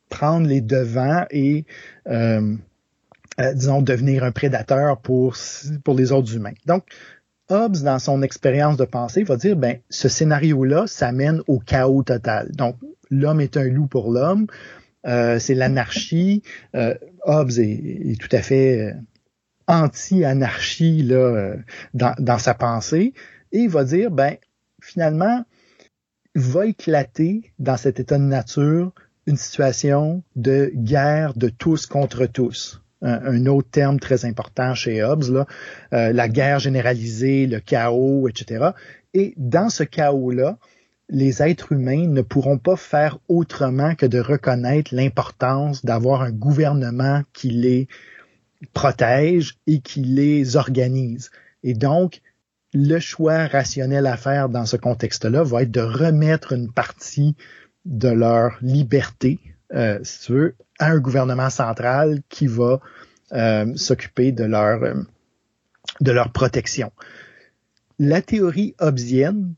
prendre 0.08 0.46
les 0.46 0.60
devants 0.60 1.24
et 1.30 1.64
euh, 2.08 2.54
euh, 3.40 3.54
disons 3.54 3.80
devenir 3.80 4.24
un 4.24 4.32
prédateur 4.32 5.00
pour 5.00 5.36
pour 5.84 5.94
les 5.94 6.12
autres 6.12 6.34
humains. 6.36 6.52
Donc 6.66 6.84
Hobbes, 7.48 7.78
dans 7.78 7.98
son 7.98 8.22
expérience 8.22 8.76
de 8.76 8.84
pensée, 8.84 9.24
va 9.24 9.36
dire 9.36 9.56
ben 9.56 9.78
ce 9.88 10.08
scénario-là, 10.08 10.86
ça 10.86 11.12
mène 11.12 11.40
au 11.46 11.58
chaos 11.58 12.02
total. 12.02 12.50
Donc 12.52 12.76
l'homme 13.10 13.40
est 13.40 13.56
un 13.56 13.64
loup 13.64 13.86
pour 13.86 14.12
l'homme, 14.12 14.46
euh, 15.06 15.38
c'est 15.38 15.54
l'anarchie. 15.54 16.42
Euh, 16.74 16.94
Hobbes 17.24 17.58
est, 17.58 18.10
est, 18.12 18.20
tout 18.20 18.34
à 18.34 18.42
fait 18.42 18.94
anti-anarchie 19.68 21.02
là 21.02 21.54
dans, 21.94 22.14
dans 22.18 22.38
sa 22.38 22.52
pensée 22.52 23.14
et 23.52 23.58
il 23.58 23.68
va 23.68 23.84
dire 23.84 24.10
ben 24.10 24.36
finalement 24.82 25.44
va 26.34 26.66
éclater 26.66 27.52
dans 27.58 27.76
cet 27.76 28.00
état 28.00 28.18
de 28.18 28.24
nature 28.24 28.92
une 29.26 29.36
situation 29.36 30.22
de 30.36 30.72
guerre 30.74 31.34
de 31.34 31.48
tous 31.48 31.86
contre 31.86 32.26
tous. 32.26 32.80
Un, 33.04 33.46
autre 33.46 33.68
terme 33.68 33.98
très 33.98 34.24
important 34.26 34.76
chez 34.76 35.02
Hobbes, 35.02 35.24
là, 35.24 35.46
euh, 35.92 36.12
la 36.12 36.28
guerre 36.28 36.60
généralisée, 36.60 37.48
le 37.48 37.58
chaos, 37.58 38.28
etc. 38.28 38.70
Et 39.12 39.34
dans 39.36 39.70
ce 39.70 39.82
chaos-là, 39.82 40.56
les 41.08 41.42
êtres 41.42 41.72
humains 41.72 42.06
ne 42.06 42.22
pourront 42.22 42.58
pas 42.58 42.76
faire 42.76 43.18
autrement 43.28 43.94
que 43.94 44.06
de 44.06 44.18
reconnaître 44.18 44.94
l'importance 44.94 45.84
d'avoir 45.84 46.22
un 46.22 46.30
gouvernement 46.30 47.22
qui 47.32 47.50
les 47.50 47.88
protège 48.72 49.58
et 49.66 49.80
qui 49.80 50.00
les 50.02 50.56
organise. 50.56 51.30
Et 51.62 51.74
donc, 51.74 52.20
le 52.74 52.98
choix 52.98 53.46
rationnel 53.46 54.06
à 54.06 54.16
faire 54.16 54.48
dans 54.48 54.66
ce 54.66 54.76
contexte-là 54.76 55.42
va 55.42 55.62
être 55.62 55.70
de 55.70 55.80
remettre 55.80 56.52
une 56.52 56.72
partie 56.72 57.36
de 57.84 58.08
leur 58.08 58.56
liberté, 58.62 59.38
euh, 59.74 59.98
si 60.02 60.26
tu 60.26 60.32
veux, 60.32 60.54
à 60.78 60.90
un 60.90 60.98
gouvernement 60.98 61.50
central 61.50 62.22
qui 62.28 62.46
va 62.46 62.80
euh, 63.32 63.74
s'occuper 63.76 64.32
de 64.32 64.44
leur 64.44 64.82
euh, 64.82 64.94
de 66.00 66.12
leur 66.12 66.32
protection. 66.32 66.92
La 67.98 68.22
théorie 68.22 68.74
hobbesienne 68.78 69.54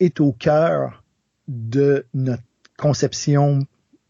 est 0.00 0.20
au 0.20 0.32
cœur 0.32 1.04
de 1.48 2.06
notre 2.14 2.42
conception 2.76 3.66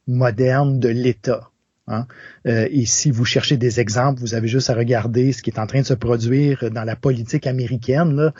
moderne 0.06 0.78
de 0.78 0.88
l'État. 0.88 1.50
Hein? 1.88 2.06
Euh, 2.46 2.68
et 2.70 2.86
si 2.86 3.10
vous 3.10 3.24
cherchez 3.24 3.56
des 3.56 3.78
exemples, 3.78 4.20
vous 4.20 4.34
avez 4.34 4.48
juste 4.48 4.70
à 4.70 4.74
regarder 4.74 5.32
ce 5.32 5.42
qui 5.42 5.50
est 5.50 5.58
en 5.58 5.66
train 5.66 5.80
de 5.80 5.86
se 5.86 5.94
produire 5.94 6.70
dans 6.70 6.84
la 6.84 6.96
politique 6.96 7.46
américaine. 7.46 8.14
Là. 8.16 8.32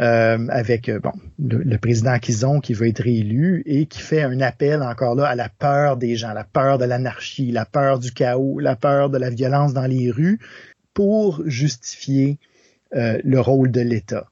Euh, 0.00 0.46
avec 0.50 0.88
euh, 0.88 1.00
bon 1.00 1.10
le, 1.40 1.76
président 1.76 2.16
Kizon 2.20 2.60
qui 2.60 2.72
veut 2.72 2.86
être 2.86 3.02
réélu 3.02 3.64
et 3.66 3.86
qui 3.86 3.98
fait 3.98 4.22
un 4.22 4.40
appel 4.40 4.80
encore 4.80 5.16
là 5.16 5.26
à 5.26 5.34
la 5.34 5.48
peur 5.48 5.96
des 5.96 6.14
gens, 6.14 6.32
la 6.32 6.44
peur 6.44 6.78
de 6.78 6.84
l'anarchie, 6.84 7.50
la 7.50 7.64
peur 7.64 7.98
du 7.98 8.12
chaos, 8.12 8.60
la 8.60 8.76
peur 8.76 9.10
de 9.10 9.18
la 9.18 9.28
violence 9.28 9.74
dans 9.74 9.86
les 9.86 10.12
rues 10.12 10.38
pour 10.94 11.42
justifier 11.46 12.38
euh, 12.94 13.20
le 13.24 13.40
rôle 13.40 13.72
de 13.72 13.80
l'État. 13.80 14.28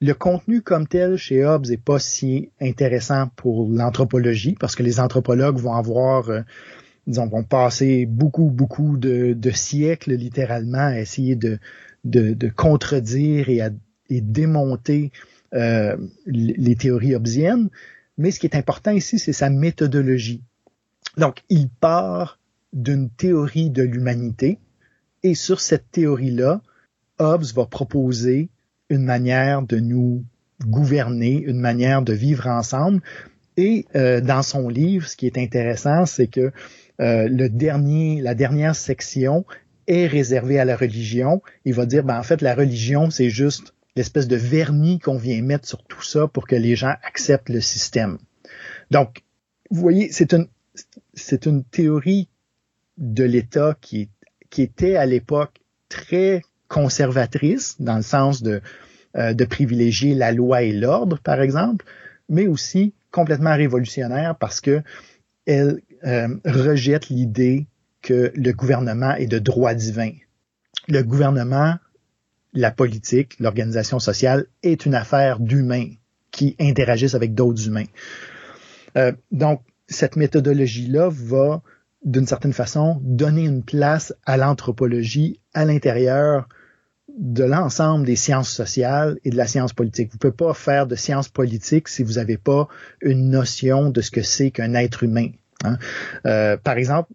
Le 0.00 0.12
contenu 0.12 0.60
comme 0.60 0.86
tel 0.86 1.16
chez 1.16 1.44
Hobbes 1.44 1.66
n'est 1.66 1.76
pas 1.76 1.98
si 1.98 2.50
intéressant 2.60 3.28
pour 3.36 3.68
l'anthropologie 3.70 4.54
parce 4.58 4.74
que 4.74 4.82
les 4.82 5.00
anthropologues 5.00 5.58
vont 5.58 5.74
avoir 5.74 6.30
disons, 7.06 7.26
vont 7.28 7.44
passer 7.44 8.06
beaucoup, 8.06 8.50
beaucoup 8.50 8.96
de, 8.96 9.50
siècles 9.52 10.14
littéralement 10.14 10.78
à 10.78 11.00
essayer 11.00 11.36
de, 11.36 11.58
contredire 12.56 13.48
et 13.48 13.60
à 13.60 13.70
démonter 14.10 15.12
euh, 15.54 15.96
les 16.26 16.76
théories 16.76 17.14
hobbesiennes, 17.14 17.70
mais 18.18 18.30
ce 18.30 18.40
qui 18.40 18.46
est 18.46 18.56
important 18.56 18.90
ici, 18.90 19.18
c'est 19.18 19.32
sa 19.32 19.50
méthodologie. 19.50 20.42
Donc, 21.16 21.42
il 21.48 21.68
part 21.68 22.38
d'une 22.72 23.08
théorie 23.10 23.70
de 23.70 23.82
l'humanité, 23.82 24.58
et 25.22 25.34
sur 25.34 25.60
cette 25.60 25.90
théorie-là, 25.90 26.60
Hobbes 27.18 27.46
va 27.54 27.66
proposer 27.66 28.48
une 28.88 29.04
manière 29.04 29.62
de 29.62 29.78
nous 29.78 30.24
gouverner, 30.64 31.42
une 31.46 31.60
manière 31.60 32.02
de 32.02 32.12
vivre 32.12 32.46
ensemble. 32.46 33.02
Et 33.56 33.86
euh, 33.94 34.20
dans 34.20 34.42
son 34.42 34.68
livre, 34.68 35.08
ce 35.08 35.16
qui 35.16 35.26
est 35.26 35.38
intéressant, 35.38 36.06
c'est 36.06 36.26
que 36.26 36.52
euh, 37.00 37.28
le 37.28 37.48
dernier, 37.48 38.20
la 38.20 38.34
dernière 38.34 38.74
section 38.74 39.44
est 39.86 40.06
réservée 40.06 40.58
à 40.58 40.64
la 40.64 40.76
religion. 40.76 41.42
Il 41.64 41.74
va 41.74 41.86
dire, 41.86 42.04
ben, 42.04 42.18
en 42.18 42.22
fait, 42.22 42.42
la 42.42 42.54
religion, 42.54 43.10
c'est 43.10 43.30
juste 43.30 43.74
l'espèce 43.94 44.28
de 44.28 44.36
vernis 44.36 44.98
qu'on 44.98 45.16
vient 45.16 45.40
mettre 45.42 45.66
sur 45.66 45.82
tout 45.84 46.02
ça 46.02 46.26
pour 46.26 46.46
que 46.46 46.56
les 46.56 46.76
gens 46.76 46.94
acceptent 47.02 47.48
le 47.48 47.60
système. 47.60 48.18
Donc, 48.90 49.22
vous 49.70 49.80
voyez, 49.80 50.10
c'est 50.12 50.32
une, 50.32 50.48
c'est 51.14 51.46
une 51.46 51.64
théorie 51.64 52.28
de 52.98 53.24
l'État 53.24 53.76
qui, 53.80 54.10
qui 54.50 54.62
était 54.62 54.96
à 54.96 55.06
l'époque 55.06 55.60
très 55.88 56.42
conservatrice 56.68 57.76
dans 57.80 57.96
le 57.96 58.02
sens 58.02 58.42
de, 58.42 58.60
euh, 59.16 59.34
de 59.34 59.44
privilégier 59.44 60.14
la 60.14 60.32
loi 60.32 60.62
et 60.62 60.72
l'ordre, 60.72 61.18
par 61.18 61.40
exemple, 61.40 61.84
mais 62.28 62.46
aussi 62.46 62.94
complètement 63.10 63.56
révolutionnaire 63.56 64.36
parce 64.36 64.60
que 64.60 64.82
elle 65.46 65.80
euh, 66.04 66.28
rejette 66.44 67.08
l'idée 67.08 67.66
que 68.02 68.32
le 68.34 68.52
gouvernement 68.52 69.14
est 69.14 69.26
de 69.26 69.38
droit 69.38 69.74
divin. 69.74 70.10
Le 70.88 71.02
gouvernement, 71.02 71.76
la 72.52 72.70
politique, 72.70 73.38
l'organisation 73.40 73.98
sociale 73.98 74.46
est 74.62 74.86
une 74.86 74.94
affaire 74.94 75.40
d'humains 75.40 75.88
qui 76.30 76.54
interagissent 76.60 77.14
avec 77.14 77.34
d'autres 77.34 77.66
humains. 77.66 77.86
Euh, 78.96 79.12
donc, 79.32 79.62
cette 79.88 80.16
méthodologie-là 80.16 81.08
va, 81.10 81.62
d'une 82.04 82.26
certaine 82.26 82.52
façon, 82.52 82.98
donner 83.02 83.44
une 83.44 83.62
place 83.62 84.14
à 84.24 84.36
l'anthropologie 84.36 85.40
à 85.54 85.64
l'intérieur 85.64 86.48
de 87.16 87.44
l'ensemble 87.44 88.04
des 88.04 88.16
sciences 88.16 88.50
sociales 88.50 89.18
et 89.24 89.30
de 89.30 89.36
la 89.36 89.46
science 89.46 89.72
politique. 89.72 90.10
Vous 90.10 90.16
ne 90.16 90.30
pouvez 90.30 90.48
pas 90.48 90.54
faire 90.54 90.86
de 90.86 90.94
science 90.94 91.28
politique 91.28 91.88
si 91.88 92.02
vous 92.02 92.14
n'avez 92.14 92.36
pas 92.36 92.68
une 93.00 93.30
notion 93.30 93.90
de 93.90 94.00
ce 94.00 94.10
que 94.10 94.22
c'est 94.22 94.50
qu'un 94.50 94.74
être 94.74 95.02
humain. 95.02 95.30
Hein. 95.64 95.78
Euh, 96.26 96.56
par 96.56 96.76
exemple, 96.76 97.12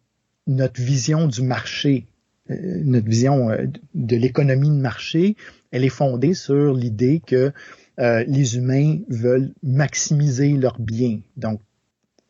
notre 0.47 0.81
vision 0.81 1.27
du 1.27 1.43
marché, 1.43 2.07
euh, 2.49 2.81
notre 2.83 3.07
vision 3.07 3.51
euh, 3.51 3.67
de 3.93 4.15
l'économie 4.15 4.69
de 4.69 4.81
marché, 4.81 5.35
elle 5.71 5.83
est 5.83 5.89
fondée 5.89 6.33
sur 6.33 6.73
l'idée 6.73 7.21
que 7.25 7.51
les 7.97 8.57
humains 8.57 8.97
veulent 9.09 9.53
maximiser 9.61 10.53
leurs 10.53 10.79
biens. 10.79 11.19
Donc, 11.37 11.61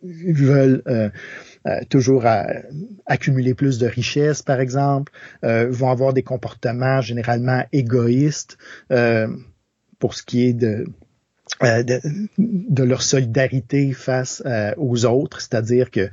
veulent 0.04 0.84
euh, 1.68 1.70
euh, 1.72 1.80
toujours 1.90 2.26
accumuler 3.06 3.54
plus 3.54 3.78
de 3.78 3.88
richesses, 3.88 4.42
par 4.42 4.60
exemple, 4.60 5.12
vont 5.44 5.90
avoir 5.90 6.14
des 6.14 6.24
comportements 6.24 7.02
généralement 7.02 7.64
égoïstes 7.72 8.58
pour 10.00 10.14
ce 10.16 10.24
qui 10.24 10.48
est 10.48 10.54
de, 10.54 10.86
de, 11.62 12.00
de, 12.38 12.84
leur 12.84 13.02
solidarité 13.02 13.94
face 13.94 14.44
aux 14.78 15.06
autres, 15.06 15.42
c'est-à-dire 15.42 15.92
que 15.92 16.10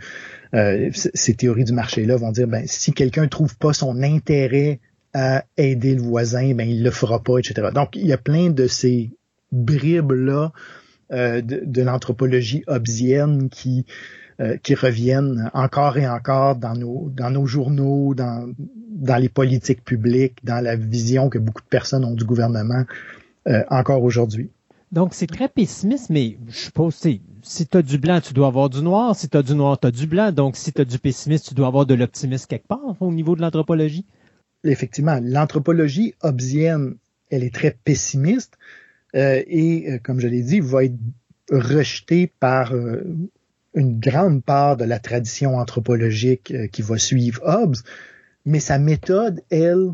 ces 0.93 1.35
théories 1.35 1.65
du 1.65 1.73
marché-là 1.73 2.17
vont 2.17 2.33
dire, 2.33 2.47
ben, 2.47 2.65
si 2.67 2.93
quelqu'un 2.93 3.29
trouve 3.29 3.57
pas 3.57 3.73
son 3.73 4.03
intérêt 4.03 4.81
à 5.15 5.45
aider 5.57 5.95
le 5.95 6.03
voisin, 6.03 6.55
ben 6.55 6.69
il 6.69 6.83
le 6.83 6.91
fera 6.91 7.23
pas, 7.23 7.39
etc. 7.39 7.69
Donc 7.75 7.97
il 7.97 8.07
y 8.07 8.13
a 8.13 8.19
plein 8.19 8.51
de 8.51 8.67
ces 8.67 9.11
bribes-là 9.53 10.53
euh, 11.11 11.41
de, 11.41 11.83
l'anthropologie 11.83 12.65
hobbesienne 12.67 13.49
qui, 13.49 13.87
euh, 14.41 14.57
qui 14.57 14.75
reviennent 14.75 15.51
encore 15.55 15.99
et 15.99 16.09
encore 16.09 16.57
dans 16.57 16.75
nos, 16.75 17.11
dans 17.15 17.31
nos 17.31 17.47
journaux, 17.47 18.15
dans, 18.15 18.53
dans 18.91 19.17
les 19.17 19.29
politiques 19.29 19.85
publiques, 19.85 20.45
dans 20.45 20.63
la 20.63 20.77
vision 20.77 21.29
que 21.29 21.39
beaucoup 21.39 21.63
de 21.63 21.69
personnes 21.69 22.05
ont 22.05 22.15
du 22.15 22.25
gouvernement 22.25 22.85
euh, 23.49 23.65
encore 23.71 24.03
aujourd'hui. 24.03 24.51
Donc, 24.91 25.13
c'est 25.13 25.27
très 25.27 25.49
pessimiste, 25.49 26.09
mais 26.09 26.39
je 26.49 26.57
suppose, 26.57 26.95
si 26.95 27.67
tu 27.67 27.77
as 27.77 27.83
du 27.83 27.99
blanc, 27.99 28.21
tu 28.21 28.33
dois 28.33 28.47
avoir 28.47 28.71
du 28.71 28.83
noir. 28.83 29.15
Si 29.15 29.29
tu 29.29 29.37
as 29.37 29.43
du 29.43 29.55
noir, 29.55 29.79
tu 29.79 29.87
as 29.87 29.91
du 29.91 30.07
blanc. 30.07 30.33
Donc, 30.33 30.57
si 30.57 30.73
tu 30.73 30.81
as 30.81 30.85
du 30.85 30.99
pessimiste, 30.99 31.49
tu 31.49 31.55
dois 31.55 31.67
avoir 31.67 31.85
de 31.85 31.95
l'optimisme 31.95 32.47
quelque 32.47 32.67
part 32.67 32.97
au 33.01 33.13
niveau 33.13 33.37
de 33.37 33.43
l'anthropologie. 33.43 34.07
Effectivement, 34.65 35.21
l'anthropologie 35.23 36.15
hobbesienne, 36.23 36.97
elle 37.31 37.45
est 37.45 37.55
très 37.55 37.77
pessimiste, 37.85 38.57
euh, 39.15 39.43
et, 39.47 39.91
euh, 39.91 39.99
comme 40.03 40.21
je 40.21 40.27
l'ai 40.27 40.43
dit, 40.43 40.61
va 40.61 40.85
être 40.85 40.95
rejeté 41.51 42.27
par 42.27 42.75
euh, 42.75 43.05
une 43.79 43.99
grande 43.99 44.45
part 44.45 44.77
de 44.77 44.85
la 44.85 44.99
tradition 44.99 45.57
anthropologique 45.57 46.53
qui 46.71 46.83
va 46.83 46.99
suivre 46.99 47.41
Hobbes, 47.45 47.77
mais 48.45 48.61
sa 48.61 48.79
méthode, 48.79 49.43
elle, 49.51 49.93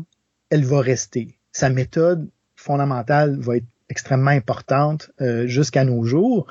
elle 0.49 0.65
va 0.65 0.81
rester. 0.81 1.37
Sa 1.51 1.69
méthode 1.69 2.29
fondamentale 2.55 3.37
va 3.39 3.57
être 3.57 3.65
extrêmement 3.89 4.31
importante 4.31 5.11
jusqu'à 5.45 5.83
nos 5.83 6.03
jours. 6.03 6.47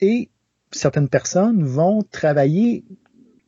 Et 0.00 0.28
certaines 0.70 1.08
personnes 1.08 1.64
vont 1.64 2.02
travailler 2.02 2.84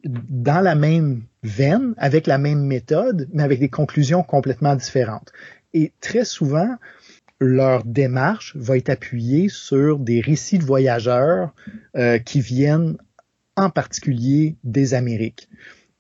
dans 0.04 0.60
la 0.60 0.74
même 0.74 1.22
veine, 1.42 1.94
avec 1.98 2.26
la 2.26 2.38
même 2.38 2.64
méthode, 2.64 3.28
mais 3.32 3.42
avec 3.42 3.60
des 3.60 3.68
conclusions 3.68 4.22
complètement 4.22 4.74
différentes. 4.74 5.32
Et 5.72 5.92
très 6.00 6.24
souvent, 6.24 6.76
leur 7.40 7.84
démarche 7.84 8.54
va 8.56 8.76
être 8.76 8.90
appuyée 8.90 9.48
sur 9.48 9.98
des 9.98 10.20
récits 10.20 10.58
de 10.58 10.64
voyageurs 10.64 11.54
euh, 11.96 12.18
qui 12.18 12.40
viennent 12.40 12.98
particulier 13.68 14.56
des 14.64 14.94
Amériques. 14.94 15.48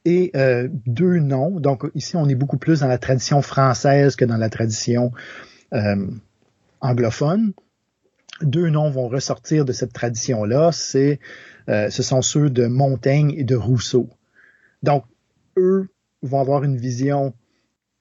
Et 0.06 0.30
euh, 0.34 0.68
deux 0.86 1.18
noms, 1.18 1.60
donc 1.60 1.84
ici 1.94 2.16
on 2.16 2.26
est 2.28 2.34
beaucoup 2.34 2.56
plus 2.56 2.80
dans 2.80 2.86
la 2.86 2.96
tradition 2.96 3.42
française 3.42 4.16
que 4.16 4.24
dans 4.24 4.38
la 4.38 4.48
tradition 4.48 5.12
euh, 5.74 6.06
anglophone. 6.80 7.52
Deux 8.40 8.70
noms 8.70 8.90
vont 8.90 9.08
ressortir 9.08 9.66
de 9.66 9.72
cette 9.72 9.92
tradition-là, 9.92 10.72
c'est 10.72 11.20
ce 11.68 12.02
sont 12.02 12.20
ceux 12.20 12.50
de 12.50 12.66
Montaigne 12.66 13.32
et 13.36 13.44
de 13.44 13.54
Rousseau. 13.54 14.08
Donc 14.82 15.04
eux 15.56 15.88
vont 16.22 16.40
avoir 16.40 16.64
une 16.64 16.76
vision 16.76 17.32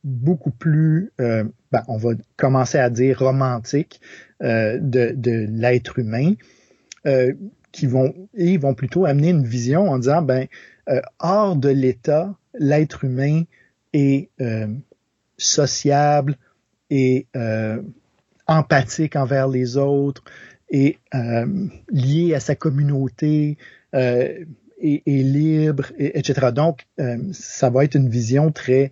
beaucoup 0.04 0.52
plus, 0.52 1.12
euh, 1.20 1.44
ben, 1.72 1.84
on 1.88 1.98
va 1.98 2.12
commencer 2.38 2.78
à 2.78 2.90
dire 2.90 3.20
romantique 3.20 4.02
euh, 4.42 4.78
de, 4.82 5.48
l'être 5.50 6.00
humain, 6.00 6.34
euh, 7.06 7.34
qui 7.72 7.88
vont 7.88 8.14
et 8.36 8.58
vont 8.58 8.74
plutôt 8.74 9.06
amener 9.06 9.30
une 9.30 9.46
vision 9.46 9.90
en 9.90 10.00
disant 10.00 10.22
ben 10.22 10.48
hors 11.20 11.56
de 11.56 11.70
l'État, 11.70 12.36
l'être 12.58 13.04
humain 13.04 13.44
est 13.94 14.30
sociable 15.38 16.36
et 16.90 17.28
empathique 18.48 19.16
envers 19.16 19.48
les 19.48 19.78
autres 19.78 20.24
et 20.72 20.98
lié 21.92 22.34
à 22.34 22.40
sa 22.40 22.56
communauté. 22.56 23.58
est, 23.94 25.06
libre, 25.06 25.92
et, 25.98 26.18
etc. 26.18 26.48
Donc, 26.54 26.88
ça 27.34 27.70
va 27.70 27.84
être 27.84 27.96
une 27.96 28.10
vision 28.10 28.52
très 28.52 28.90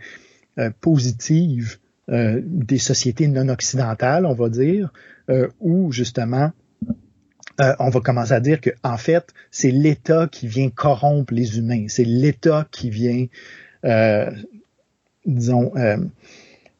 euh, 0.60 0.72
positive 0.82 1.78
euh, 2.10 2.42
des 2.44 2.80
sociétés 2.80 3.28
non 3.28 3.48
occidentales, 3.50 4.26
on 4.26 4.34
va 4.34 4.50
dire, 4.50 4.92
euh, 5.30 5.50
où 5.60 5.92
justement 5.92 6.52
on 7.60 7.90
va 7.90 8.00
commencer 8.02 8.34
à 8.34 8.40
dire 8.40 8.62
que 8.62 8.70
en 8.84 8.98
fait 8.98 9.34
c'est 9.52 9.72
l'État 9.72 10.28
qui 10.32 10.48
vient 10.48 10.70
corrompre 10.70 11.34
les 11.34 11.58
humains, 11.58 11.86
c'est 11.88 12.04
l'État 12.04 12.68
qui 12.72 12.90
vient, 12.90 13.26
disons, 15.26 15.74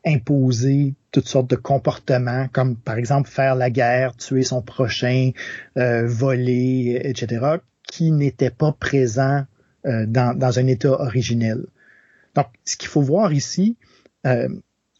imposer 0.06 0.94
toutes 1.12 1.28
sortes 1.28 1.50
de 1.50 1.56
comportements, 1.56 2.48
comme 2.54 2.76
par 2.76 2.98
exemple 2.98 3.30
faire 3.30 3.56
la 3.56 3.70
guerre, 3.70 4.16
tuer 4.16 4.44
son 4.44 4.62
prochain, 4.62 5.32
voler, 5.76 7.02
etc., 7.04 7.58
qui 7.84 8.12
n'étaient 8.12 8.52
pas 8.52 8.72
présents 8.72 9.46
dans, 9.84 10.38
dans, 10.38 10.60
un 10.60 10.68
État 10.68 10.92
originel. 10.92 11.66
Donc, 12.38 12.48
ce 12.66 12.78
qu'il 12.78 12.88
faut 12.88 13.02
voir 13.02 13.34
ici, 13.34 13.78
euh, 14.28 14.48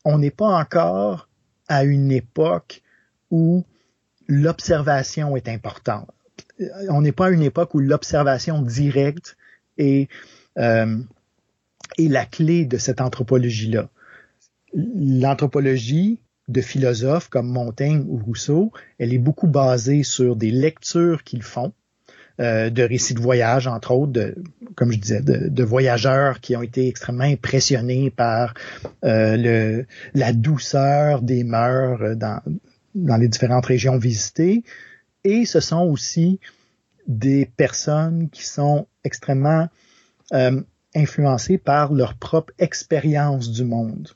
on 0.04 0.18
n'est 0.18 0.32
pas 0.32 0.58
encore 0.58 1.30
à 1.68 1.84
une 1.84 2.12
époque 2.12 2.82
où 3.30 3.64
l'observation 4.28 5.36
est 5.36 5.48
importante. 5.48 6.10
On 6.90 7.02
n'est 7.02 7.12
pas 7.12 7.28
à 7.28 7.30
une 7.30 7.44
époque 7.44 7.74
où 7.74 7.80
l'observation 7.80 8.62
directe 8.62 9.38
est, 9.78 10.10
euh, 10.58 10.98
est 11.98 12.08
la 12.08 12.26
clé 12.26 12.66
de 12.66 12.78
cette 12.78 13.02
anthropologie-là. 13.02 13.90
L'anthropologie 14.74 16.20
de 16.48 16.62
philosophes 16.62 17.30
comme 17.30 17.48
Montaigne 17.48 18.06
ou 18.08 18.18
Rousseau, 18.18 18.72
elle 19.00 19.14
est 19.14 19.20
beaucoup 19.20 19.48
basée 19.48 20.04
sur 20.04 20.36
des 20.36 20.52
lectures 20.52 21.24
qu'ils 21.24 21.44
font, 21.44 21.74
euh, 22.40 22.70
de 22.70 22.84
récits 22.84 23.16
de 23.16 23.20
voyage, 23.20 23.68
entre 23.68 23.92
autres, 23.92 24.12
de, 24.12 24.36
comme 24.76 24.92
je 24.92 24.98
disais, 24.98 25.22
de, 25.22 25.64
voyageurs 25.64 26.40
qui 26.40 26.56
ont 26.56 26.62
été 26.62 26.88
extrêmement 26.88 27.24
impressionnés 27.24 28.12
par 28.12 28.54
euh, 29.04 29.36
le, 29.38 29.86
la 30.14 30.34
douceur 30.34 31.22
des 31.22 31.44
mœurs 31.44 32.16
dans, 32.16 32.42
dans 33.06 33.18
les 33.18 33.28
différentes 33.28 33.66
régions 33.66 33.98
visitées. 33.98 34.64
Et 35.24 35.46
ce 35.46 35.60
sont 35.60 35.82
aussi 35.82 36.40
des 37.08 37.46
personnes 37.46 38.30
qui 38.30 38.46
sont 38.46 38.88
extrêmement 39.04 39.68
euh, 40.34 40.62
influencées 40.96 41.58
par 41.58 41.94
leur 41.94 42.16
propre 42.16 42.54
expérience 42.60 43.52
du 43.52 43.64
monde. 43.64 44.10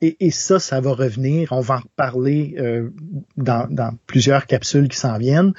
Et, 0.00 0.30
ça, 0.30 0.60
ça 0.60 0.80
va 0.80 0.92
revenir. 0.92 1.50
On 1.50 1.60
va 1.60 1.76
en 1.76 1.80
reparler 1.80 2.54
euh, 2.58 2.90
dans, 3.36 3.98
plusieurs 4.06 4.46
capsules 4.46 4.88
qui 4.88 4.96
s'en 4.96 5.18
viennent 5.18 5.52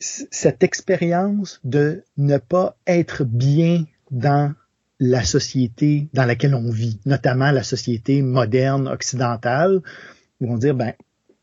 cette 0.00 0.62
expérience 0.62 1.60
de 1.62 2.04
ne 2.16 2.38
pas 2.38 2.76
être 2.86 3.24
bien 3.24 3.84
dans 4.10 4.54
la 4.98 5.24
société 5.24 6.08
dans 6.14 6.24
laquelle 6.24 6.54
on 6.54 6.70
vit, 6.70 7.00
notamment 7.04 7.50
la 7.50 7.62
société 7.62 8.22
moderne 8.22 8.88
occidentale, 8.88 9.82
où 10.40 10.52
on 10.52 10.56
dire 10.56 10.74
ben 10.74 10.94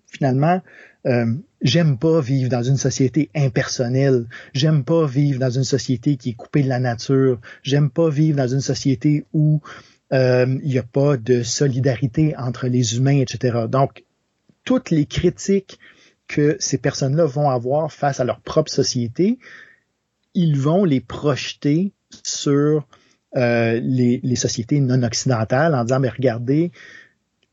finalement 0.08 0.62
euh, 1.08 1.34
j'aime 1.62 1.98
pas 1.98 2.20
vivre 2.20 2.50
dans 2.50 2.64
une 2.64 2.78
société 2.78 3.30
impersonnelle, 3.34 4.26
j'aime 4.54 4.84
pas 4.84 5.06
vivre 5.06 5.40
dans 5.40 5.50
une 5.50 5.64
société 5.64 6.18
qui 6.18 6.32
est 6.32 6.34
coupée 6.34 6.64
de 6.64 6.70
la 6.70 6.80
nature, 6.80 7.40
j'aime 7.64 7.90
pas 7.90 8.10
vivre 8.10 8.38
dans 8.38 8.48
une 8.48 8.62
société 8.62 9.26
où 9.34 9.62
euh, 10.12 10.46
il 10.64 10.70
n'y 10.70 10.78
a 10.78 10.84
pas 10.84 11.16
de 11.18 11.44
solidarité 11.44 12.36
entre 12.38 12.68
les 12.68 12.98
humains, 12.98 13.20
etc. 13.20 13.66
Donc 13.70 14.04
toutes 14.66 14.90
les 14.90 15.06
critiques 15.06 15.80
que 16.28 16.58
ces 16.60 16.78
personnes-là 16.78 17.26
vont 17.26 17.50
avoir 17.50 17.92
face 17.92 18.20
à 18.20 18.26
leur 18.26 18.42
propre 18.42 18.72
société, 18.72 19.40
ils 20.34 20.60
vont 20.60 20.84
les 20.84 21.00
projeter 21.00 21.94
sur 22.24 22.86
euh, 23.38 23.80
les, 23.82 24.20
les, 24.24 24.36
sociétés 24.36 24.80
non 24.80 25.04
occidentales 25.04 25.74
en 25.74 25.84
disant 25.84 26.00
mais 26.00 26.10
regardez 26.10 26.72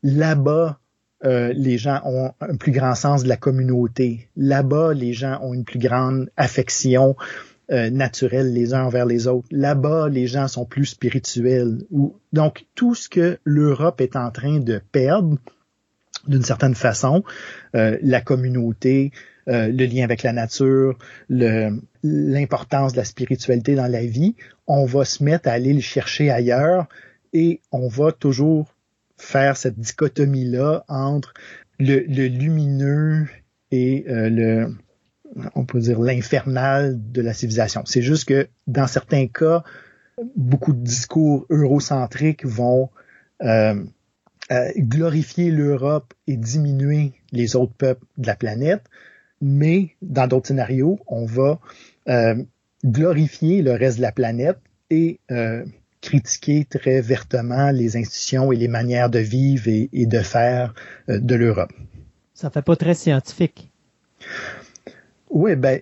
là-bas 0.03 0.79
euh, 1.25 1.53
les 1.55 1.77
gens 1.77 2.01
ont 2.05 2.33
un 2.39 2.55
plus 2.55 2.71
grand 2.71 2.95
sens 2.95 3.23
de 3.23 3.29
la 3.29 3.37
communauté. 3.37 4.29
Là-bas, 4.37 4.93
les 4.93 5.13
gens 5.13 5.39
ont 5.41 5.53
une 5.53 5.63
plus 5.63 5.79
grande 5.79 6.29
affection 6.37 7.15
euh, 7.71 7.89
naturelle 7.89 8.53
les 8.53 8.73
uns 8.73 8.83
envers 8.83 9.05
les 9.05 9.27
autres. 9.27 9.47
Là-bas, 9.51 10.09
les 10.09 10.27
gens 10.27 10.47
sont 10.47 10.65
plus 10.65 10.85
spirituels. 10.85 11.79
Donc, 12.31 12.65
tout 12.75 12.93
ce 12.93 13.09
que 13.09 13.39
l'Europe 13.43 14.01
est 14.01 14.15
en 14.15 14.29
train 14.29 14.59
de 14.59 14.79
perdre, 14.91 15.37
d'une 16.27 16.43
certaine 16.43 16.75
façon, 16.75 17.23
euh, 17.75 17.97
la 18.01 18.21
communauté, 18.21 19.11
le 19.47 19.85
lien 19.85 20.03
avec 20.03 20.23
la 20.23 20.33
nature, 20.33 20.97
l'importance 21.29 22.93
de 22.93 22.97
la 22.97 23.05
spiritualité 23.05 23.75
dans 23.75 23.85
la 23.85 24.03
vie, 24.03 24.35
on 24.65 24.85
va 24.85 25.05
se 25.05 25.23
mettre 25.23 25.47
à 25.47 25.51
aller 25.51 25.71
le 25.71 25.81
chercher 25.81 26.31
ailleurs 26.31 26.87
et 27.31 27.61
on 27.71 27.87
va 27.87 28.11
toujours 28.11 28.74
faire 29.17 29.57
cette 29.57 29.79
dichotomie-là 29.79 30.83
entre 30.87 31.33
le, 31.79 31.99
lumineux 32.27 33.27
et 33.71 34.05
euh, 34.07 34.29
le, 34.29 34.75
on 35.55 35.65
peut 35.65 35.79
dire 35.79 35.99
l'infernal 35.99 36.99
de 37.11 37.21
la 37.21 37.33
civilisation. 37.33 37.83
C'est 37.85 38.01
juste 38.01 38.25
que 38.25 38.47
dans 38.67 38.87
certains 38.87 39.27
cas, 39.27 39.63
beaucoup 40.35 40.73
de 40.73 40.83
discours 40.83 41.45
eurocentriques 41.49 42.45
vont 42.45 42.89
euh, 43.43 43.83
euh, 44.51 44.71
glorifier 44.77 45.51
l'Europe 45.51 46.13
et 46.27 46.37
diminuer 46.37 47.13
les 47.31 47.55
autres 47.55 47.73
peuples 47.73 48.05
de 48.17 48.27
la 48.27 48.35
planète, 48.35 48.83
mais 49.41 49.95
dans 50.01 50.27
d'autres 50.27 50.47
scénarios, 50.47 50.99
on 51.07 51.25
va 51.25 51.59
glorifier 52.85 53.63
le 53.63 53.71
reste 53.71 53.97
de 53.97 54.03
la 54.03 54.11
planète 54.11 54.59
et 54.91 55.19
critiquer 56.05 56.65
très 56.65 57.01
vertement 57.01 57.71
les 57.71 57.97
institutions 57.97 58.51
et 58.51 58.55
les 58.55 58.67
manières 58.67 59.09
de 59.09 59.19
vivre 59.19 59.67
et, 59.67 60.05
de 60.05 60.19
faire 60.19 60.73
euh, 61.09 61.19
de 61.19 61.35
l'Europe. 61.35 61.73
Ça 62.33 62.49
fait 62.51 62.61
pas 62.61 62.75
très 62.75 62.93
scientifique. 62.93 63.71
Oui, 65.29 65.55
ben 65.55 65.81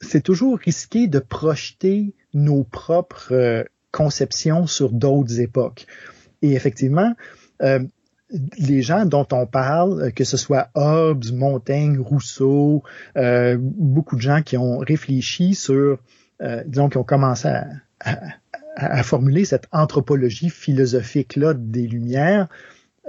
c'est 0.00 0.22
toujours 0.22 0.58
risqué 0.58 1.08
de 1.08 1.18
projeter 1.18 2.14
nos 2.32 2.62
propres 2.62 3.32
euh, 3.32 3.64
conceptions 3.90 4.66
sur 4.66 4.92
d'autres 4.92 5.40
époques. 5.40 5.86
Et 6.40 6.52
effectivement, 6.52 7.14
euh, 7.62 7.80
les 8.58 8.82
gens 8.82 9.04
dont 9.04 9.26
on 9.32 9.46
parle, 9.46 10.12
que 10.12 10.24
ce 10.24 10.36
soit 10.36 10.70
Hobbes, 10.74 11.32
Montaigne, 11.34 11.98
Rousseau, 11.98 12.82
beaucoup 13.14 14.16
de 14.16 14.22
gens 14.22 14.40
qui 14.40 14.56
ont 14.56 14.78
réfléchi 14.78 15.54
sur, 15.54 15.98
disons, 16.64 16.88
qui 16.88 16.96
ont 16.96 17.04
commencé 17.04 17.48
à, 17.48 17.66
à, 18.00 18.16
formuler 19.02 19.44
cette 19.44 19.66
anthropologie 19.72 20.50
philosophique-là 20.50 21.54
des 21.54 21.86
Lumières 21.86 22.48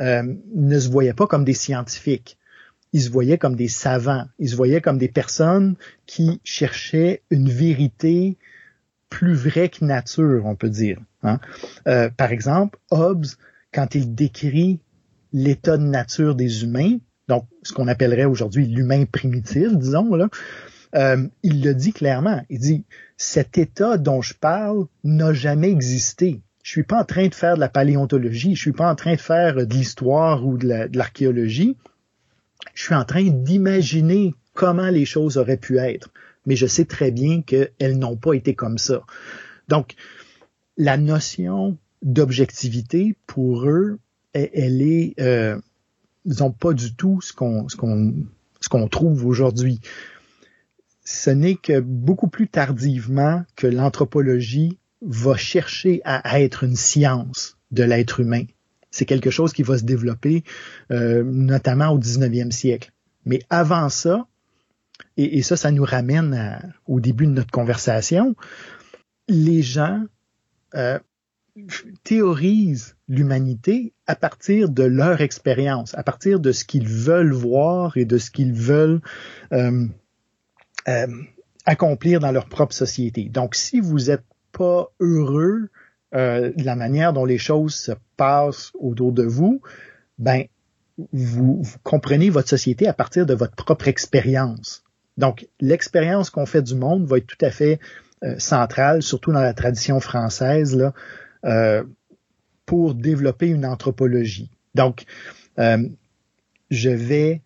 euh, 0.02 0.24
ne 0.56 0.80
se 0.80 0.90
voyaient 0.90 1.14
pas 1.14 1.28
comme 1.28 1.46
des 1.46 1.54
scientifiques. 1.54 2.38
Ils 2.94 3.02
se 3.02 3.10
voyaient 3.10 3.38
comme 3.38 3.56
des 3.56 3.68
savants. 3.68 4.26
Ils 4.40 4.50
se 4.50 4.56
voyaient 4.56 4.82
comme 4.82 4.98
des 4.98 5.08
personnes 5.08 5.76
qui 6.06 6.42
cherchaient 6.44 7.22
une 7.30 7.50
vérité 7.50 8.38
plus 9.10 9.34
vraie 9.34 9.70
que 9.70 9.86
nature, 9.86 10.46
on 10.46 10.56
peut 10.56 10.70
dire. 10.70 11.00
Hein. 11.22 11.40
Euh, 11.88 12.10
par 12.10 12.32
exemple, 12.32 12.80
Hobbes, 12.92 13.28
quand 13.72 13.96
il 13.96 14.16
décrit 14.16 14.80
l'état 15.32 15.78
de 15.78 15.84
nature 15.84 16.36
des 16.36 16.64
humains, 16.64 16.98
donc 17.28 17.46
ce 17.64 17.74
qu'on 17.74 17.88
appellerait 17.88 18.26
aujourd'hui 18.26 18.68
l'humain 18.68 19.06
primitif, 19.06 19.76
disons, 19.76 20.16
là, 20.16 20.30
euh, 20.96 21.28
il 21.42 21.64
le 21.64 21.74
dit 21.74 21.94
clairement. 21.94 22.44
Il 22.50 22.60
dit, 22.60 22.84
cet 23.18 23.58
état 23.58 23.98
dont 23.98 24.22
je 24.22 24.34
parle 24.34 24.86
n'a 25.04 25.34
jamais 25.34 25.72
existé. 25.72 26.42
Je 26.64 26.72
suis 26.72 26.84
pas 26.84 27.02
en 27.02 27.06
train 27.06 27.28
de 27.28 27.36
faire 27.36 27.56
de 27.56 27.60
la 27.60 27.70
paléontologie, 27.70 28.56
je 28.56 28.62
suis 28.62 28.72
pas 28.72 28.90
en 28.90 28.96
train 28.96 29.16
de 29.16 29.20
faire 29.20 29.56
de 29.56 29.74
l'histoire 29.74 30.46
ou 30.46 30.58
de 30.58 30.90
l'archéologie. 30.94 31.76
Je 32.74 32.84
suis 32.84 32.96
en 32.96 33.04
train 33.04 33.24
d'imaginer 33.24 34.34
comment 34.54 34.90
les 34.90 35.06
choses 35.06 35.38
auraient 35.38 35.58
pu 35.58 35.78
être. 35.78 36.12
Mais 36.46 36.56
je 36.56 36.68
sais 36.68 36.86
très 36.86 37.12
bien 37.12 37.42
qu'elles 37.42 37.98
n'ont 37.98 38.16
pas 38.16 38.34
été 38.34 38.56
comme 38.56 38.78
ça. 38.78 39.02
Donc, 39.68 39.96
la 40.78 40.98
notion 40.98 41.78
d'objectivité, 42.02 43.16
pour 43.28 43.68
eux, 43.68 44.00
elle, 44.34 44.82
est, 44.82 45.20
euh, 45.20 45.60
disons, 46.26 46.52
pas 46.52 46.74
du 46.74 46.96
tout 46.96 47.22
ce 47.22 47.34
qu'on 47.34 47.70
ce 47.70 47.76
qu'on 47.76 48.14
ce 48.62 48.70
qu'on 48.70 48.88
trouve 48.88 49.26
aujourd'hui 49.26 49.80
ce 51.04 51.30
n'est 51.30 51.56
que 51.56 51.80
beaucoup 51.80 52.28
plus 52.28 52.48
tardivement 52.48 53.44
que 53.56 53.68
l'anthropologie 53.68 54.78
va 55.02 55.36
chercher 55.36 56.02
à 56.06 56.40
être 56.42 56.64
une 56.64 56.76
science 56.76 57.58
de 57.72 57.84
l'être 57.84 58.22
humain. 58.22 58.46
C'est 58.92 59.06
quelque 59.06 59.32
chose 59.32 59.54
qui 59.54 59.64
va 59.64 59.78
se 59.78 59.84
développer 59.84 60.44
euh, 60.92 61.24
notamment 61.24 61.90
au 61.90 62.00
19e 62.00 62.52
siècle. 62.52 62.92
Mais 63.26 63.42
avant 63.50 63.90
ça, 63.90 64.28
et, 65.18 65.42
ça, 65.42 65.58
ça 65.58 65.72
nous 65.72 65.84
ramène 65.84 66.62
au 66.88 67.00
début 67.00 67.26
de 67.26 67.32
notre 67.32 67.52
conversation, 67.52 68.36
les 69.28 69.62
gens 69.62 70.04
euh, 70.76 71.00
théorisent 72.04 72.96
l'humanité 73.08 73.94
à 74.08 74.16
partir 74.16 74.70
de 74.70 74.84
leur 74.84 75.22
expérience, 75.22 75.96
à 75.96 76.04
partir 76.04 76.40
de 76.40 76.52
ce 76.52 76.66
qu'ils 76.66 76.88
veulent 76.88 77.34
voir 77.34 77.98
et 77.98 78.06
de 78.06 78.18
ce 78.18 78.32
qu'ils 78.32 78.54
veulent 78.54 79.02
euh, 79.52 79.88
euh, 80.88 81.08
accomplir 81.66 82.20
dans 82.20 82.32
leur 82.32 82.48
propre 82.48 82.74
société. 82.74 83.30
Donc, 83.30 83.56
si 83.56 83.80
vous 83.80 84.00
n'êtes 84.06 84.26
pas 84.52 84.92
heureux 85.00 85.70
euh, 86.14 86.52
de 86.52 86.64
la 86.64 86.76
manière 86.76 87.14
dont 87.14 87.26
les 87.26 87.38
choses 87.38 87.74
se 87.74 87.94
passent 88.18 88.72
autour 88.76 89.14
de 89.14 89.24
vous, 89.24 89.62
ben 90.18 90.44
vous, 91.12 91.64
comprenez 91.84 92.30
votre 92.30 92.50
société 92.50 92.88
à 92.88 92.94
partir 92.94 93.26
de 93.26 93.34
votre 93.34 93.56
propre 93.56 93.88
expérience. 93.88 94.84
Donc, 95.18 95.48
l'expérience 95.60 96.30
qu'on 96.30 96.46
fait 96.46 96.62
du 96.62 96.76
monde 96.76 97.06
va 97.06 97.18
être 97.18 97.28
tout 97.28 97.46
à 97.46 97.50
fait 97.50 97.80
euh, 98.24 98.38
centrale, 98.38 99.02
surtout 99.02 99.32
dans 99.32 99.42
la 99.42 99.54
tradition 99.54 100.00
française, 100.00 100.76
là, 100.76 100.94
euh, 101.46 101.84
pour 102.66 102.94
développer 102.94 103.48
une 103.48 103.66
anthropologie. 103.66 104.52
Donc, 104.76 105.06
je 105.58 106.90
vais 106.90 107.42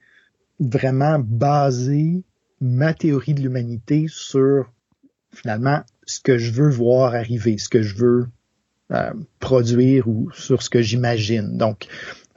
vraiment 0.60 1.20
baser 1.20 2.24
ma 2.62 2.94
théorie 2.94 3.34
de 3.34 3.42
l'humanité 3.42 4.08
sur 4.10 4.72
finalement 5.34 5.82
ce 6.06 6.20
que 6.20 6.38
je 6.38 6.52
veux 6.52 6.70
voir 6.70 7.14
arriver, 7.14 7.58
ce 7.58 7.70
que 7.70 7.82
je 7.82 7.96
veux 7.96 8.28
euh, 8.92 9.12
produire 9.40 10.08
ou 10.08 10.32
sur 10.32 10.64
ce 10.64 10.70
que 10.70 10.82
j'imagine. 10.82 11.58
Donc, 11.58 11.88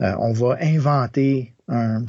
euh, 0.00 0.14
on 0.18 0.32
va 0.32 0.58
inventer 0.60 1.54
un, 1.68 2.04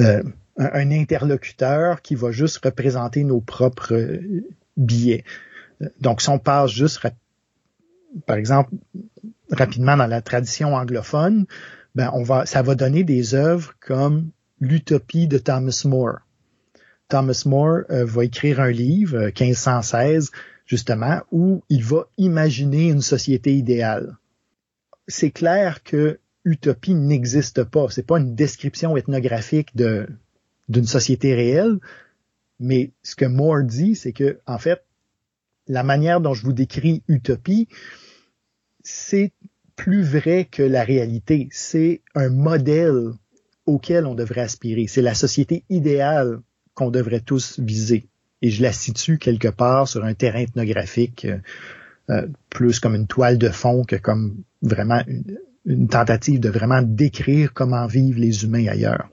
euh, 0.00 0.22
un 0.58 0.90
interlocuteur 0.90 2.02
qui 2.02 2.14
va 2.14 2.30
juste 2.30 2.64
représenter 2.64 3.24
nos 3.24 3.40
propres 3.40 4.20
billets. 4.76 5.24
Donc, 6.00 6.20
si 6.22 6.28
on 6.28 6.38
passe 6.38 6.70
juste, 6.70 7.00
par 8.26 8.36
exemple, 8.36 8.70
rapidement 9.50 9.96
dans 9.96 10.06
la 10.06 10.22
tradition 10.22 10.74
anglophone, 10.74 11.46
ben 11.94 12.10
on 12.12 12.22
va, 12.22 12.46
ça 12.46 12.62
va 12.62 12.74
donner 12.74 13.04
des 13.04 13.34
œuvres 13.34 13.74
comme 13.80 14.30
l'utopie 14.60 15.28
de 15.28 15.38
Thomas 15.38 15.82
More. 15.84 16.18
Thomas 17.08 17.42
More 17.46 17.82
euh, 17.90 18.04
va 18.04 18.24
écrire 18.24 18.60
un 18.60 18.70
livre, 18.70 19.26
1516, 19.26 20.30
euh, 20.32 20.38
justement, 20.66 21.20
où 21.30 21.62
il 21.68 21.84
va 21.84 22.08
imaginer 22.18 22.88
une 22.88 23.02
société 23.02 23.54
idéale. 23.54 24.16
C'est 25.06 25.30
clair 25.30 25.82
que 25.82 26.18
utopie 26.44 26.94
n'existe 26.94 27.64
pas. 27.64 27.86
C'est 27.90 28.06
pas 28.06 28.18
une 28.18 28.34
description 28.34 28.96
ethnographique 28.96 29.76
d'une 29.76 30.86
société 30.86 31.34
réelle, 31.34 31.78
mais 32.58 32.92
ce 33.02 33.14
que 33.14 33.24
Moore 33.24 33.64
dit, 33.64 33.94
c'est 33.94 34.12
que 34.12 34.40
en 34.46 34.58
fait, 34.58 34.82
la 35.68 35.82
manière 35.82 36.20
dont 36.20 36.34
je 36.34 36.44
vous 36.44 36.52
décris 36.52 37.02
utopie, 37.08 37.68
c'est 38.82 39.32
plus 39.74 40.02
vrai 40.02 40.46
que 40.50 40.62
la 40.62 40.84
réalité. 40.84 41.48
C'est 41.52 42.00
un 42.14 42.30
modèle 42.30 43.12
auquel 43.66 44.06
on 44.06 44.14
devrait 44.14 44.40
aspirer. 44.40 44.86
C'est 44.86 45.02
la 45.02 45.14
société 45.14 45.64
idéale 45.68 46.40
qu'on 46.76 46.90
devrait 46.90 47.20
tous 47.20 47.58
viser. 47.58 48.06
Et 48.42 48.50
je 48.50 48.62
la 48.62 48.72
situe 48.72 49.18
quelque 49.18 49.48
part 49.48 49.88
sur 49.88 50.04
un 50.04 50.14
terrain 50.14 50.40
ethnographique, 50.40 51.24
euh, 51.24 51.38
euh, 52.10 52.28
plus 52.50 52.78
comme 52.78 52.94
une 52.94 53.08
toile 53.08 53.38
de 53.38 53.48
fond 53.48 53.82
que 53.82 53.96
comme 53.96 54.36
vraiment 54.62 55.02
une, 55.64 55.88
tentative 55.88 56.38
de 56.38 56.48
vraiment 56.48 56.80
décrire 56.80 57.52
comment 57.52 57.88
vivent 57.88 58.18
les 58.18 58.44
humains 58.44 58.68
ailleurs. 58.68 59.08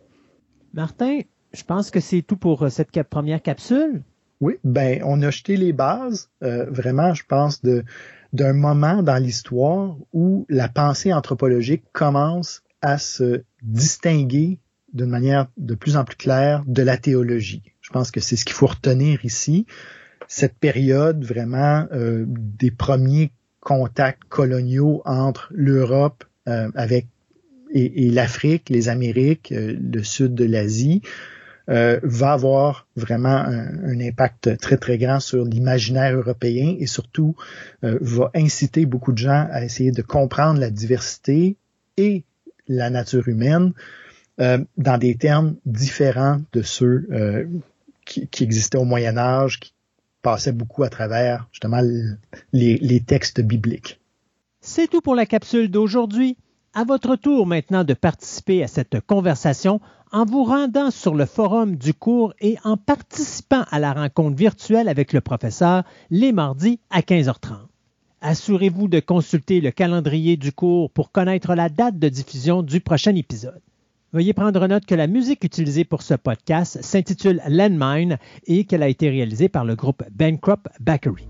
Martin, 0.76 1.22
je 1.52 1.64
pense 1.64 1.90
que 1.90 2.00
c'est 2.00 2.22
tout 2.22 2.38
pour 2.38 2.62
euh, 2.62 2.70
cette 2.70 2.92
première 3.10 3.42
capsule. 3.42 4.04
Oui, 4.40 4.58
ben 4.64 5.02
on 5.06 5.22
a 5.22 5.32
jeté 5.32 5.56
les 5.56 5.72
bases, 5.72 6.30
vraiment, 6.42 7.14
je 7.14 7.24
pense, 7.26 7.62
de 7.62 7.86
d'un 8.34 8.52
moment 8.52 9.04
dans 9.04 9.24
l'histoire 9.24 9.96
où 10.12 10.46
la 10.50 10.68
pensée 10.68 11.14
anthropologique 11.14 11.84
commence 11.94 12.64
à 12.82 12.98
se 12.98 13.44
distinguer 13.62 14.60
d'une 14.94 15.10
manière 15.10 15.48
de 15.58 15.76
plus 15.76 15.98
en 15.98 16.06
plus 16.06 16.16
claire 16.16 16.64
de 16.68 16.82
la 16.82 16.98
théologie. 16.98 17.64
Je 17.82 17.90
pense 17.90 18.12
que 18.12 18.20
c'est 18.20 18.36
ce 18.36 18.46
qu'il 18.46 18.56
faut 18.56 18.68
retenir 18.68 19.26
ici. 19.26 19.66
cette 20.28 20.56
période 20.58 21.24
vraiment 21.24 21.86
euh, 21.92 22.26
des 22.28 22.72
premiers 22.72 23.32
contacts 23.60 24.24
coloniaux 24.30 25.02
entre 25.06 25.52
l'Europe 25.54 26.24
euh, 26.48 26.70
avec 26.76 27.08
et, 27.76 28.12
l'Afrique, 28.12 28.70
les 28.70 28.88
Amériques, 28.88 29.52
euh, 29.52 29.76
le 29.80 30.04
sud 30.04 30.36
de 30.36 30.46
l'Asie, 30.46 31.02
va 31.68 32.34
avoir 32.34 32.88
vraiment 32.98 33.38
un, 33.38 34.00
impact 34.02 34.58
très 34.58 34.76
très 34.76 34.98
grand 34.98 35.22
sur 35.22 35.46
l'imaginaire 35.46 36.14
européen 36.14 36.76
et 36.78 36.88
surtout 36.88 37.38
va 37.82 38.30
inciter 38.36 38.86
beaucoup 38.86 39.14
de 39.14 39.18
gens 39.18 39.48
à 39.50 39.64
essayer 39.64 39.92
de 39.92 40.02
comprendre 40.02 40.60
la 40.60 40.70
diversité 40.70 41.56
et 41.96 42.26
la 42.68 42.90
nature 42.90 43.30
humaine 43.30 43.72
dans 44.38 44.98
des 44.98 45.16
termes 45.16 45.56
différents 45.66 46.42
de 46.54 46.62
ceux 46.62 47.08
qui, 48.06 48.28
qui, 48.28 48.44
existaient 48.44 48.78
au 48.78 48.86
Moyen 48.86 49.18
Âge, 49.18 49.60
qui, 49.60 49.74
passait 50.24 50.54
beaucoup 50.54 50.84
à 50.84 50.90
travers 50.90 51.48
justement 51.52 51.82
les, 52.54 52.78
les 52.78 53.00
textes 53.02 53.42
bibliques. 53.42 54.00
C'est 54.62 54.88
tout 54.88 55.02
pour 55.02 55.14
la 55.14 55.28
capsule 55.28 55.70
d'aujourd'hui. 55.70 56.38
À 56.74 56.86
votre 56.86 57.16
tour 57.18 57.46
maintenant 57.46 57.84
de 57.84 57.94
participer 57.94 58.64
à 58.64 58.68
cette 58.68 59.00
conversation 59.02 59.80
en 60.12 60.26
vous 60.26 60.44
rendant 60.44 60.90
sur 60.90 61.14
le 61.14 61.26
forum 61.26 61.76
du 61.76 61.94
cours 61.94 62.34
et 62.40 62.58
en 62.64 62.78
participant 62.78 63.66
à 63.70 63.80
la 63.80 63.94
rencontre 63.94 64.36
virtuelle 64.36 64.88
avec 64.88 65.14
le 65.14 65.22
professeur 65.22 65.84
les 66.10 66.32
mardis 66.32 66.80
à 66.90 67.02
15h30. 67.02 67.68
Assurez-vous 68.22 68.88
de 68.88 69.02
consulter 69.02 69.60
le 69.60 69.72
calendrier 69.72 70.38
du 70.38 70.54
cours 70.54 70.90
pour 70.90 71.12
connaître 71.12 71.54
la 71.54 71.70
date 71.70 72.00
de 72.00 72.10
diffusion 72.10 72.64
du 72.64 72.80
prochain 72.80 73.16
épisode. 73.16 73.62
Veuillez 74.14 74.34
prendre 74.34 74.68
note 74.68 74.86
que 74.86 74.94
la 74.94 75.08
musique 75.08 75.44
utilisée 75.44 75.86
pour 75.86 76.04
ce 76.04 76.14
podcast 76.14 76.78
s'intitule 76.84 77.42
Landmine 77.48 78.20
et 78.46 78.64
qu'elle 78.66 78.84
a 78.84 78.88
été 78.88 79.10
réalisée 79.10 79.50
par 79.50 79.66
le 79.66 79.76
groupe 79.76 80.04
Bankrupt 80.12 80.68
Bakery. 80.80 81.26